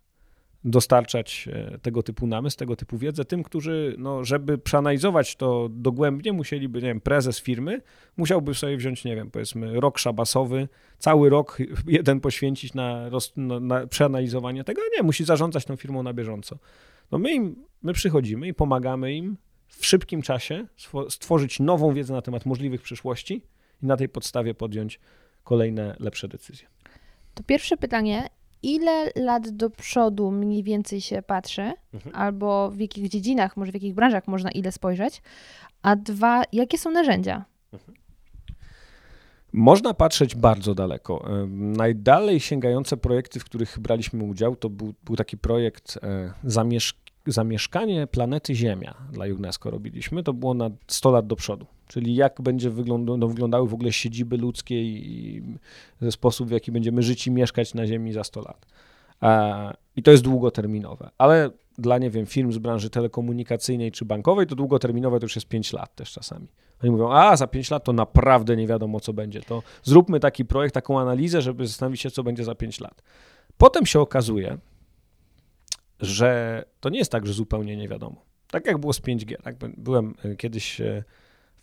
[0.66, 6.34] dostarczać e, tego typu namysł, tego typu wiedzę tym, którzy, no, żeby przeanalizować to dogłębnie,
[6.34, 7.82] musieliby, nie wiem, prezes firmy
[8.18, 11.57] musiałby sobie wziąć, nie wiem, powiedzmy rok szabasowy, cały rok
[11.88, 16.57] jeden poświęcić na, roz, no, na przeanalizowanie tego, nie, musi zarządzać tą firmą na bieżąco.
[17.11, 19.38] No my im, my przychodzimy i pomagamy im
[19.68, 20.68] w szybkim czasie
[21.09, 23.41] stworzyć nową wiedzę na temat możliwych przyszłości
[23.84, 24.99] i na tej podstawie podjąć
[25.43, 26.68] kolejne lepsze decyzje.
[27.34, 28.30] To pierwsze pytanie,
[28.64, 32.16] ile lat do przodu mniej więcej się patrzy, mhm.
[32.16, 35.22] albo w jakich dziedzinach, może w jakich branżach można ile spojrzeć,
[35.82, 37.45] a dwa, jakie są narzędzia?
[37.74, 37.97] Mhm.
[39.53, 41.26] Można patrzeć bardzo daleko.
[41.57, 46.97] Najdalej sięgające projekty, w których braliśmy udział, to był, był taki projekt e, zamieszk
[47.28, 51.66] zamieszkanie planety Ziemia dla UNESCO robiliśmy, to było na 100 lat do przodu.
[51.94, 52.72] Czyli jak będzie
[53.18, 55.38] no, wyglądały w ogóle siedziby ludzkie i,
[56.02, 58.66] i sposób, w jaki będziemy żyć i mieszkać na Ziemi za 100 lat.
[59.22, 61.10] E, I to jest długoterminowe.
[61.18, 65.48] Ale dla, nie wiem, firm z branży telekomunikacyjnej czy bankowej, to długoterminowe to już jest
[65.48, 66.48] 5 lat też czasami.
[66.84, 69.41] Oni mówią, a za 5 lat to naprawdę nie wiadomo, co będzie.
[69.41, 73.04] To zróbmy taki projekt, taką analizę, żeby zastanowić się, co będzie za 5 lat.
[73.58, 74.58] Potem się okazuje,
[76.00, 78.26] że to nie jest tak, że zupełnie nie wiadomo.
[78.52, 79.41] Tak jak było z 5G.
[79.41, 79.56] Tak?
[79.78, 81.04] Byłem e, kiedyś e,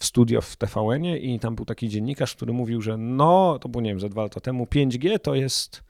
[0.01, 3.83] w studio w tvn i tam był taki dziennikarz, który mówił, że no, to było,
[3.83, 5.83] nie wiem, ze dwa lata temu, 5G to jest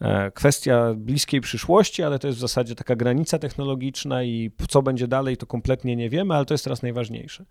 [0.00, 5.08] e, kwestia bliskiej przyszłości, ale to jest w zasadzie taka granica technologiczna i co będzie
[5.08, 7.44] dalej, to kompletnie nie wiemy, ale to jest teraz najważniejsze.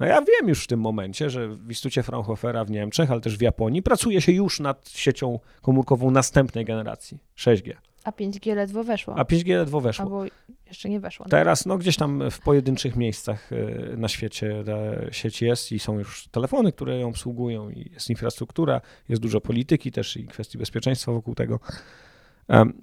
[0.00, 3.38] No ja wiem już w tym momencie, że w Instytucie Fraunhofera w Niemczech, ale też
[3.38, 7.87] w Japonii pracuje się już nad siecią komórkową następnej generacji, 6G.
[8.04, 9.14] A 5G ledwo weszło.
[9.16, 10.04] A 5G ledwo weszło.
[10.04, 10.24] Albo
[10.66, 11.26] jeszcze nie weszło.
[11.26, 11.30] No.
[11.30, 15.98] Teraz no gdzieś tam w pojedynczych miejscach y, na świecie ta sieć jest i są
[15.98, 21.12] już telefony, które ją obsługują i jest infrastruktura, jest dużo polityki też i kwestii bezpieczeństwa
[21.12, 21.60] wokół tego.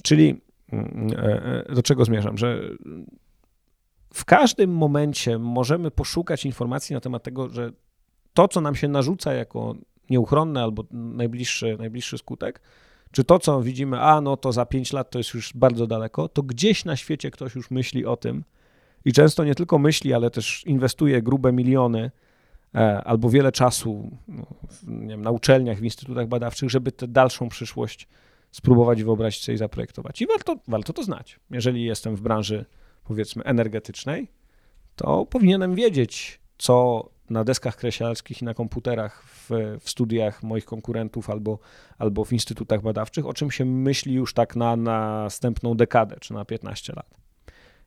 [0.04, 0.42] Czyli
[0.72, 2.62] mm, e, e, do czego zmierzam, że
[4.14, 7.72] w każdym momencie możemy poszukać informacji na temat tego, że
[8.34, 9.76] to, co nam się narzuca jako
[10.10, 12.62] nieuchronne albo najbliższy, najbliższy skutek,
[13.16, 16.30] czy to, co widzimy, a no to za 5 lat to jest już bardzo daleko,
[16.30, 18.44] to gdzieś na świecie ktoś już myśli o tym
[19.06, 22.12] i często nie tylko myśli, ale też inwestuje grube miliony
[22.76, 24.46] e, albo wiele czasu no,
[24.88, 28.08] nie wiem, na uczelniach, w instytutach badawczych, żeby tę dalszą przyszłość
[28.52, 30.22] spróbować wyobrazić sobie i zaprojektować.
[30.22, 31.40] I warto, warto to znać.
[31.52, 32.66] Jeżeli jestem w branży,
[33.04, 34.28] powiedzmy, energetycznej,
[34.96, 39.50] to powinienem wiedzieć, co na deskach kreślarskich i na komputerach w,
[39.80, 41.60] w, studiach moich konkurentów albo,
[41.98, 46.46] albo w instytutach badawczych, o czym się myśli już tak na następną dekadę czy na
[46.46, 47.18] 15 lat.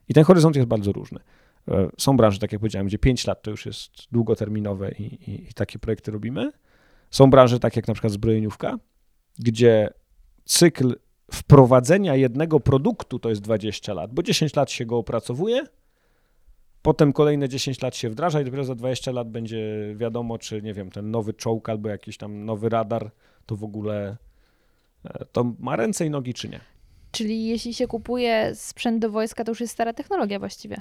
[0.09, 1.19] I ten horyzont jest bardzo różny.
[1.67, 5.49] E, są branże, tak jak powiedziałem, gdzie 5 lat to już jest długoterminowe i, i,
[5.49, 6.51] i takie projekty robimy.
[7.11, 8.77] Są branże, tak jak na przykład zbrojeniówka,
[9.39, 9.89] gdzie
[10.45, 10.95] cykl
[11.31, 15.63] wprowadzenia jednego produktu to jest 20 lat, bo 10 lat się go opracowuje,
[16.81, 20.73] potem kolejne 10 lat się wdraża i dopiero za 20 lat będzie wiadomo, czy nie
[20.73, 23.11] wiem, ten nowy czołg albo jakiś tam nowy radar
[23.45, 24.17] to w ogóle
[25.05, 26.59] e, to ma ręce i nogi, czy nie.
[27.11, 30.77] Czyli jeśli się kupuje sprzęt do wojska, to już jest stara technologia właściwie.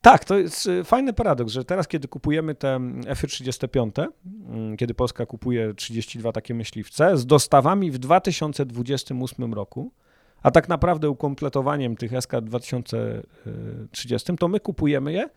[0.00, 4.06] Tak, to jest y, fajny paradoks, że teraz, kiedy kupujemy te F-35,
[4.48, 9.92] mm, kiedy Polska kupuje 32 takie myśliwce, z dostawami w 2028 roku,
[10.42, 15.28] a tak naprawdę ukompletowaniem tych SK 2030, to my kupujemy je,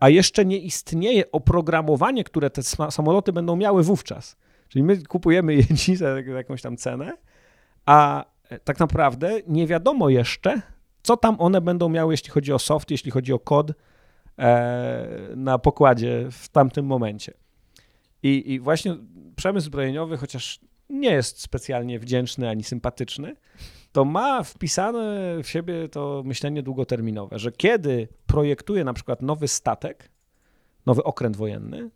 [0.00, 4.36] a jeszcze nie istnieje oprogramowanie, które te samoloty będą miały wówczas.
[4.68, 7.12] Czyli my kupujemy je dziś za jakąś tam cenę,
[7.86, 10.62] a e, tak naprawdę nie wiadomo jeszcze,
[11.02, 13.72] co tam one będą miały, jeśli chodzi o soft, jeśli chodzi o kod,
[14.38, 17.32] E, na pokładzie w tamtym momencie.
[18.22, 18.96] I, I, właśnie
[19.36, 23.36] przemysł zbrojeniowy, chociaż nie jest specjalnie wdzięczny ani sympatyczny,
[23.96, 30.10] to ma wpisane w siebie to myślenie długoterminowe, że kiedy projektuje na przykład nowy statek,
[30.86, 31.90] nowy okręt wojenny,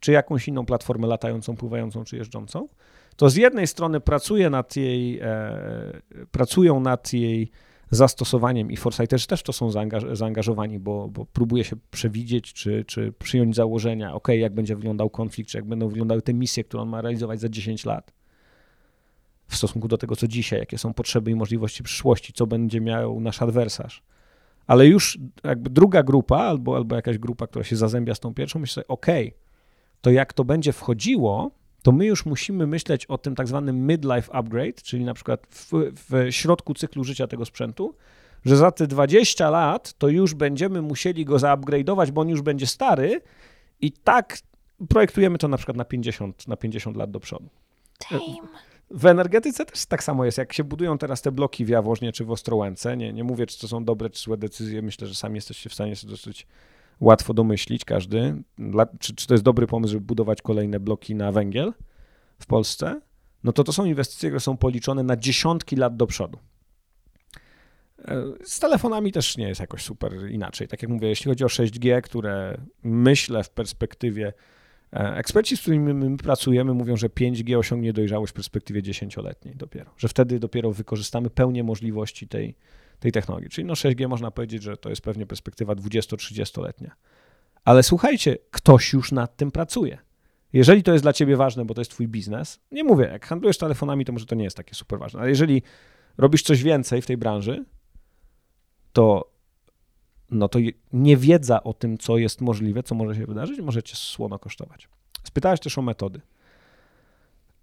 [0.00, 2.68] czy jakąś inną platformę latającą, pływającą czy jeżdżącą,
[3.16, 6.00] to z jednej strony pracuje nad jej, e,
[6.30, 7.50] pracują nad jej
[7.90, 9.70] zastosowaniem i Foresighterz też to są
[10.12, 15.50] zaangażowani, bo, bo próbuje się przewidzieć, czy, czy przyjąć założenia, ok, jak będzie wyglądał konflikt,
[15.50, 18.12] czy jak będą wyglądały te misje, które on ma realizować za 10 lat
[19.48, 23.20] w stosunku do tego, co dzisiaj, jakie są potrzeby i możliwości przyszłości, co będzie miał
[23.20, 24.02] nasz adwersarz.
[24.66, 28.66] Ale już jakby druga grupa, albo, albo jakaś grupa, która się zazębia z tą pierwszą,
[28.66, 29.06] sobie, ok,
[30.00, 31.50] to jak to będzie wchodziło,
[31.82, 35.70] to my już musimy myśleć o tym tak zwanym midlife upgrade, czyli na przykład w,
[35.94, 37.94] w środku cyklu życia tego sprzętu,
[38.44, 42.66] że za te 20 lat to już będziemy musieli go zaupgrade'ować, bo on już będzie
[42.66, 43.20] stary
[43.80, 44.38] i tak
[44.88, 47.48] projektujemy to na przykład na 50, na 50 lat do przodu.
[48.10, 48.20] Damn.
[48.90, 50.38] W energetyce też tak samo jest.
[50.38, 53.60] Jak się budują teraz te bloki w Jaworznie czy w Ostrołęce, nie, nie mówię, czy
[53.60, 56.46] to są dobre czy złe decyzje, myślę, że sami jesteście w stanie sobie dosyć
[57.00, 61.32] łatwo domyślić każdy, dla, czy, czy to jest dobry pomysł, żeby budować kolejne bloki na
[61.32, 61.72] węgiel
[62.38, 63.00] w Polsce,
[63.44, 66.38] no to to są inwestycje, które są policzone na dziesiątki lat do przodu.
[68.04, 70.68] E, z telefonami też nie jest jakoś super inaczej.
[70.68, 74.32] Tak jak mówię, jeśli chodzi o 6G, które myślę w perspektywie,
[74.96, 80.08] eksperci, z którymi my pracujemy, mówią, że 5G osiągnie dojrzałość w perspektywie dziesięcioletniej dopiero, że
[80.08, 82.56] wtedy dopiero wykorzystamy pełnię możliwości tej,
[83.00, 83.50] tej technologii.
[83.50, 86.90] Czyli no 6G można powiedzieć, że to jest pewnie perspektywa 20-30-letnia.
[87.64, 89.98] Ale słuchajcie, ktoś już nad tym pracuje.
[90.52, 93.58] Jeżeli to jest dla ciebie ważne, bo to jest twój biznes, nie mówię, jak handlujesz
[93.58, 95.62] telefonami, to może to nie jest takie super ważne, ale jeżeli
[96.18, 97.64] robisz coś więcej w tej branży,
[98.92, 99.35] to
[100.30, 100.58] no to
[100.92, 104.88] niewiedza o tym, co jest możliwe, co może się wydarzyć, może cię słono kosztować.
[105.24, 106.20] Spytałeś też o metody.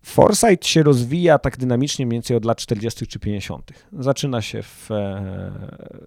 [0.04, 3.08] Foresight się rozwija tak dynamicznie mniej więcej od lat 40.
[3.08, 3.72] czy 50.
[4.00, 5.52] Zaczyna się w e,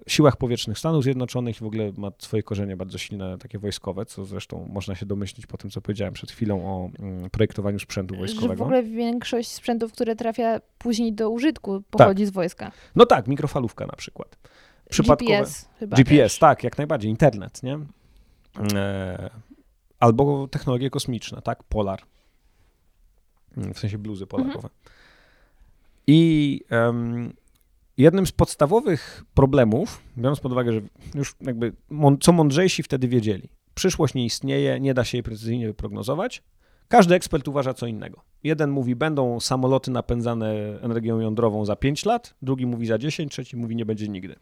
[0.06, 4.24] siłach powietrznych Stanów Zjednoczonych i w ogóle ma swoje korzenie bardzo silne, takie wojskowe, co
[4.24, 8.52] zresztą można się domyślić po tym, co powiedziałem przed chwilą o mm, projektowaniu sprzętu wojskowego.
[8.52, 12.28] Że w ogóle większość sprzętów, które trafia później do użytku, pochodzi tak.
[12.28, 12.72] z wojska.
[12.96, 14.36] No tak, mikrofalówka na przykład.
[14.90, 15.30] Przypadkowe.
[15.30, 16.38] GPS chyba GPS, też.
[16.38, 17.10] tak, jak najbardziej.
[17.10, 17.78] Internet, nie?
[18.74, 19.30] E,
[20.00, 21.62] albo technologie kosmiczne, tak?
[21.62, 22.02] Polar
[23.56, 24.56] w sensie bluzy polakowe.
[24.56, 24.72] Mhm.
[26.06, 27.32] I um,
[27.96, 30.80] jednym z podstawowych problemów, biorąc pod uwagę, że
[31.14, 31.72] już jakby
[32.20, 36.42] co mądrzejsi wtedy wiedzieli, przyszłość nie istnieje, nie da się jej precyzyjnie wyprognozować,
[36.88, 38.22] każdy ekspert uważa co innego.
[38.44, 43.56] Jeden mówi, będą samoloty napędzane energią jądrową za 5 lat, drugi mówi za 10, trzeci
[43.56, 44.36] mówi, nie będzie nigdy.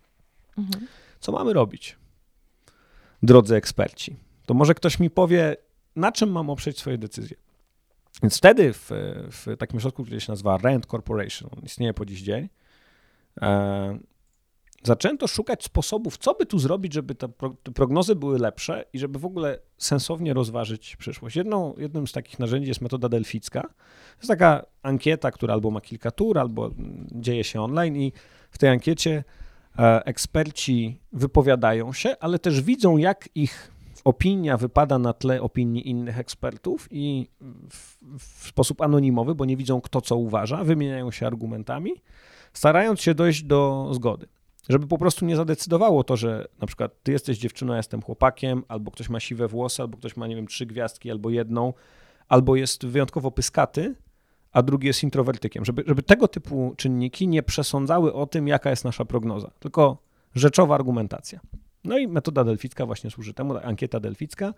[0.59, 0.87] Mhm.
[1.21, 1.97] Co mamy robić,
[3.23, 4.17] drodzy eksperci?
[4.47, 5.57] To może ktoś mi powie,
[5.97, 7.37] na czym mam oprzeć swoje decyzje?
[8.23, 8.91] Więc wtedy w,
[9.31, 12.49] w takim środku, który się nazywa Rand Corporation, on istnieje po dziś dzień,
[13.43, 13.99] e,
[14.83, 18.99] zaczęto szukać sposobów, co by tu zrobić, żeby te, pro, te, prognozy były lepsze i
[18.99, 21.37] żeby w ogóle sensownie rozważyć przyszłość.
[21.37, 23.63] Jedną, jednym z takich narzędzi jest metoda delficka.
[23.63, 26.71] To jest taka ankieta, która albo ma kilka tur, albo
[27.13, 28.13] dzieje się online i
[28.51, 29.25] w tej ankiecie
[30.05, 36.89] eksperci wypowiadają się, ale też widzą, jak ich opinia wypada na tle opinii innych ekspertów
[36.91, 37.29] i
[37.70, 41.91] w, w, sposób anonimowy, bo nie widzą kto co uważa, wymieniają się argumentami,
[42.53, 44.27] starając się dojść do zgody.
[44.68, 48.62] Żeby po prostu nie zadecydowało to, że na przykład ty jesteś dziewczyną, ja jestem chłopakiem,
[48.68, 51.72] albo ktoś ma siwe włosy, albo ktoś ma, nie wiem, trzy gwiazdki, albo jedną,
[52.29, 53.95] albo jest wyjątkowo pyskaty,
[54.55, 55.65] a drugi jest introwertykiem.
[55.65, 59.99] Żeby, żeby tego typu czynniki nie przesądzały o tym, jaka jest nasza prognoza, tylko
[60.35, 61.41] rzeczowa argumentacja.
[61.85, 64.55] No i metoda delficka właśnie służy temu, ankieta delficka,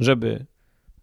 [0.00, 0.46] żeby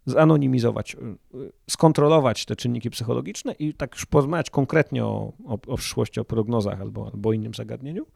[0.06, 5.76] zanonimizować, y, y, skontrolować te czynniki psychologiczne i tak już porozmawiać konkretnie o, o, o
[5.76, 8.06] przyszłości, o prognozach albo, albo innym zagadnieniu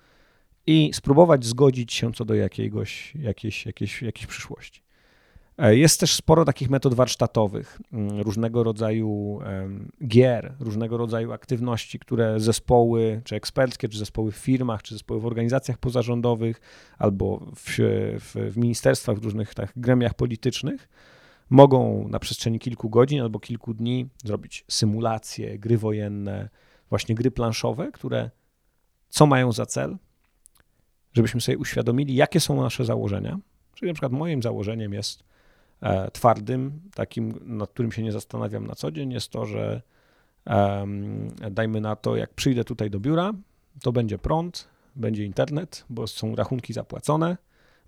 [0.67, 4.83] i spróbować zgodzić się co do jakiegoś, jakiejś, jakiejś, jakiejś przyszłości.
[5.59, 9.41] E, jest też sporo takich metod warsztatowych, mm, różnego rodzaju
[10.07, 15.27] gier, różnego rodzaju aktywności, które zespoły, czy eksperckie, czy zespoły w firmach, czy zespoły w
[15.27, 16.61] organizacjach pozarządowych,
[16.99, 17.77] albo w,
[18.21, 20.89] w, w ministerstwach, w różnych tak, gremiach politycznych,
[21.51, 26.49] mogą na przestrzeni kilku godzin albo kilku dni zrobić symulacje, gry wojenne,
[26.91, 28.31] właśnie gry planszowe, które
[29.09, 29.97] co mają za cel?
[31.13, 33.39] Żebyśmy sobie uświadomili, jakie są nasze założenia.
[33.75, 35.28] Czyli na przykład moim założeniem jest
[36.13, 39.83] twardym, takim, nad którym się nie zastanawiam na co dzień, jest to, że
[41.51, 43.33] dajmy na to, jak przyjdę tutaj do biura,
[43.83, 47.37] to będzie prąd, będzie internet, bo są rachunki zapłacone,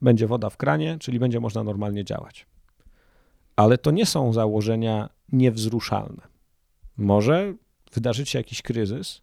[0.03, 2.47] będzie woda w kranie, czyli będzie można normalnie działać
[3.61, 6.22] ale to nie są założenia niewzruszalne.
[6.97, 7.55] Może
[7.93, 9.22] wydarzyć się jakiś kryzys,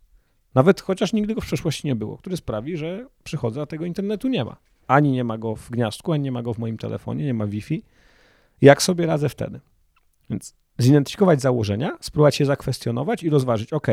[0.56, 4.28] nawet chociaż nigdy go w przeszłości nie było, który sprawi, że przychodzę, a tego internetu
[4.28, 4.58] nie ma.
[4.88, 7.48] Ani nie ma go w gniazdku, ani nie ma go w moim telefonie, nie ma
[7.48, 7.84] Wi-Fi.
[8.62, 9.60] Jak sobie radzę wtedy?
[10.30, 13.88] Więc zidentyfikować założenia, spróbować je zakwestionować i rozważyć, ok,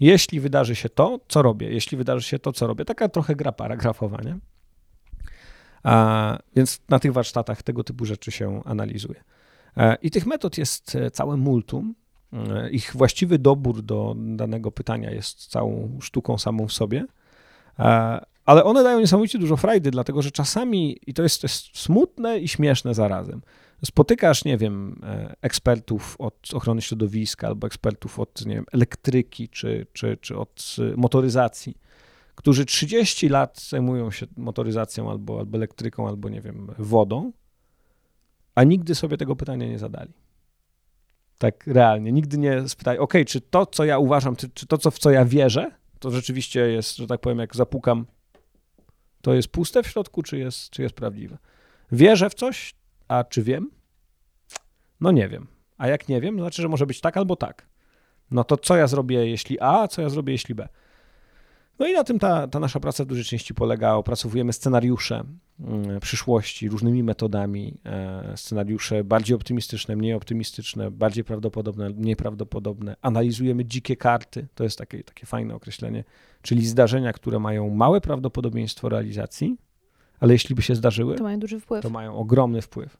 [0.00, 1.72] jeśli wydarzy się to, co robię?
[1.72, 2.84] Jeśli wydarzy się to, co robię?
[2.84, 4.38] Taka trochę gra paragrafowa, nie?
[5.82, 9.24] A, więc na tych warsztatach tego typu rzeczy się analizuje.
[9.76, 11.94] E, I tych metod jest e, całe multum.
[12.32, 17.04] E, ich właściwy dobór do danego pytania jest całą sztuką samą w sobie.
[18.44, 22.38] Ale one dają niesamowicie dużo frajdy, dlatego że czasami, i to jest, to jest smutne
[22.38, 23.42] i śmieszne zarazem,
[23.84, 25.00] spotykasz, nie wiem,
[25.42, 31.76] ekspertów od ochrony środowiska albo ekspertów od, nie wiem, elektryki czy, czy, czy od motoryzacji,
[32.34, 37.32] którzy 30 lat zajmują się motoryzacją albo, albo elektryką, albo, nie wiem, wodą
[38.58, 40.12] a nigdy sobie tego pytania nie zadali.
[41.38, 42.12] Tak realnie.
[42.12, 45.10] Nigdy nie spytali, ok, czy to, co ja uważam, czy, czy to, co, w co
[45.10, 48.06] ja wierzę, to rzeczywiście jest, że tak powiem, jak zapukam,
[49.22, 51.38] to jest puste w środku, czy jest, czy jest prawdziwe.
[51.92, 52.74] Wierzę w coś,
[53.08, 53.70] a czy wiem?
[55.00, 55.46] No nie wiem.
[55.78, 57.66] A jak nie wiem, to znaczy, że może być tak albo tak.
[58.30, 60.68] No to co ja zrobię, jeśli A, a co ja zrobię, jeśli B?
[61.78, 63.94] No i na tym ta, ta nasza praca w dużej części polega.
[63.94, 65.24] Opracowujemy scenariusze
[65.60, 67.74] mm, przyszłości różnymi metodami.
[67.84, 72.96] E, scenariusze bardziej optymistyczne, mniej optymistyczne, bardziej prawdopodobne, mniej prawdopodobne.
[73.02, 76.04] Analizujemy dzikie karty, to jest takie, takie fajne określenie,
[76.42, 79.56] czyli zdarzenia, które mają małe prawdopodobieństwo realizacji,
[80.20, 81.82] ale jeśli by się zdarzyły, to mają duży wpływ.
[81.82, 82.96] To mają ogromny wpływ.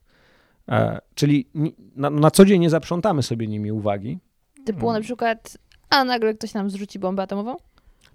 [0.69, 1.49] E, czyli
[1.97, 4.19] na, na co dzień nie zaprzątamy sobie nimi uwagi.
[4.65, 4.95] Typu hmm.
[4.95, 5.59] na przykład,
[5.91, 7.57] a nagle ktoś nam zrzuci bombę atomową?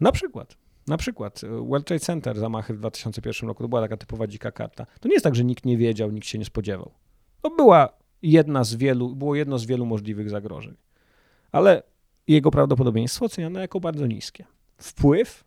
[0.02, 0.58] Na przykład.
[0.88, 4.52] Na przykład e, World Trade Center, zamachy w 2001 roku, to była taka typowa dzika
[4.52, 4.86] karta.
[5.00, 6.92] To nie jest tak, że nikt nie wiedział, nikt się nie spodziewał.
[7.42, 7.90] To była
[8.22, 10.76] jedna z wielu, było jedno z wielu możliwych zagrożeń.
[11.52, 11.84] Ale
[12.28, 14.46] jego prawdopodobieństwo oceniane jako bardzo niskie.
[14.78, 15.44] Wpływ,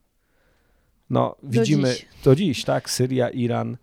[1.11, 2.07] no do widzimy dziś.
[2.25, 3.77] do dziś, tak, Syria, Iran,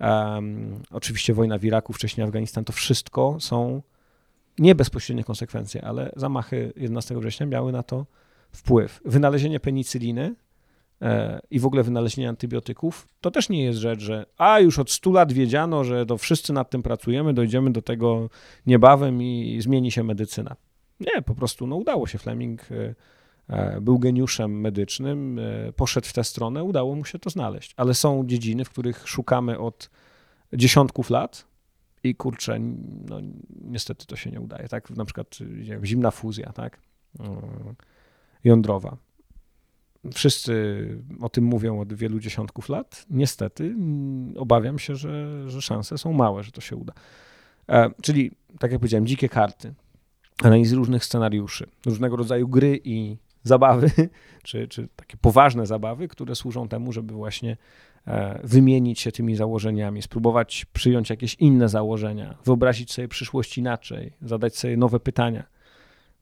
[0.00, 3.82] um, oczywiście wojna w Iraku, wcześniej Afganistan, to wszystko są
[4.58, 8.06] nie bezpośrednie konsekwencje, ale zamachy 11 września miały na to
[8.52, 9.00] wpływ.
[9.04, 10.34] Wynalezienie penicyliny
[11.02, 14.90] e, i w ogóle wynalezienie antybiotyków, to też nie jest rzecz, że a już od
[14.90, 18.30] 100 lat wiedziano, że to wszyscy nad tym pracujemy, dojdziemy do tego
[18.66, 20.56] niebawem i zmieni się medycyna.
[21.00, 22.18] Nie, po prostu no, udało się.
[22.18, 22.94] Fleming e,
[23.80, 25.40] był geniuszem medycznym,
[25.76, 27.74] poszedł w tę stronę, udało mu się to znaleźć.
[27.76, 29.90] Ale są dziedziny, w których szukamy od
[30.52, 31.46] dziesiątków lat
[32.04, 32.58] i kurczę,
[33.08, 33.20] no
[33.64, 34.90] niestety to się nie udaje, tak?
[34.90, 35.38] Na przykład
[35.84, 36.80] zimna fuzja, tak?
[38.44, 38.96] jądrowa.
[40.14, 40.54] Wszyscy
[41.20, 43.06] o tym mówią od wielu dziesiątków lat.
[43.10, 43.74] Niestety
[44.36, 46.92] obawiam się, że, że szanse są małe, że to się uda.
[47.68, 49.74] E, czyli, tak jak powiedziałem, dzikie karty,
[50.42, 53.90] analizy różnych scenariuszy, różnego rodzaju gry i zabawy,
[54.44, 57.56] czy, czy takie poważne zabawy, które służą temu, żeby właśnie
[58.06, 64.56] e, wymienić się tymi założeniami, spróbować przyjąć jakieś inne założenia, wyobrazić sobie przyszłość inaczej, zadać
[64.56, 65.44] sobie nowe pytania.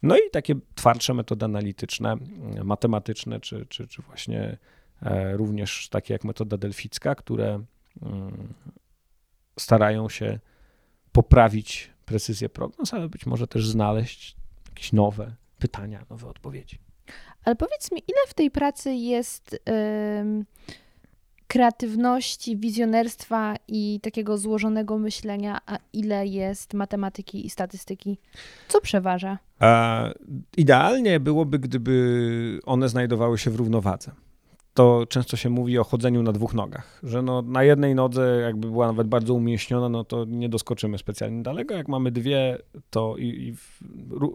[0.03, 2.17] No i takie twardsze metody analityczne,
[2.65, 4.59] matematyczne, czy, czy, czy właśnie
[5.03, 7.65] e, również takie jak metoda delficka, które
[8.03, 8.55] mm,
[9.59, 10.39] starają się
[11.13, 14.37] poprawić precyzję prognoz, ale być może też znaleźć
[14.69, 16.79] jakieś nowe pytania, nowe odpowiedzi.
[17.45, 19.61] Ale powiedz mi, ile w tej pracy jest
[21.49, 28.19] kreatywności, wizjonerstwa i takiego złożonego myślenia, a ile jest matematyki i statystyki?
[28.69, 29.39] Co przeważa?
[30.57, 34.13] Idealnie byłoby, gdyby one znajdowały się w równowadze.
[34.79, 38.69] To często się mówi o chodzeniu na dwóch nogach, że no na jednej nodze jakby
[38.69, 41.75] była nawet bardzo umięśniona, no to nie doskoczymy specjalnie daleko.
[41.75, 42.59] Jak mamy dwie,
[42.91, 43.55] to i, i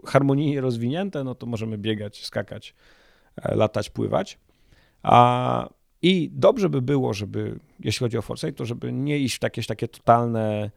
[0.06, 2.74] harmonijnie rozwinięte, no to możemy biegać, skakać,
[3.36, 4.38] e, latać, pływać.
[5.02, 5.68] A,
[6.02, 9.66] I dobrze by było, żeby, jeśli chodzi o foresight, to żeby nie iść w jakieś
[9.66, 10.70] takie totalne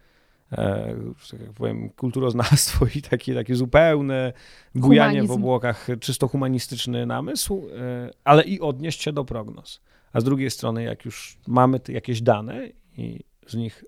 [1.31, 4.33] tak jak powiem, kulturoznawstwo i takie, takie zupełne
[4.75, 5.27] bujanie Humanizm.
[5.27, 9.81] w obłokach, czysto humanistyczny namysł, e, ale i odnieść się do prognoz.
[10.13, 12.67] A z drugiej strony, jak już mamy jakieś dane
[12.97, 13.83] i z nich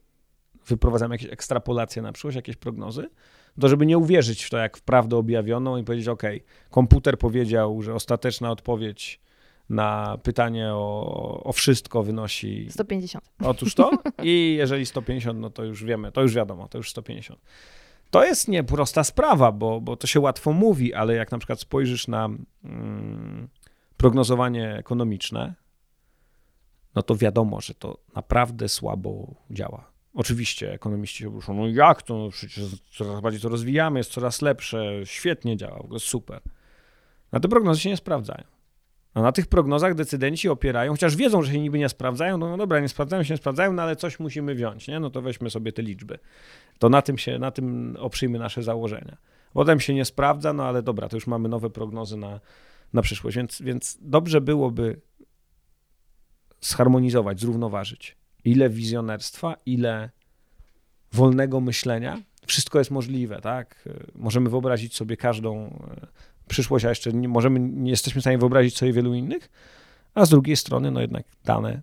[0.68, 3.10] wyprowadzamy jakieś ekstrapolacje na przyszłość, jakieś prognozy,
[3.60, 6.24] to żeby nie uwierzyć w to jak w prawdę objawioną i powiedzieć, ok,
[6.70, 9.22] komputer powiedział, że ostateczna odpowiedź
[9.70, 12.68] na pytanie o, o wszystko wynosi...
[12.70, 13.26] 150.
[13.44, 13.92] Otóż to
[14.24, 17.40] i jeżeli 150, no to już wiemy, to już wiadomo, to już 150.
[18.10, 22.08] To jest nieprosta sprawa, bo, bo to się łatwo mówi, ale jak na przykład spojrzysz
[22.08, 22.30] na
[22.64, 23.50] mm,
[23.98, 25.56] prognozowanie ekonomiczne,
[26.96, 29.92] no to wiadomo, że to naprawdę słabo działa.
[30.14, 34.42] Oczywiście ekonomiści się ruszą, no jak to, no przecież coraz bardziej to rozwijamy, jest coraz
[34.42, 36.42] lepsze, świetnie działa, w ogóle super.
[37.32, 38.44] Na te prognozy się nie sprawdzają.
[39.14, 42.58] A na tych prognozach decydenci opierają, chociaż wiedzą, że się niby nie sprawdzają, no, no
[42.58, 45.00] dobra, nie sprawdzają się, nie sprawdzają, no ale coś musimy wziąć, nie?
[45.00, 46.20] No to weźmy sobie te liczby.
[46.80, 49.18] To na tym się, na tym oprzyjmy nasze założenia.
[49.54, 52.40] Potem się nie sprawdza, no ale dobra, to już mamy nowe prognozy na,
[52.94, 55.02] na przyszłość, więc, więc dobrze byłoby
[56.62, 60.10] zharmonizować, zrównoważyć ile wizjonerstwa, ile
[61.14, 62.22] wolnego myślenia.
[62.46, 63.90] Wszystko jest możliwe, tak?
[64.16, 65.80] Możemy wyobrazić sobie każdą
[66.50, 69.50] przyszłość, a jeszcze nie możemy, nie jesteśmy w stanie wyobrazić sobie wielu innych,
[70.14, 71.82] a z drugiej strony, no jednak dane,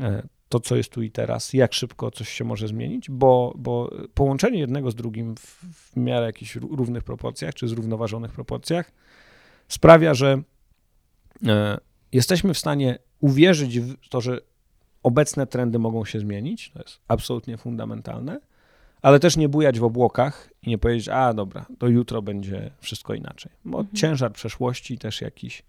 [0.00, 3.90] e, to co jest tu i teraz, jak szybko coś się może zmienić, bo, bo
[4.14, 5.40] połączenie jednego z drugim w,
[5.72, 8.92] w miarę jakichś równych proporcjach, czy zrównoważonych proporcjach
[9.68, 10.42] sprawia, że
[11.46, 11.78] e,
[12.12, 14.40] jesteśmy w stanie uwierzyć w to, że
[15.02, 18.40] obecne trendy mogą się zmienić, to jest absolutnie fundamentalne,
[19.02, 23.14] ale też nie bujać w obłokach i nie powiedzieć, a dobra, to jutro będzie wszystko
[23.14, 23.52] inaczej.
[23.64, 23.96] Bo mhm.
[23.96, 25.62] ciężar przeszłości też jakiś,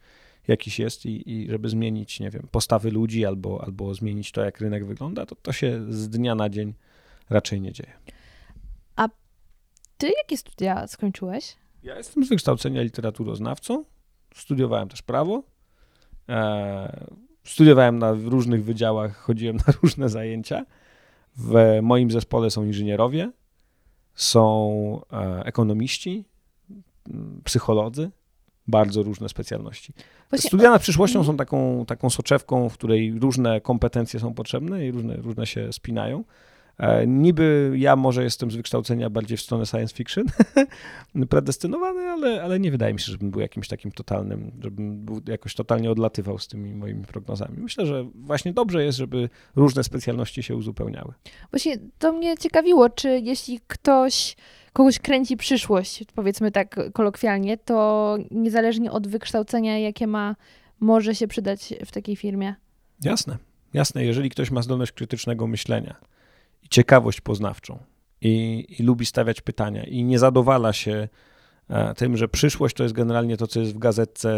[0.48, 4.60] jakiś jest i, i żeby zmienić, nie wiem, postawy ludzi albo, albo zmienić to, jak
[4.60, 6.74] rynek wygląda, to to się z dnia na dzień
[7.30, 7.92] raczej nie dzieje.
[8.96, 9.08] A
[9.98, 11.56] ty jakie studia skończyłeś?
[11.84, 13.86] Ja jestem z wykształcenia literaturoznawcą,
[14.36, 15.44] studiowałem też prawo,
[16.30, 17.08] e,
[17.44, 20.66] studiowałem na różnych wydziałach, chodziłem na różne zajęcia.
[21.38, 23.32] W moim zespole są inżynierowie,
[24.16, 26.26] są e, ekonomiści,
[27.44, 28.12] psycholodzy,
[28.68, 29.94] bardzo różne specjalności.
[30.30, 30.48] Właśnie...
[30.48, 35.16] Studia nad przyszłością są taką, taką soczewką, w której różne kompetencje są potrzebne i różne,
[35.16, 36.24] różne się spinają.
[36.80, 40.26] E, niby ja może jestem z wykształcenia bardziej w stronę science fiction
[41.30, 45.56] predestynowany, ale, ale nie wydaje mi się, żebym był jakimś takim totalnym, żebym był jakoś
[45.56, 47.58] totalnie odlatywał z tymi moimi prognozami.
[47.58, 51.14] Myślę, że właśnie dobrze jest, żeby różne specjalności się uzupełniały.
[51.52, 54.36] Właśnie to mnie ciekawiło, czy jeśli ktoś
[54.74, 60.36] kogoś kręci przyszłość, powiedzmy tak kolokwialnie, to niezależnie od wykształcenia, jakie ma,
[60.80, 62.56] może się przydać w takiej firmie.
[63.04, 63.38] Jasne,
[63.74, 64.06] jasne.
[64.06, 65.96] Jeżeli ktoś ma zdolność krytycznego myślenia,
[66.68, 67.80] i ciekawość poznawczą
[68.22, 71.08] i, i lubi stawiać pytania i nie zadowala się
[71.70, 74.32] e, tym, że przyszłość to jest generalnie to, co jest w gazetce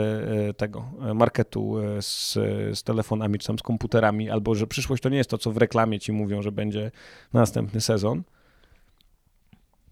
[0.49, 2.34] e, tego e, marketu z,
[2.80, 5.57] z telefonami czy tam z komputerami, albo że przyszłość to nie jest to, co w
[5.57, 6.91] reklamie ci mówią, że będzie
[7.34, 8.23] następny sezon,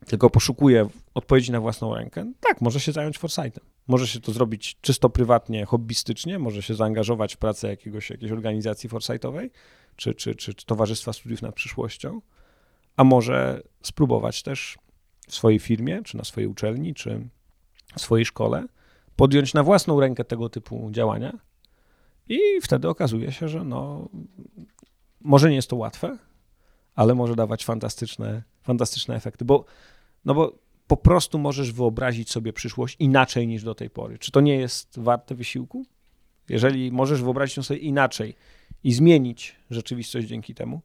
[0.08, 3.64] tylko poszukuje odpowiedzi na własną rękę, tak, może się zająć foresightem.
[3.88, 8.90] Może się to zrobić czysto prywatnie, hobbystycznie, może się zaangażować w pracę jakiegoś, jakiejś organizacji
[8.90, 9.52] foresightowej,
[9.98, 12.22] czy, czy, czy, czy Towarzystwa Studiów nad Przyszłością,
[12.98, 14.78] a może spróbować też
[15.28, 17.30] w swojej firmie, czy na swojej uczelni, czy
[17.96, 18.66] w swojej szkole
[19.16, 21.34] podjąć na własną rękę tego typu działania
[22.30, 24.10] i wtedy okazuje się, że no,
[25.22, 26.18] może nie jest to łatwe,
[26.96, 29.66] ale może dawać fantastyczne, fantastyczne efekty, bo,
[30.26, 34.20] no bo po prostu możesz wyobrazić sobie przyszłość inaczej niż do tej pory.
[34.20, 35.86] Czy to nie jest warte wysiłku?
[36.50, 38.36] Jeżeli możesz wyobrazić ją sobie inaczej
[38.84, 40.82] i zmienić rzeczywistość dzięki temu,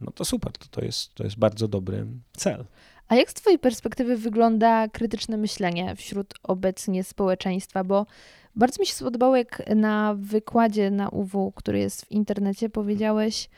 [0.00, 2.64] no to super, to, to, jest, to jest bardzo dobry cel.
[3.08, 7.84] A jak z Twojej perspektywy wygląda krytyczne myślenie wśród obecnie społeczeństwa?
[7.84, 8.06] Bo
[8.56, 13.48] bardzo mi się spodobało, jak na wykładzie na UW, który jest w internecie, powiedziałeś,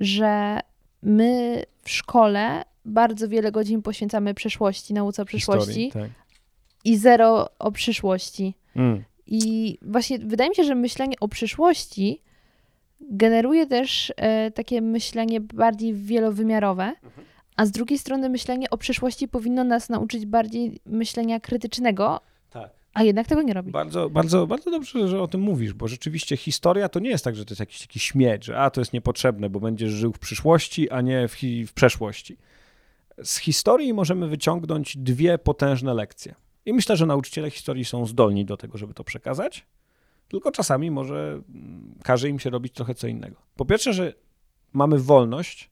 [0.00, 0.60] że
[1.02, 6.10] my w szkole bardzo wiele godzin poświęcamy przeszłości, nauce o przyszłości tak.
[6.84, 8.54] i zero o przyszłości.
[8.76, 9.04] Mm.
[9.26, 12.22] I właśnie wydaje mi się, że myślenie o przyszłości
[13.10, 17.26] generuje też e, takie myślenie bardziej wielowymiarowe, mhm.
[17.56, 22.20] a z drugiej strony myślenie o przyszłości powinno nas nauczyć bardziej myślenia krytycznego.
[22.50, 22.70] Tak.
[22.94, 23.70] A jednak tego nie robi.
[23.70, 27.36] Bardzo, bardzo, bardzo dobrze, że o tym mówisz, bo rzeczywiście historia to nie jest tak,
[27.36, 30.18] że to jest jakiś taki śmieć, że a to jest niepotrzebne, bo będziesz żył w
[30.18, 31.36] przyszłości, a nie w,
[31.68, 32.36] w przeszłości.
[33.22, 36.34] Z historii możemy wyciągnąć dwie potężne lekcje.
[36.66, 39.66] I myślę, że nauczyciele historii są zdolni do tego, żeby to przekazać,
[40.28, 43.36] tylko czasami może mm, każe im się robić trochę co innego.
[43.56, 44.12] Po pierwsze, że
[44.72, 45.70] mamy wolność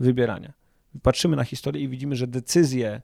[0.00, 0.52] wybierania.
[1.02, 3.02] Patrzymy na historię i widzimy, że decyzje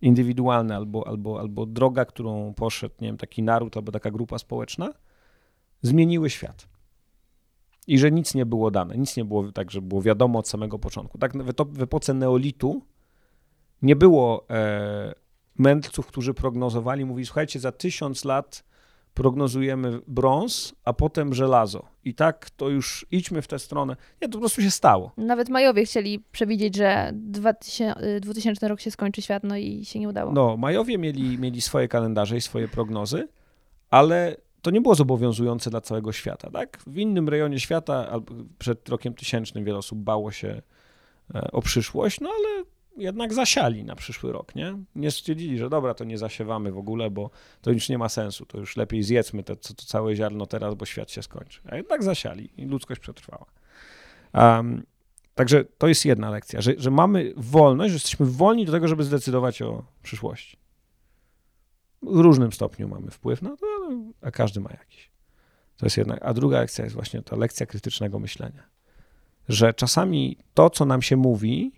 [0.00, 4.92] indywidualne albo, albo, albo droga, którą poszedł nie wiem, taki naród albo taka grupa społeczna,
[5.82, 6.68] zmieniły świat.
[7.86, 10.78] I że nic nie było dane, nic nie było tak, że było wiadomo od samego
[10.78, 11.18] początku.
[11.18, 11.32] Tak
[11.72, 12.82] w epoce neolitu
[13.82, 15.14] nie było e,
[15.58, 18.64] mędrców, którzy prognozowali, mówili, słuchajcie, za tysiąc lat
[19.16, 21.86] prognozujemy brąz, a potem żelazo.
[22.04, 23.96] I tak to już idźmy w tę stronę.
[24.22, 25.12] Nie, to po prostu się stało.
[25.16, 30.08] Nawet Majowie chcieli przewidzieć, że 2000, 2000 rok się skończy świat, no i się nie
[30.08, 30.32] udało.
[30.32, 33.28] No, Majowie mieli, mieli swoje kalendarze i swoje prognozy,
[33.90, 36.78] ale to nie było zobowiązujące dla całego świata, tak?
[36.86, 38.20] W innym rejonie świata,
[38.58, 40.62] przed rokiem tysięcznym wiele osób bało się
[41.34, 42.64] e, o przyszłość, no ale
[42.96, 44.78] jednak zasiali na przyszły rok, nie?
[44.94, 47.30] Nie stwierdzili, że dobra, to nie zasiewamy w ogóle, bo
[47.60, 50.74] to już nie ma sensu, to już lepiej zjedzmy to, to, to całe ziarno teraz,
[50.74, 51.60] bo świat się skończy.
[51.68, 53.46] A jednak zasiali i ludzkość przetrwała.
[54.34, 54.82] Um,
[55.34, 59.04] także to jest jedna lekcja, że, że mamy wolność, że jesteśmy wolni do tego, żeby
[59.04, 60.56] zdecydować o przyszłości.
[62.02, 63.66] W różnym stopniu mamy wpływ na to,
[64.20, 65.10] a każdy ma jakiś.
[65.76, 66.20] To jest jedna.
[66.20, 68.62] A druga lekcja jest właśnie ta lekcja krytycznego myślenia.
[69.48, 71.72] Że czasami to, co nam się mówi,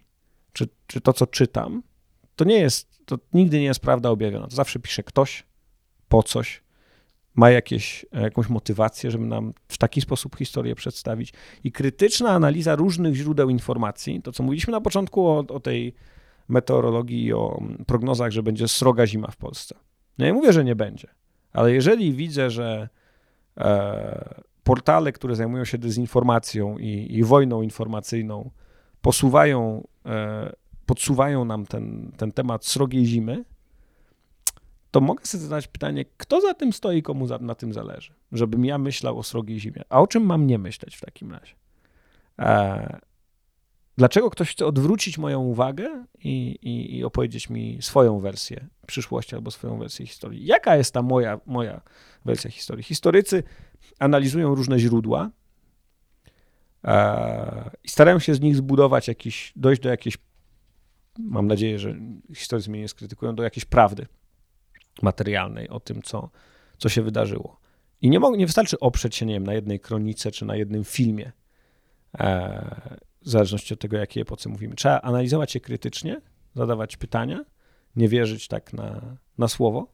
[0.53, 1.83] czy, czy to, co czytam,
[2.37, 4.47] to nie jest, to nigdy nie jest prawda objawiona.
[4.47, 5.47] To zawsze pisze ktoś
[6.09, 6.63] po coś,
[7.35, 11.33] ma jakieś, jakąś motywację, żeby nam w taki sposób historię przedstawić.
[11.65, 15.95] I krytyczna analiza różnych źródeł informacji, to co mówiliśmy na początku o, o tej
[16.49, 19.75] meteorologii o prognozach, że będzie sroga zima w Polsce.
[20.19, 21.09] No ja mówię, że nie będzie,
[21.53, 22.89] ale jeżeli widzę, że
[23.57, 24.35] e,
[24.65, 28.51] portale, które zajmują się dezinformacją i, i wojną informacyjną,
[29.09, 30.53] posuwają E,
[30.87, 33.45] podsuwają nam ten, ten temat srogiej zimy,
[34.91, 38.65] to mogę sobie zadać pytanie, kto za tym stoi, komu za, na tym zależy, żebym
[38.65, 39.83] ja myślał o srogiej zimie.
[39.89, 41.55] A o czym mam nie myśleć w takim razie?
[42.39, 42.99] E,
[43.97, 49.51] dlaczego ktoś chce odwrócić moją uwagę i, i, i, opowiedzieć mi swoją wersję przyszłości albo
[49.51, 50.47] swoją wersję historii?
[50.47, 51.81] Jaka jest ta moja, moja
[52.25, 52.85] wersja historii?
[52.85, 53.43] Historycy
[53.99, 55.31] analizują różne źródła,
[57.85, 60.19] I starają się z nich zbudować jakiś, dojść do jakiejś,
[61.19, 61.95] mam nadzieję, że
[62.35, 64.07] historycy mnie nie skrytykują, do jakiejś prawdy
[65.03, 66.31] materialnej o tym, co,
[66.79, 67.61] co się wydarzyło.
[68.01, 71.33] I nie, nie wystarczy oprzeć się, nie wiem, na jednej kronice czy na jednym filmie,
[72.19, 74.75] e, w zależności od tego, jakiej epoce mówimy.
[74.75, 76.21] Trzeba analizować je krytycznie,
[76.55, 77.45] zadawać pytania,
[77.97, 79.93] nie wierzyć tak na, na słowo.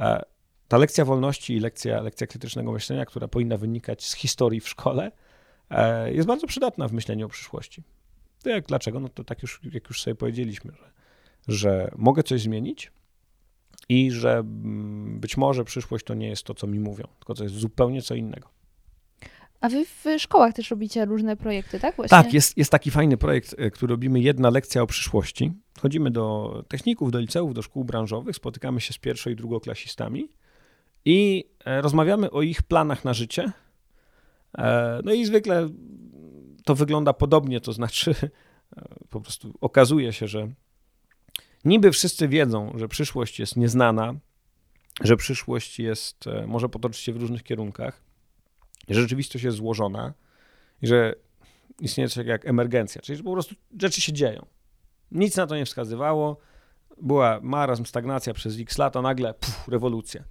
[0.00, 0.22] E,
[0.68, 5.10] ta lekcja wolności i lekcja, lekcja krytycznego myślenia, która powinna wynikać z historii w szkole,
[5.10, 5.14] E,
[6.06, 7.82] jest bardzo przydatna w myśleniu o przyszłości.
[8.42, 9.00] To jak, dlaczego?
[9.00, 10.90] No to tak już, jak już sobie powiedzieliśmy, że,
[11.48, 12.92] że mogę coś zmienić
[13.88, 17.42] i że mm, być może przyszłość to nie jest to, co mi mówią, tylko to
[17.42, 18.48] jest zupełnie co innego.
[19.60, 21.96] A wy w szkołach też robicie różne projekty, tak?
[21.96, 22.22] Właśnie?
[22.22, 25.52] Tak, jest, jest taki fajny projekt, e, który robimy jedna lekcja o przyszłości.
[25.80, 30.28] Chodzimy do techników, do liceów, do szkół branżowych, spotykamy się z pierwszo- i drugoklasistami
[31.04, 33.63] i e, rozmawiamy o ich planach na życie, E,
[35.04, 35.68] no i zwykle
[36.64, 38.14] to wygląda podobnie, to znaczy
[38.76, 40.48] e, po prostu okazuje się, że
[41.64, 44.14] niby wszyscy wiedzą, że przyszłość jest nieznana,
[45.00, 48.02] że przyszłość jest, e, może potoczyć się w różnych kierunkach,
[48.88, 50.14] że rzeczywistość jest złożona
[50.82, 51.14] i że
[51.80, 54.46] istnieje coś jak emergencja, czyli że po prostu rzeczy się dzieją.
[55.10, 56.36] Nic na to nie wskazywało,
[57.02, 60.24] była marazm, stagnacja przez x lat, a nagle puf, rewolucja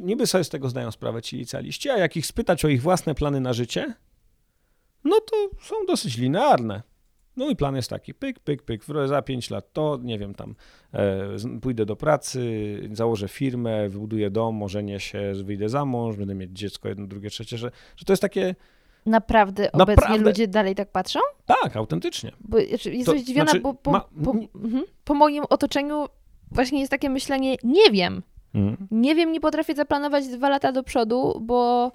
[0.00, 3.14] niby sobie z tego zdają sprawę ci licealiści, a jak ich spytać o ich własne
[3.14, 3.94] plany na życie,
[5.04, 6.82] no to są dosyć linearne.
[7.36, 10.54] No i plan jest taki, pyk, pyk, pyk, za 5 lat to, nie wiem, tam
[10.92, 12.40] e, pójdę do pracy,
[12.92, 17.58] założę firmę, wybuduję dom, ożenię się, wyjdę za mąż, będę mieć dziecko, jedno, drugie, trzecie,
[17.58, 18.54] że, że to jest takie...
[19.06, 20.24] Naprawdę obecnie naprawdę...
[20.24, 21.20] ludzie dalej tak patrzą?
[21.46, 22.32] Tak, autentycznie.
[22.40, 24.00] Bo jestem to, zdziwiona, znaczy, bo po, ma...
[24.00, 26.06] po, mhm, po moim otoczeniu
[26.50, 28.22] właśnie jest takie myślenie, nie wiem,
[28.54, 28.76] Mm.
[28.90, 31.92] Nie wiem, nie potrafię zaplanować dwa lata do przodu, bo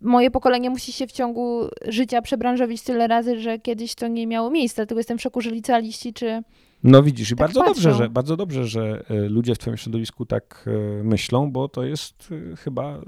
[0.00, 4.50] moje pokolenie musi się w ciągu życia przebranżowić tyle razy, że kiedyś to nie miało
[4.50, 4.76] miejsca.
[4.76, 6.42] Dlatego jestem w szoku, że licealiści czy.
[6.82, 10.26] No widzisz, i tak bardzo dobrze, że, bardzo dobrze, że e, ludzie w Twoim środowisku
[10.26, 13.00] tak e, myślą, bo to jest e, chyba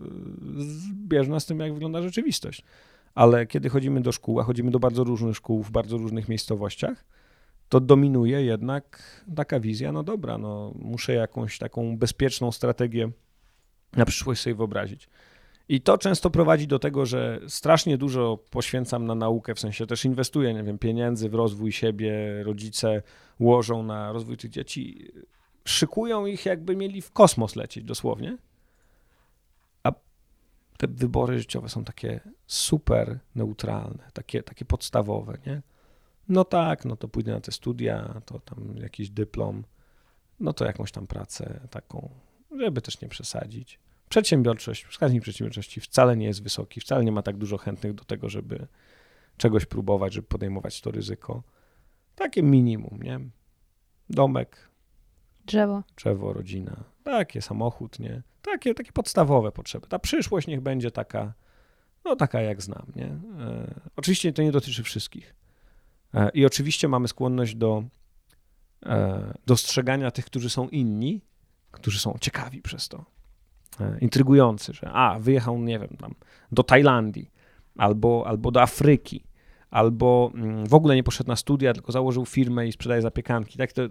[0.58, 2.62] zbieżne z tym, jak wygląda rzeczywistość.
[3.14, 7.04] Ale kiedy chodzimy do szkół, a chodzimy do bardzo różnych szkół w bardzo różnych miejscowościach,
[7.72, 9.02] to dominuje jednak
[9.36, 13.10] taka wizja, no dobra, no muszę jakąś taką bezpieczną strategię
[13.92, 15.08] na przyszłość sobie wyobrazić.
[15.68, 20.04] I to często prowadzi do tego, że strasznie dużo poświęcam na naukę, w sensie też
[20.04, 23.02] inwestuję, nie wiem, pieniędzy w rozwój siebie, rodzice
[23.40, 25.08] łożą na rozwój tych dzieci,
[25.64, 28.38] szykują ich jakby mieli w kosmos lecieć dosłownie.
[29.82, 29.92] A
[30.76, 35.62] te wybory życiowe są takie super neutralne, takie, takie podstawowe, nie?
[36.28, 39.64] No tak, no to pójdę na te studia, to tam jakiś dyplom,
[40.40, 42.10] no to jakąś tam pracę taką,
[42.58, 43.80] żeby też nie przesadzić.
[44.08, 48.28] Przedsiębiorczość, wskaźnik przedsiębiorczości wcale nie jest wysoki, wcale nie ma tak dużo chętnych do tego,
[48.28, 48.66] żeby
[49.36, 51.42] czegoś próbować, żeby podejmować to ryzyko.
[52.14, 53.20] Takie minimum, nie?
[54.10, 54.68] Domek,
[55.46, 55.82] Drzewo.
[55.96, 58.22] drzewo, rodzina, takie samochód, nie?
[58.42, 59.86] Takie, takie podstawowe potrzeby.
[59.86, 61.32] Ta przyszłość niech będzie taka,
[62.04, 63.06] no taka jak znam, nie?
[63.44, 65.34] E, oczywiście to nie dotyczy wszystkich.
[66.14, 67.84] E, I oczywiście mamy skłonność do
[68.86, 71.20] e, dostrzegania tych, którzy są inni,
[71.70, 73.04] którzy są ciekawi przez to,
[73.80, 76.14] e, intrygujący, że a, wyjechał, nie wiem, tam
[76.52, 77.30] do Tajlandii,
[77.78, 79.24] albo, albo do Afryki,
[79.70, 83.58] albo mm, w ogóle nie poszedł na studia, tylko założył firmę i sprzedaje zapiekanki.
[83.58, 83.82] Tak to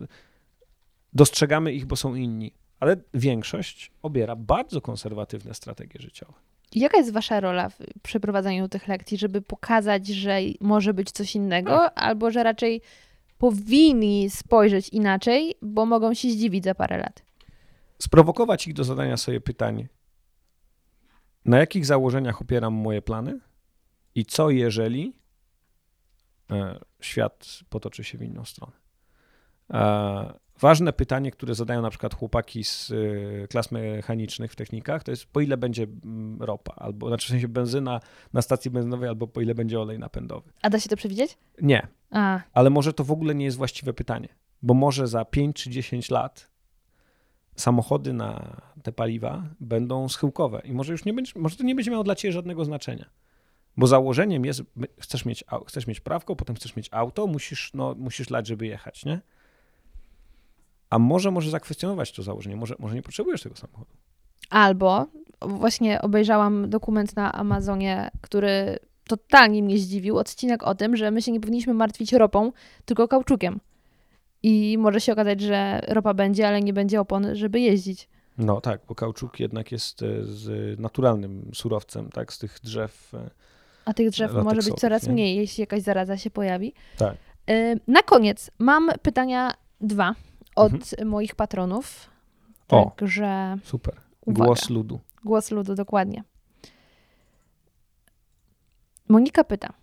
[1.14, 2.54] dostrzegamy ich, bo są inni.
[2.80, 6.34] Ale większość obiera bardzo konserwatywne strategie życiowe.
[6.76, 11.98] Jaka jest wasza rola w przeprowadzaniu tych lekcji, żeby pokazać, że może być coś innego,
[11.98, 12.82] albo że raczej
[13.38, 17.24] powinni spojrzeć inaczej, bo mogą się zdziwić za parę lat?
[18.00, 19.88] Sprowokować ich do zadania sobie pytań,
[21.46, 23.40] na jakich założeniach opieram moje plany
[24.16, 25.14] i co jeżeli
[26.52, 28.74] e, świat potoczy się w inną stronę.
[30.62, 32.92] Ważne pytanie, które zadają na przykład chłopaki z
[33.44, 37.30] e, klas mechanicznych w technikach, to jest po ile będzie mm, ropa, albo znaczy w
[37.30, 38.00] sensie benzyna
[38.34, 40.52] na stacji benzynowej, albo po ile będzie olej napędowy.
[40.62, 41.38] A da się to przewidzieć?
[41.62, 44.28] Nie, A, ale może to w ogóle nie jest właściwe pytanie,
[44.62, 46.52] bo może za 5 czy 10 lat
[47.56, 51.92] samochody na te paliwa będą schyłkowe i może już nie będzie, może to nie będzie
[51.92, 53.06] miało dla ciebie żadnego znaczenia.
[53.78, 54.64] Bo założeniem jest,
[55.00, 59.06] chcesz mieć, chcesz mieć prawko, potem chcesz mieć auto, musisz, no, musisz lać, żeby jechać,
[59.06, 59.22] nie?
[60.92, 63.92] A może może zakwestionować to założenie, może, może nie potrzebujesz tego samochodu.
[64.50, 65.06] Albo
[65.42, 70.18] właśnie obejrzałam dokument na Amazonie, który totalnie mnie zdziwił.
[70.18, 72.52] Odcinek o tym, że my się nie powinniśmy martwić ropą,
[72.86, 73.60] tylko kauczukiem.
[74.44, 78.10] I może się okazać, że ropa będzie, ale nie będzie opon, żeby jeździć.
[78.38, 83.14] No tak, bo kauczuk jednak jest e, z naturalnym surowcem, tak, z tych drzew.
[83.14, 83.30] e,
[83.86, 85.14] A tych drzew może być coraz nie?
[85.14, 86.74] mniej, jeśli jakaś zaraza się pojawi.
[86.98, 87.16] Tak.
[87.50, 90.16] Y, Na koniec mam pytania dwa
[90.56, 91.08] od Mhm.
[91.08, 92.10] moich patronów.
[92.70, 92.86] O.
[92.86, 93.96] Także Super.
[94.26, 94.46] Uwaga.
[94.46, 95.00] Głos ludu.
[95.24, 96.24] głos ludu, dokładnie.
[99.10, 99.74] Monika pyta,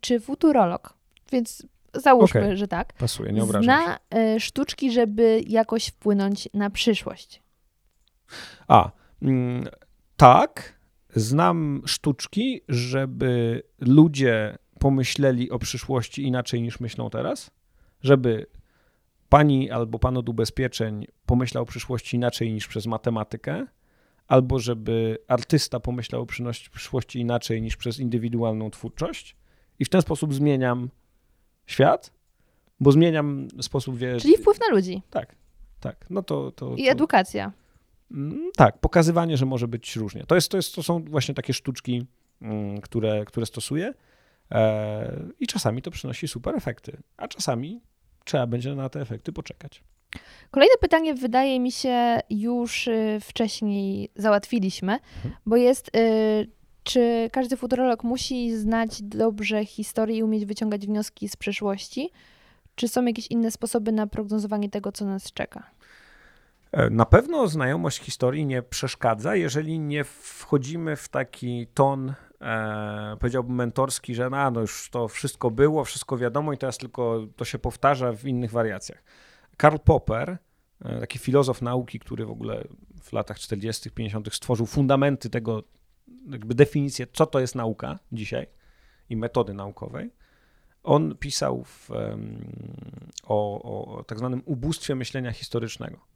[0.00, 0.94] czy futurolog,
[1.32, 2.56] więc załóżmy, Okej.
[2.56, 3.84] że tak, Pasuje, nie obrażam się.
[3.84, 3.98] zna
[4.36, 7.42] y, sztuczki, żeby jakoś wpłynąć na przyszłość?
[8.68, 8.90] A,
[9.22, 9.68] mm,
[10.16, 10.80] tak,
[11.14, 17.50] znam sztuczki, żeby ludzie pomyśleli o przyszłości inaczej niż myślą teraz,
[18.02, 18.46] żeby
[19.30, 23.66] pani albo pan od ubezpieczeń pomyślał o przyszłości inaczej niż przez matematykę,
[24.28, 26.26] albo żeby artysta pomyślał o
[26.72, 29.36] przyszłości inaczej niż przez indywidualną twórczość?
[29.78, 30.88] I w ten sposób zmieniam
[31.66, 32.12] świat,
[32.80, 34.22] bo zmieniam sposób, wiesz...
[34.22, 35.02] Czyli wpływ na ludzi.
[35.10, 35.36] Tak,
[35.80, 36.52] tak, no to...
[36.52, 37.52] to, i edukacja.
[38.10, 40.24] Mm, Tak, pokazywanie, że może być różnie.
[40.26, 42.06] To, jest, to, jest, to są właśnie takie sztuczki,
[42.42, 43.94] mm, które, które stosuję
[44.50, 47.80] e, i czasami to przynosi super efekty, a czasami
[48.30, 49.82] trzeba będzie na te efekty poczekać.
[50.50, 55.34] Kolejne pytanie wydaje mi się już y, wcześniej załatwiliśmy, Mhm.
[55.46, 56.48] bo jest, y,
[56.82, 62.10] czy każdy futurolog musi znać dobrze historię i umieć wyciągać wnioski z przeszłości?
[62.74, 65.70] Czy są jakieś inne sposoby na prognozowanie tego, co nas czeka?
[66.72, 73.54] E, Na pewno znajomość historii nie przeszkadza, jeżeli nie wchodzimy w taki ton, e, powiedziałbym,
[73.54, 77.58] mentorski, że no, no już to wszystko było, wszystko wiadomo i teraz tylko to się
[77.58, 79.02] powtarza w innych wariacjach.
[79.56, 80.38] Karl Popper,
[80.84, 82.64] e, taki filozof nauki, który w ogóle
[83.02, 84.34] w latach 40., 50.
[84.34, 85.62] stworzył fundamenty tego,
[86.30, 88.46] jakby definicję, co to jest nauka dzisiaj
[89.08, 90.10] i metody naukowej.
[90.82, 91.90] On pisał w,
[93.24, 93.62] o,
[93.98, 96.09] o tak zwanym ubóstwie myślenia historycznego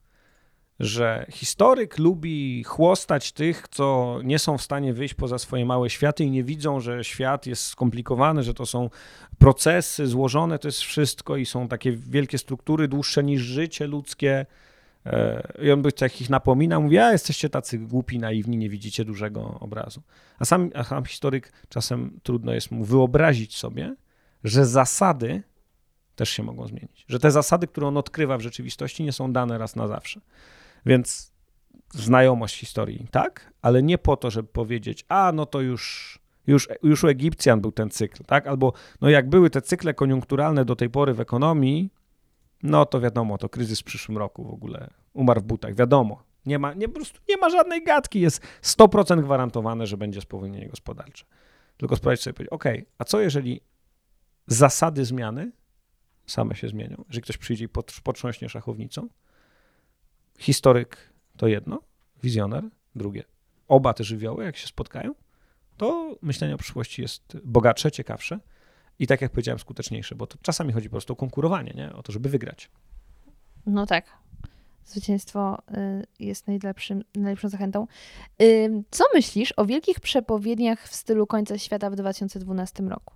[0.80, 6.24] że historyk lubi chłostać tych, co nie są w stanie wyjść poza swoje małe światy
[6.24, 8.90] i nie widzą, że świat jest skomplikowany, że to są
[9.38, 14.46] procesy złożone, to jest wszystko i są takie wielkie struktury, dłuższe niż życie ludzkie.
[15.06, 19.58] E, I on by takich napominał, mówi, a jesteście tacy głupi, naiwni, nie widzicie dużego
[19.60, 20.02] obrazu.
[20.38, 23.96] A sam, a sam historyk czasem trudno jest mu wyobrazić sobie,
[24.44, 25.42] że zasady
[26.16, 27.04] też się mogą zmienić.
[27.08, 30.20] Że te zasady, które on odkrywa w rzeczywistości, nie są dane raz na zawsze.
[30.86, 31.34] Więc
[31.90, 37.04] znajomość historii, tak, ale nie po to, żeby powiedzieć, a no to już, już, już
[37.04, 40.90] u Egipcjan był ten cykl, tak, albo no jak były te cykle koniunkturalne do tej
[40.90, 41.90] pory w ekonomii,
[42.62, 46.22] no to wiadomo, to kryzys w przyszłym roku w ogóle umarł w butach, wiadomo.
[46.46, 50.68] Nie ma, nie, po prostu nie ma żadnej gadki, jest 100% gwarantowane, że będzie spowolnienie
[50.68, 51.24] gospodarcze.
[51.76, 52.64] Tylko sprawdź sobie, ok,
[52.98, 53.60] a co jeżeli
[54.46, 55.52] zasady zmiany
[56.26, 57.04] same się zmienią?
[57.08, 57.68] Jeżeli ktoś przyjdzie i
[58.02, 59.08] potrząśnie szachownicą,
[60.38, 60.96] historyk
[61.36, 61.82] to jedno,
[62.22, 62.64] wizjoner
[62.94, 63.24] drugie.
[63.68, 65.14] Oba te żywioły, jak się spotkają,
[65.76, 68.40] to myślenie o przyszłości jest bogatsze, ciekawsze
[68.98, 71.92] i tak jak powiedziałem, skuteczniejsze, bo to czasami chodzi po prostu o konkurowanie, nie?
[71.92, 72.70] o to, żeby wygrać.
[73.66, 74.06] No tak.
[74.84, 77.86] Zwycięstwo y, jest najlepszym, najlepszą zachętą.
[78.42, 83.14] Y, co myślisz o wielkich przepowiedniach w stylu końca świata w 2012 roku?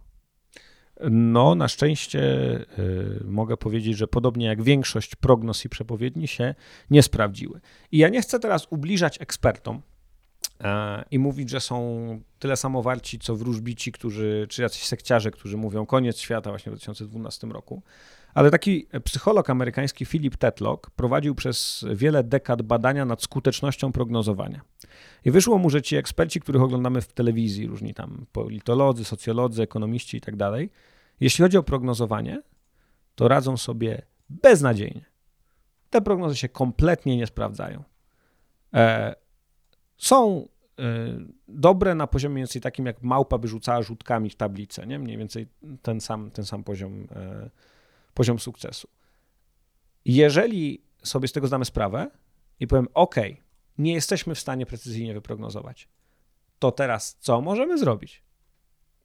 [1.10, 2.20] No, na szczęście
[2.78, 6.54] y, mogę powiedzieć, że podobnie jak większość prognoz i przepowiedni się
[6.90, 7.60] nie sprawdziły.
[7.92, 9.82] I ja nie chcę teraz ubliżać ekspertom
[11.10, 15.86] i mówić, że są tyle samo warci, co wróżbici, którzy, czy jacyś sekciarze, którzy mówią
[15.86, 17.82] koniec świata właśnie w 2012 roku.
[18.34, 24.60] Ale taki psycholog amerykański Philip Tetlock prowadził przez wiele dekad badania nad skutecznością prognozowania.
[25.24, 30.16] I wyszło mu, że ci eksperci, których oglądamy w telewizji, różni tam politolodzy, socjolodzy, ekonomiści
[30.16, 30.70] i tak dalej,
[31.20, 32.42] jeśli chodzi o prognozowanie,
[33.14, 35.04] to radzą sobie beznadziejnie.
[35.90, 37.84] Te prognozy się kompletnie nie sprawdzają.
[38.74, 39.14] E,
[39.98, 40.84] są e,
[41.48, 44.98] dobre na poziomie mniej więcej takim, jak małpa by rzucała rzutkami w tablicę, nie?
[44.98, 45.46] Mniej więcej
[45.82, 47.50] ten sam, ten sam poziom, e,
[48.14, 48.88] poziom sukcesu.
[50.04, 52.10] Jeżeli sobie z tego zdamy sprawę
[52.60, 53.14] i powiem, OK,
[53.78, 55.88] nie jesteśmy w stanie precyzyjnie wyprognozować,
[56.58, 58.22] to teraz co możemy zrobić?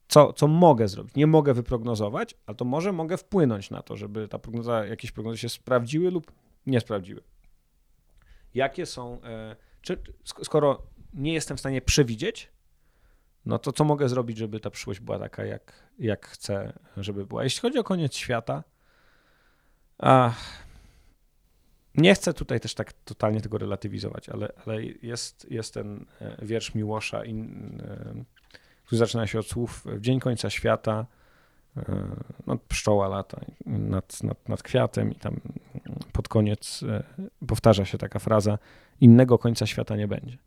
[0.08, 1.14] Co, co mogę zrobić?
[1.14, 5.38] Nie mogę wyprognozować, ale to może mogę wpłynąć na to, żeby ta prognoza, jakieś prognozy
[5.38, 6.32] się sprawdziły lub
[6.66, 7.22] nie sprawdziły.
[8.54, 10.82] Jakie są, e, czy, skoro
[11.14, 12.50] nie jestem w stanie przewidzieć,
[13.46, 17.44] no to co mogę zrobić, żeby ta przyszłość była taka, jak, jak chcę, żeby była?
[17.44, 18.64] Jeśli chodzi o koniec świata,
[21.94, 26.74] nie chcę tutaj też tak totalnie tego relatywizować, ale, ale jest, jest ten e, wiersz
[26.74, 28.24] Miłosza, in, e,
[28.84, 31.06] który zaczyna się od słów w dzień końca świata,
[32.46, 35.40] no, pszczoła lata nad, nad, nad kwiatem i tam
[36.12, 36.84] pod koniec
[37.46, 38.58] powtarza się taka fraza,
[39.00, 40.38] innego końca świata nie będzie.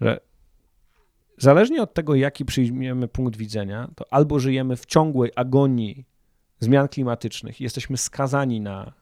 [0.00, 0.20] Że
[1.38, 6.04] zależnie od tego, jaki przyjmiemy punkt widzenia, to albo żyjemy w ciągłej agonii
[6.60, 8.92] zmian klimatycznych i jesteśmy skazani na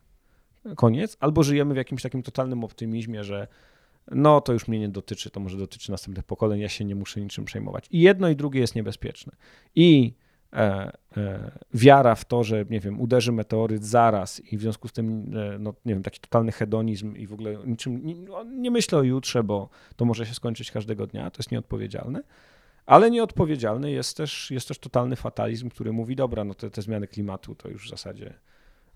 [0.77, 3.49] koniec, albo żyjemy w jakimś takim totalnym optymizmie, że
[4.11, 7.21] no to już mnie nie dotyczy, to może dotyczy następnych pokoleń, ja się nie muszę
[7.21, 7.87] niczym przejmować.
[7.91, 9.33] I jedno i drugie jest niebezpieczne.
[9.75, 10.22] I e, e,
[11.75, 15.59] wiara w to, że nie wiem, uderzy meteoryt zaraz i w związku z tym, e,
[15.59, 19.03] no nie wiem, taki totalny hedonizm i w ogóle niczym, nie, no, nie myślę o
[19.03, 22.23] jutrze, bo to może się skończyć każdego dnia, to jest nieodpowiedzialne.
[22.87, 27.07] Ale nieodpowiedzialny jest też, jest też totalny fatalizm, który mówi, dobra, no te, te zmiany
[27.07, 28.35] klimatu to już w zasadzie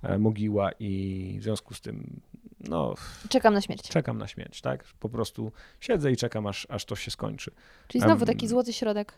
[0.03, 2.21] E, mogiła i w związku z tym
[2.61, 2.95] no...
[3.29, 3.89] Czekam na śmierć.
[3.89, 4.85] Czekam na śmierć, tak?
[5.01, 7.51] Po prostu siedzę i czekam, aż, aż to się skończy.
[7.89, 9.13] Czyli znowu taki złoty środek.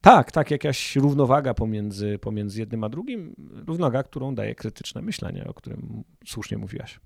[0.00, 3.34] Tak, tak, jakaś równowaga pomiędzy, pomiędzy jednym a drugim,
[3.66, 7.00] równowaga, którą daje krytyczne myślenie, o którym słusznie mówiłaś.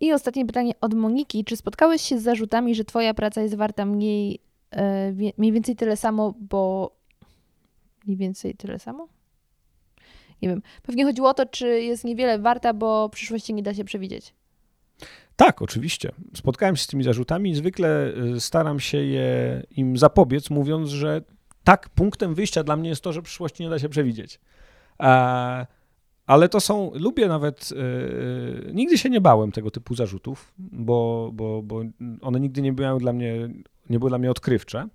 [0.00, 1.44] I ostatnie pytanie od Moniki.
[1.44, 4.38] Czy spotkałeś się z zarzutami, że twoja praca jest warta mniej,
[4.70, 6.90] e, mniej więcej tyle samo, bo
[8.06, 9.08] mniej więcej tyle samo?
[10.42, 13.84] nie wiem, pewnie chodziło o to, czy jest niewiele warta, bo przyszłości nie da się
[13.84, 14.34] przewidzieć.
[15.36, 16.12] Tak, oczywiście.
[16.34, 21.22] Spotkałem się z tymi zarzutami i zwykle y, staram się je im zapobiec, mówiąc, że
[21.70, 24.40] tak, punktem wyjścia dla mnie jest to, że przyszłości nie da się przewidzieć.
[26.26, 31.62] ale to są, lubię nawet, yy, nigdy się nie bałem tego typu zarzutów, bo, bo,
[31.62, 31.82] bo
[32.20, 33.48] one nigdy nie były dla mnie,
[33.90, 34.88] nie były dla mnie odkrywcze.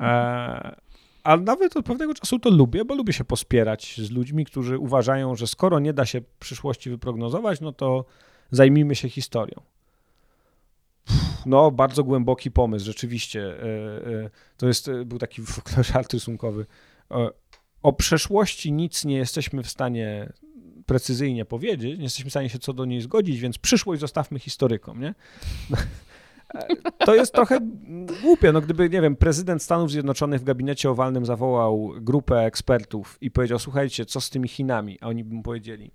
[0.00, 0.76] E,
[1.24, 5.34] ale nawet od pewnego czasu to lubię, bo lubię się pospierać z ludźmi, którzy uważają,
[5.34, 8.04] że skoro nie da się przyszłości wyprognozować, no to
[8.50, 9.73] zajmijmy się historią.
[11.46, 13.40] No, bardzo głęboki pomysł, rzeczywiście.
[13.40, 15.42] E, e, to jest, e, był taki
[15.92, 16.66] żart rysunkowy.
[17.82, 20.32] O przeszłości nic nie jesteśmy w stanie
[20.86, 25.00] precyzyjnie powiedzieć, nie jesteśmy w stanie się co do niej zgodzić, więc przyszłość zostawmy historykom,
[25.00, 25.14] nie?
[26.98, 27.58] To jest trochę
[28.22, 33.30] głupie, no gdyby, nie wiem, prezydent Stanów Zjednoczonych w gabinecie owalnym zawołał grupę ekspertów i
[33.30, 34.98] powiedział, słuchajcie, co z tymi Chinami?
[35.00, 35.90] A oni by mu powiedzieli,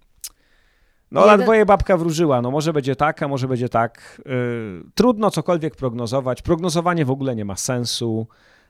[1.11, 4.21] no na dwoje babka wróżyła, no może będzie tak, a może będzie tak.
[4.25, 6.41] Yy, trudno cokolwiek prognozować.
[6.41, 8.27] Prognozowanie w ogóle nie ma sensu.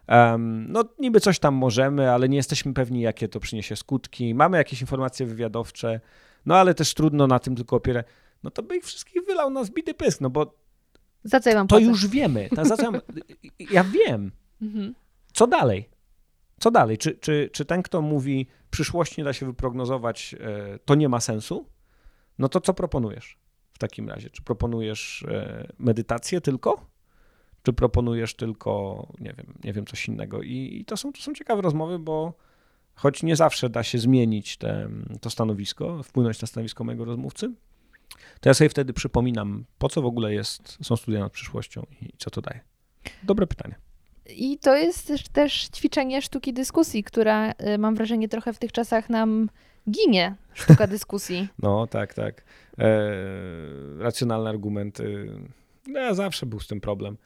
[0.07, 4.35] Um, no niby coś tam możemy, ale nie jesteśmy pewni, jakie to przyniesie skutki.
[4.35, 5.99] Mamy jakieś informacje wywiadowcze,
[6.45, 8.05] no ale też trudno na tym tylko opierać.
[8.43, 10.55] No to by ich wszystkich wylał na zbity pysk, no bo
[11.23, 12.49] Za co ja mam to już wiemy.
[12.55, 13.01] Ta, za co ja,
[13.71, 14.31] ja wiem.
[14.61, 14.95] Mhm.
[15.33, 15.89] Co dalej?
[16.59, 16.97] Co dalej?
[16.97, 21.19] Czy, czy, czy ten, kto mówi, przyszłość nie da się wyprognozować, e, to nie ma
[21.19, 21.65] sensu?
[22.39, 23.37] No to co proponujesz
[23.73, 24.29] w takim razie?
[24.29, 26.85] Czy proponujesz e, medytację tylko?
[27.63, 30.41] Czy proponujesz tylko, nie wiem, nie wiem, coś innego?
[30.41, 32.33] I, i to, są, to są ciekawe rozmowy, bo
[32.95, 34.89] choć nie zawsze da się zmienić te,
[35.21, 37.53] to stanowisko, wpłynąć na stanowisko mojego rozmówcy,
[38.39, 42.13] to ja sobie wtedy przypominam, po co w ogóle jest, są studia nad przyszłością i
[42.17, 42.59] co to daje.
[43.23, 43.75] Dobre pytanie.
[44.35, 49.09] I to jest też, ćwiczenie sztuki dyskusji, która y, mam wrażenie trochę w tych czasach
[49.09, 49.49] nam
[49.91, 51.47] ginie, sztuka dyskusji.
[51.63, 52.43] No, tak, tak.
[52.77, 53.01] E,
[53.97, 55.31] racjonalne argumenty.
[55.87, 57.17] No, ja zawsze był z tym problem.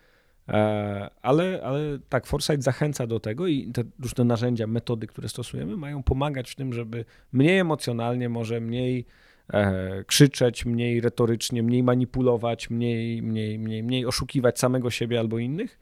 [0.49, 5.77] E, ale, ale tak, Foresight zachęca do tego i te różne narzędzia, metody, które stosujemy,
[5.77, 9.05] mają pomagać w tym, żeby mniej emocjonalnie, może mniej
[9.53, 15.79] e, krzyczeć, mniej retorycznie, mniej manipulować, mniej, mniej, mniej, mniej oszukiwać samego siebie albo innych,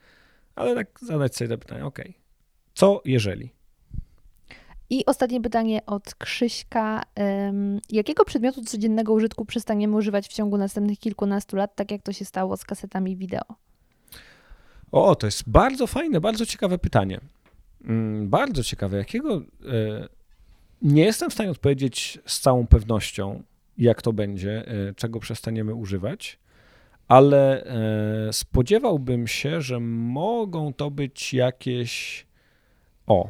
[0.56, 2.00] ale tak zadać sobie te pytanie, ok,
[2.74, 3.52] co jeżeli?
[4.92, 7.04] I ostatnie pytanie od Krzyśka.
[7.90, 12.26] Jakiego przedmiotu codziennego użytku przestaniemy używać w ciągu następnych kilkunastu lat, tak jak to się
[12.26, 13.42] stało z kasetami wideo?
[14.92, 17.20] O, to jest bardzo fajne, bardzo ciekawe pytanie.
[17.84, 18.98] Mm, Bardzo ciekawe.
[18.98, 19.36] Jakiego.
[19.38, 19.42] e,
[20.82, 23.44] Nie jestem w stanie odpowiedzieć z całą pewnością,
[23.78, 26.40] jak to będzie, e, czego przestaniemy używać,
[27.08, 32.26] ale e, spodziewałbym się, że mogą to być jakieś.
[33.08, 33.30] O,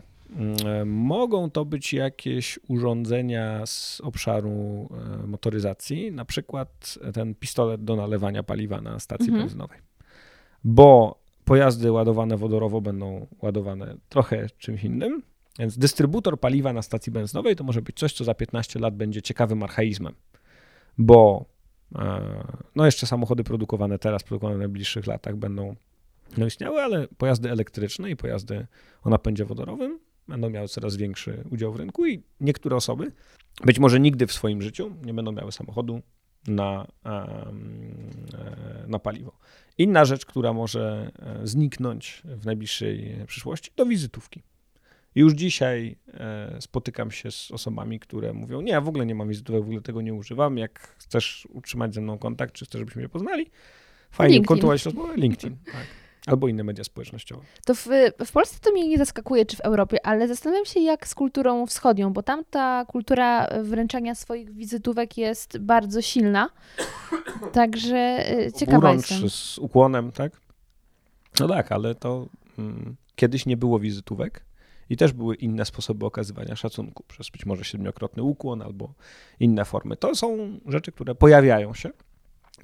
[0.86, 4.90] mogą to być jakieś urządzenia z obszaru
[5.24, 9.44] e, motoryzacji, na przykład ten pistolet do nalewania paliwa na stacji Mhm.
[9.44, 9.80] benzynowej.
[10.64, 15.22] Bo pojazdy ładowane wodorowo będą ładowane trochę czymś innym,
[15.60, 19.22] więc dystrybutor paliwa na stacji benzynowej to może być coś, co za 15 lat będzie
[19.22, 20.14] ciekawym archaizmem,
[20.98, 21.46] bo
[21.96, 22.44] e,
[22.76, 25.76] no jeszcze samochody produkowane teraz, produkowane w najbliższych latach będą
[26.38, 28.68] no istniały, ale pojazdy elektryczne i pojazdy
[29.04, 33.12] o napędzie wodorowym będą miały coraz większy udział w rynku i niektóre osoby
[33.66, 36.02] być może nigdy w swoim życiu nie będą miały samochodu
[36.48, 37.54] na, e,
[38.88, 39.38] na paliwo.
[39.78, 44.44] Inna rzecz, która może e, zniknąć w najbliższej przyszłości, to wizytówki.
[45.16, 49.30] Już dzisiaj e, spotykam się z osobami, które mówią: Nie, ja w ogóle nie mam
[49.30, 50.58] wizytówek, w ogóle tego nie używam.
[50.58, 53.46] Jak chcesz utrzymać ze mną kontakt, czy chcesz, żebyśmy się poznali,
[54.12, 55.58] fajnie kontynuować rozmowę, LinkedIn.
[55.66, 56.01] Tak.
[56.32, 57.42] Albo inne media społecznościowe.
[57.66, 57.88] To w,
[58.26, 61.66] w Polsce to mnie nie zaskakuje, czy w Europie, ale zastanawiam się, jak z kulturą
[61.66, 66.50] wschodnią, bo tam ta kultura wręczania swoich wizytówek jest bardzo silna.
[67.54, 69.30] Także y, ciekawa Burącz jestem.
[69.30, 70.42] z ukłonem, tak?
[71.40, 72.28] No tak, ale to
[72.60, 74.46] mm, kiedyś nie było wizytówek
[74.90, 78.94] i też były inne sposoby okazywania szacunku, przez być może siedmiokrotny ukłon albo
[79.40, 79.98] inne formy.
[79.98, 81.90] To są rzeczy, które pojawiają się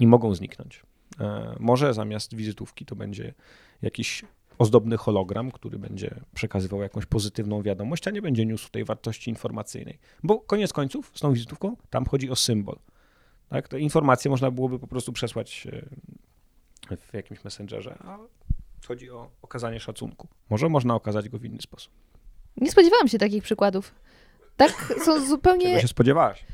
[0.00, 0.82] i mogą zniknąć.
[1.20, 3.34] E, może zamiast wizytówki to będzie
[3.82, 4.24] jakiś
[4.58, 9.98] ozdobny hologram, który będzie przekazywał jakąś pozytywną wiadomość, a nie będzie niósł tej wartości informacyjnej.
[10.22, 12.78] Bo koniec końców z tą wizytówką tam chodzi o symbol.
[13.48, 13.68] Tak?
[13.68, 15.66] Te informacje można byłoby po prostu przesłać
[16.90, 18.18] e, w jakimś messengerze, a
[18.88, 20.28] chodzi o okazanie szacunku.
[20.50, 21.92] Może można okazać go w inny sposób.
[22.56, 23.94] Nie spodziewałam się takich przykładów.
[24.56, 25.66] Tak, są zupełnie.
[25.66, 26.44] Czego się spodziewałaś?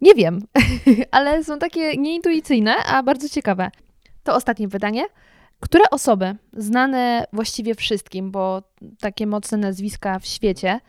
[0.00, 0.40] Nie wiem,
[1.10, 3.70] ale są takie nieintuicyjne, a bardzo ciekawe.
[4.28, 5.06] To ostatnie pytanie.
[5.60, 8.62] Które osoby, znane właściwie wszystkim, bo
[9.00, 10.80] takie mocne nazwiska w świecie,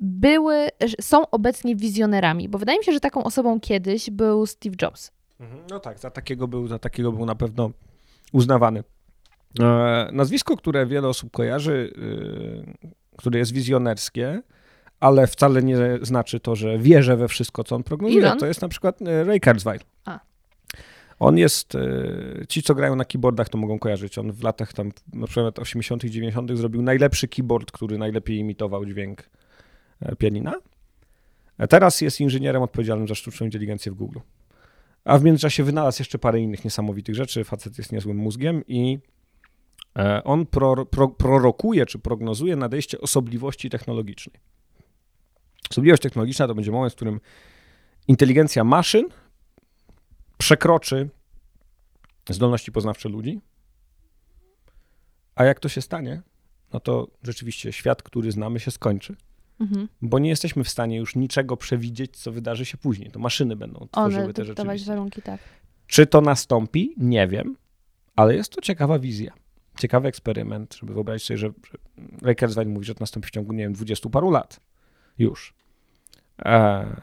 [0.00, 0.68] były,
[1.00, 2.48] są obecnie wizjonerami?
[2.48, 5.12] Bo wydaje mi się, że taką osobą kiedyś był Steve Jobs.
[5.70, 7.70] No tak, za takiego był, za takiego był na pewno
[8.32, 8.84] uznawany.
[9.60, 14.42] E, nazwisko, które wiele osób kojarzy, y, które jest wizjonerskie,
[15.00, 18.26] ale wcale nie znaczy to, że wierzę we wszystko, co on prognozuje.
[18.26, 18.38] Elon?
[18.38, 19.80] To jest na przykład e, Ray Kurzweil.
[20.04, 20.31] A.
[21.22, 24.92] On jest, e, ci co grają na keyboardach to mogą kojarzyć, on w latach tam,
[25.12, 29.30] na przykład 80 90 zrobił najlepszy keyboard, który najlepiej imitował dźwięk
[30.00, 30.54] e, pianina.
[31.58, 34.18] A teraz jest inżynierem odpowiedzialnym za sztuczną inteligencję w Google.
[35.04, 37.44] A w międzyczasie wynalazł jeszcze parę innych niesamowitych rzeczy.
[37.44, 38.98] Facet jest niezłym mózgiem i
[39.98, 44.40] e, on pro, pro, prorokuje czy prognozuje nadejście osobliwości technologicznej.
[45.70, 47.20] Osobliwość technologiczna to będzie moment, w którym
[48.08, 49.08] inteligencja maszyn
[50.42, 51.08] przekroczy
[52.30, 53.40] zdolności poznawcze ludzi.
[55.34, 56.22] A jak to się stanie,
[56.72, 59.16] no to rzeczywiście świat, który znamy, się skończy,
[59.60, 59.88] Mhm.
[60.02, 63.10] bo nie jesteśmy w stanie już niczego przewidzieć, co wydarzy się później.
[63.10, 64.86] To maszyny będą tworzyły One te rzeczywistość.
[64.86, 65.40] warunki, tak.
[65.86, 66.94] Czy to nastąpi?
[66.96, 67.56] Nie wiem,
[68.16, 69.32] ale jest to ciekawa wizja.
[69.78, 71.78] ciekawy eksperyment, żeby wyobrazić sobie, że, że
[72.22, 74.60] Ray Kurzweil mówi, że to nastąpi w ciągu, nie wiem, dwudziestu paru lat
[75.18, 75.54] już.
[76.38, 77.00] E,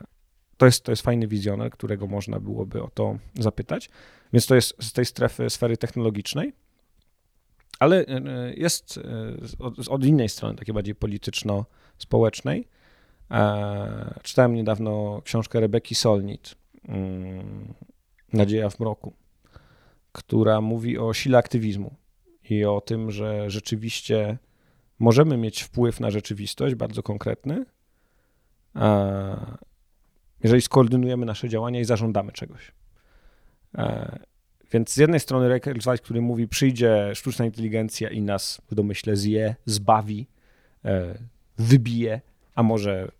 [0.59, 3.89] to jest, to jest fajny wizjoner, którego można byłoby o to zapytać.
[4.33, 6.53] Więc to jest z tej strefy sfery technologicznej,
[7.79, 12.67] ale e, jest e, od, od innej strony, takiej bardziej polityczno-społecznej.
[13.31, 16.55] E, czytałem niedawno książkę Rebeki Solnit,
[16.87, 17.73] mm,
[18.33, 19.13] Nadzieja w mroku,
[20.11, 21.95] która mówi o sile aktywizmu
[22.49, 24.37] i o tym, że rzeczywiście
[24.99, 27.65] możemy mieć wpływ na rzeczywistość bardzo konkretny,
[30.43, 32.71] jeżeli skoordynujemy nasze działania i zażądamy czegoś.
[33.77, 34.19] E,
[34.71, 35.61] więc z jednej strony Ray
[36.03, 40.27] który mówi, przyjdzie sztuczna inteligencja i nas w domyśle zje, zbawi,
[40.85, 41.15] e,
[41.57, 42.21] wybije,
[42.55, 43.11] a może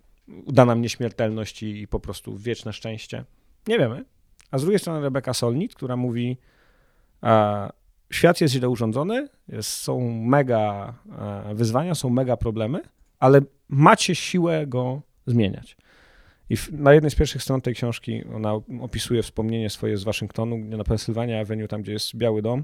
[0.46, 3.24] uda nam nieśmiertelność i, po prostu wieczne szczęście.
[3.68, 4.06] Nie wiemy.
[4.52, 6.38] A z drugiej strony Rebeka Solnit, która mówi,
[7.22, 7.70] a,
[8.12, 10.94] świat jest źle urządzony, jest, są mega
[11.54, 12.82] wyzwania, są mega problemy,
[13.20, 15.78] ale macie siłę go zmieniać.
[16.50, 20.84] I na jednej z pierwszych stron tej książki ona opisuje wspomnienie swoje z Waszyngtonu, na
[20.84, 22.64] Pennsylvania Avenue, tam gdzie jest Biały Dom,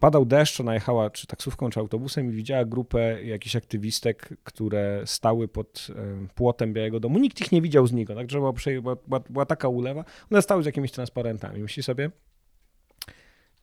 [0.00, 5.48] padał deszcz, ona jechała czy taksówką, czy autobusem i widziała grupę jakichś aktywistek, które stały
[5.48, 7.18] pod y, płotem Białego Domu.
[7.18, 8.26] Nikt ich nie widział z niego, tak?
[8.26, 10.04] Była, była, była, była taka ulewa.
[10.30, 11.62] One stały z jakimiś transparentami.
[11.62, 12.10] Myśli sobie,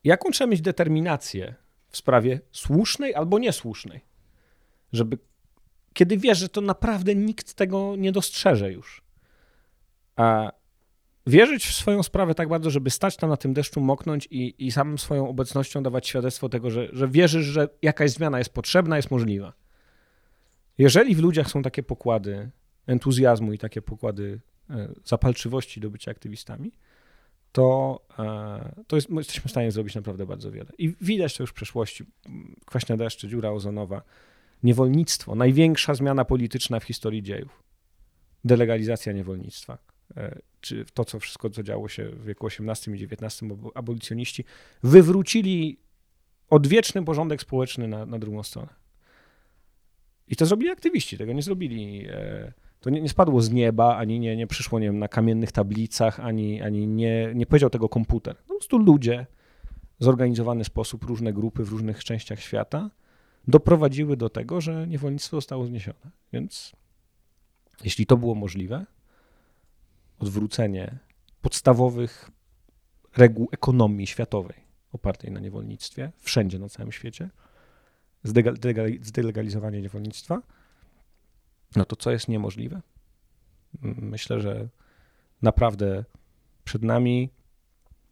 [0.04, 1.54] jaką trzeba mieć determinację
[1.88, 4.00] w sprawie słusznej albo niesłusznej,
[4.92, 5.18] żeby
[5.98, 9.02] kiedy wiesz, że to naprawdę nikt tego nie dostrzeże już.
[10.16, 10.52] A
[11.26, 14.72] wierzyć w swoją sprawę tak bardzo, żeby stać tam na tym deszczu, moknąć i, i
[14.72, 19.10] samą swoją obecnością dawać świadectwo tego, że, że wierzysz, że jakaś zmiana jest potrzebna, jest
[19.10, 19.52] możliwa.
[20.78, 22.50] Jeżeli w ludziach są takie pokłady
[22.86, 26.72] entuzjazmu i takie pokłady e, zapalczywości do bycia aktywistami,
[27.52, 30.70] to, e, to jest, jesteśmy w stanie zrobić naprawdę bardzo wiele.
[30.78, 32.04] I widać to już w przeszłości.
[32.66, 34.02] Kwaśne deszcze, dziura ozonowa,
[34.62, 37.62] niewolnictwo, największa zmiana polityczna w historii dziejów.
[38.44, 39.78] Delegalizacja niewolnictwa.
[40.16, 44.44] E, czy to, co wszystko, co działo się w wieku XVIII i XIX, abolicjoniści
[44.82, 45.78] wywrócili
[46.50, 48.68] odwieczny porządek społeczny na, na drugą stronę.
[50.28, 52.06] I to zrobili aktywiści, tego nie zrobili.
[52.10, 55.52] E, to nie, nie spadło z nieba, ani nie, nie przyszło nie wiem, na kamiennych
[55.52, 58.36] tablicach, ani, ani nie, nie powiedział tego komputer.
[58.36, 59.26] Po prostu ludzie,
[59.98, 62.90] zorganizowany sposób, różne grupy w różnych częściach świata
[63.48, 66.10] doprowadziły do tego, że niewolnictwo zostało zniesione.
[66.32, 66.72] Więc
[67.84, 68.86] jeśli to było możliwe,
[70.18, 70.98] odwrócenie
[71.42, 72.30] podstawowych
[73.16, 77.30] reguł ekonomii światowej opartej na niewolnictwie, wszędzie na całym świecie,
[79.00, 80.42] zdelegalizowanie niewolnictwa,
[81.76, 82.80] no to co jest niemożliwe?
[83.82, 84.68] Myślę, że
[85.42, 86.04] naprawdę
[86.64, 87.30] przed nami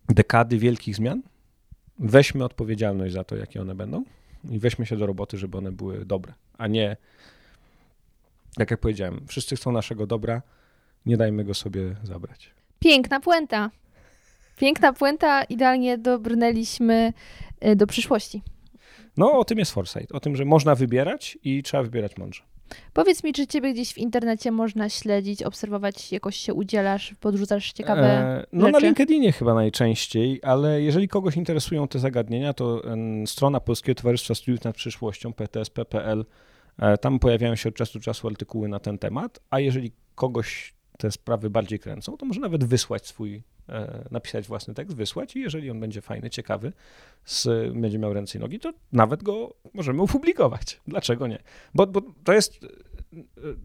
[0.09, 1.23] dekady wielkich zmian.
[1.99, 4.05] Weźmy odpowiedzialność za to, jakie one będą
[4.51, 6.97] i weźmy się do roboty, żeby one były dobre, a nie,
[8.57, 10.43] tak jak powiedziałem, wszyscy chcą naszego dobra,
[11.07, 12.51] nie dajmy go sobie zabrać.
[12.79, 13.71] Piękna puenta.
[14.57, 17.13] Piękna puenta, idealnie dobrnęliśmy
[17.65, 18.43] y, do przyszłości.
[19.17, 22.43] No, o tym jest foresight, o tym, że można wybierać i trzeba wybierać mądrze.
[22.93, 28.03] Powiedz mi, czy ciebie gdzieś w internecie można śledzić, obserwować, jakoś się udzielasz, podrzucasz ciekawe
[28.03, 28.73] e, No rzeczy?
[28.73, 32.83] na LinkedInie chyba najczęściej, ale jeżeli kogoś interesują te zagadnienia, to
[33.27, 36.25] strona Polskiego Towarzystwa Studiów nad Przyszłością, ptsp.pl,
[36.79, 40.76] e, tam pojawiają się od czasu do czasu artykuły na ten temat, a jeżeli kogoś
[40.99, 45.41] te sprawy bardziej kręcą, to może nawet wysłać swój E, napisać własny tekst, wysłać i
[45.41, 46.73] jeżeli on będzie fajny, ciekawy,
[47.25, 50.81] z, będzie miał ręce i nogi, to nawet go możemy opublikować.
[50.87, 51.39] Dlaczego nie?
[51.75, 53.19] Bo, bo to jest, e,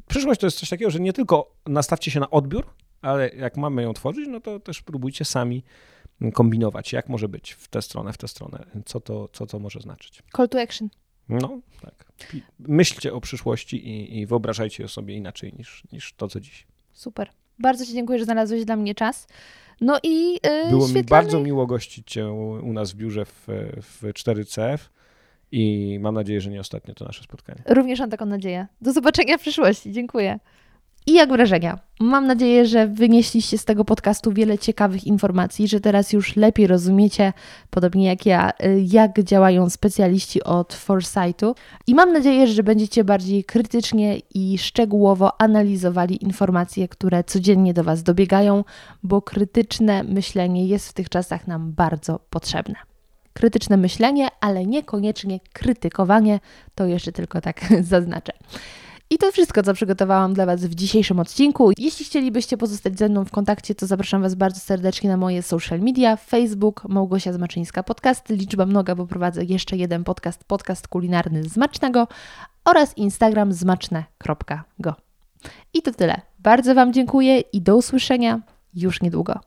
[0.08, 2.66] przyszłość to jest coś takiego, że nie tylko nastawcie się na odbiór,
[3.02, 5.64] ale jak mamy ją tworzyć, no to też próbujcie sami
[6.34, 9.80] kombinować, jak może być w tę stronę, w tę stronę, co to, co to może
[9.80, 10.24] znaczyć.
[10.38, 10.90] Call to action.
[11.30, 12.12] No, tak.
[12.60, 16.68] Myślcie o przyszłości i, i wyobrażajcie ją sobie inaczej niż, niż to, co dziś.
[17.02, 17.30] Super.
[17.60, 19.28] Bardzo Ci dziękuję, że znalazłeś dla mnie czas.
[19.82, 22.32] No i yy, Było mi bardzo miło gościć Cię
[22.64, 23.48] u nas w biurze w,
[23.82, 24.78] w 4CF
[25.52, 27.62] i mam nadzieję, że nie ostatnie to nasze spotkanie.
[27.68, 28.68] Również mam taką nadzieję.
[28.82, 29.92] Do zobaczenia w przyszłości.
[29.92, 30.40] Dziękuję.
[31.08, 31.80] I jak wrażenia?
[32.00, 37.34] Mam nadzieję, że wynieśliście z tego podcastu wiele ciekawych informacji, że teraz już lepiej rozumiecie,
[37.70, 41.56] podobnie jak ja, y, jak działają specjaliści od Foresightu.
[41.88, 48.04] I mam nadzieję, że będziecie bardziej krytycznie i szczegółowo analizowali informacje, które codziennie do Was
[48.04, 48.64] dobiegają,
[49.04, 52.76] bo krytyczne myślenie jest w tych czasach nam bardzo potrzebne
[53.34, 56.40] krytyczne myślenie, ale niekoniecznie krytykowanie,
[56.76, 57.62] to jeszcze tylko tak
[57.92, 58.34] zaznaczę.
[59.12, 61.72] I to wszystko, co przygotowałam dla Was w dzisiejszym odcinku.
[61.78, 65.80] Jeśli chcielibyście pozostać ze mną w kontakcie, to zapraszam Was bardzo serdecznie na moje social
[65.80, 72.08] media, Facebook, Małgosia Zmaczyńska Podcast, liczba mnoga, bo prowadzę jeszcze jeden podcast, podcast kulinarny Zmacznego
[72.66, 74.96] oraz Instagram zmaczne.go.
[75.74, 76.22] I to tyle.
[76.40, 78.40] Bardzo Wam dziękuję i do usłyszenia
[78.74, 79.40] już niedługo.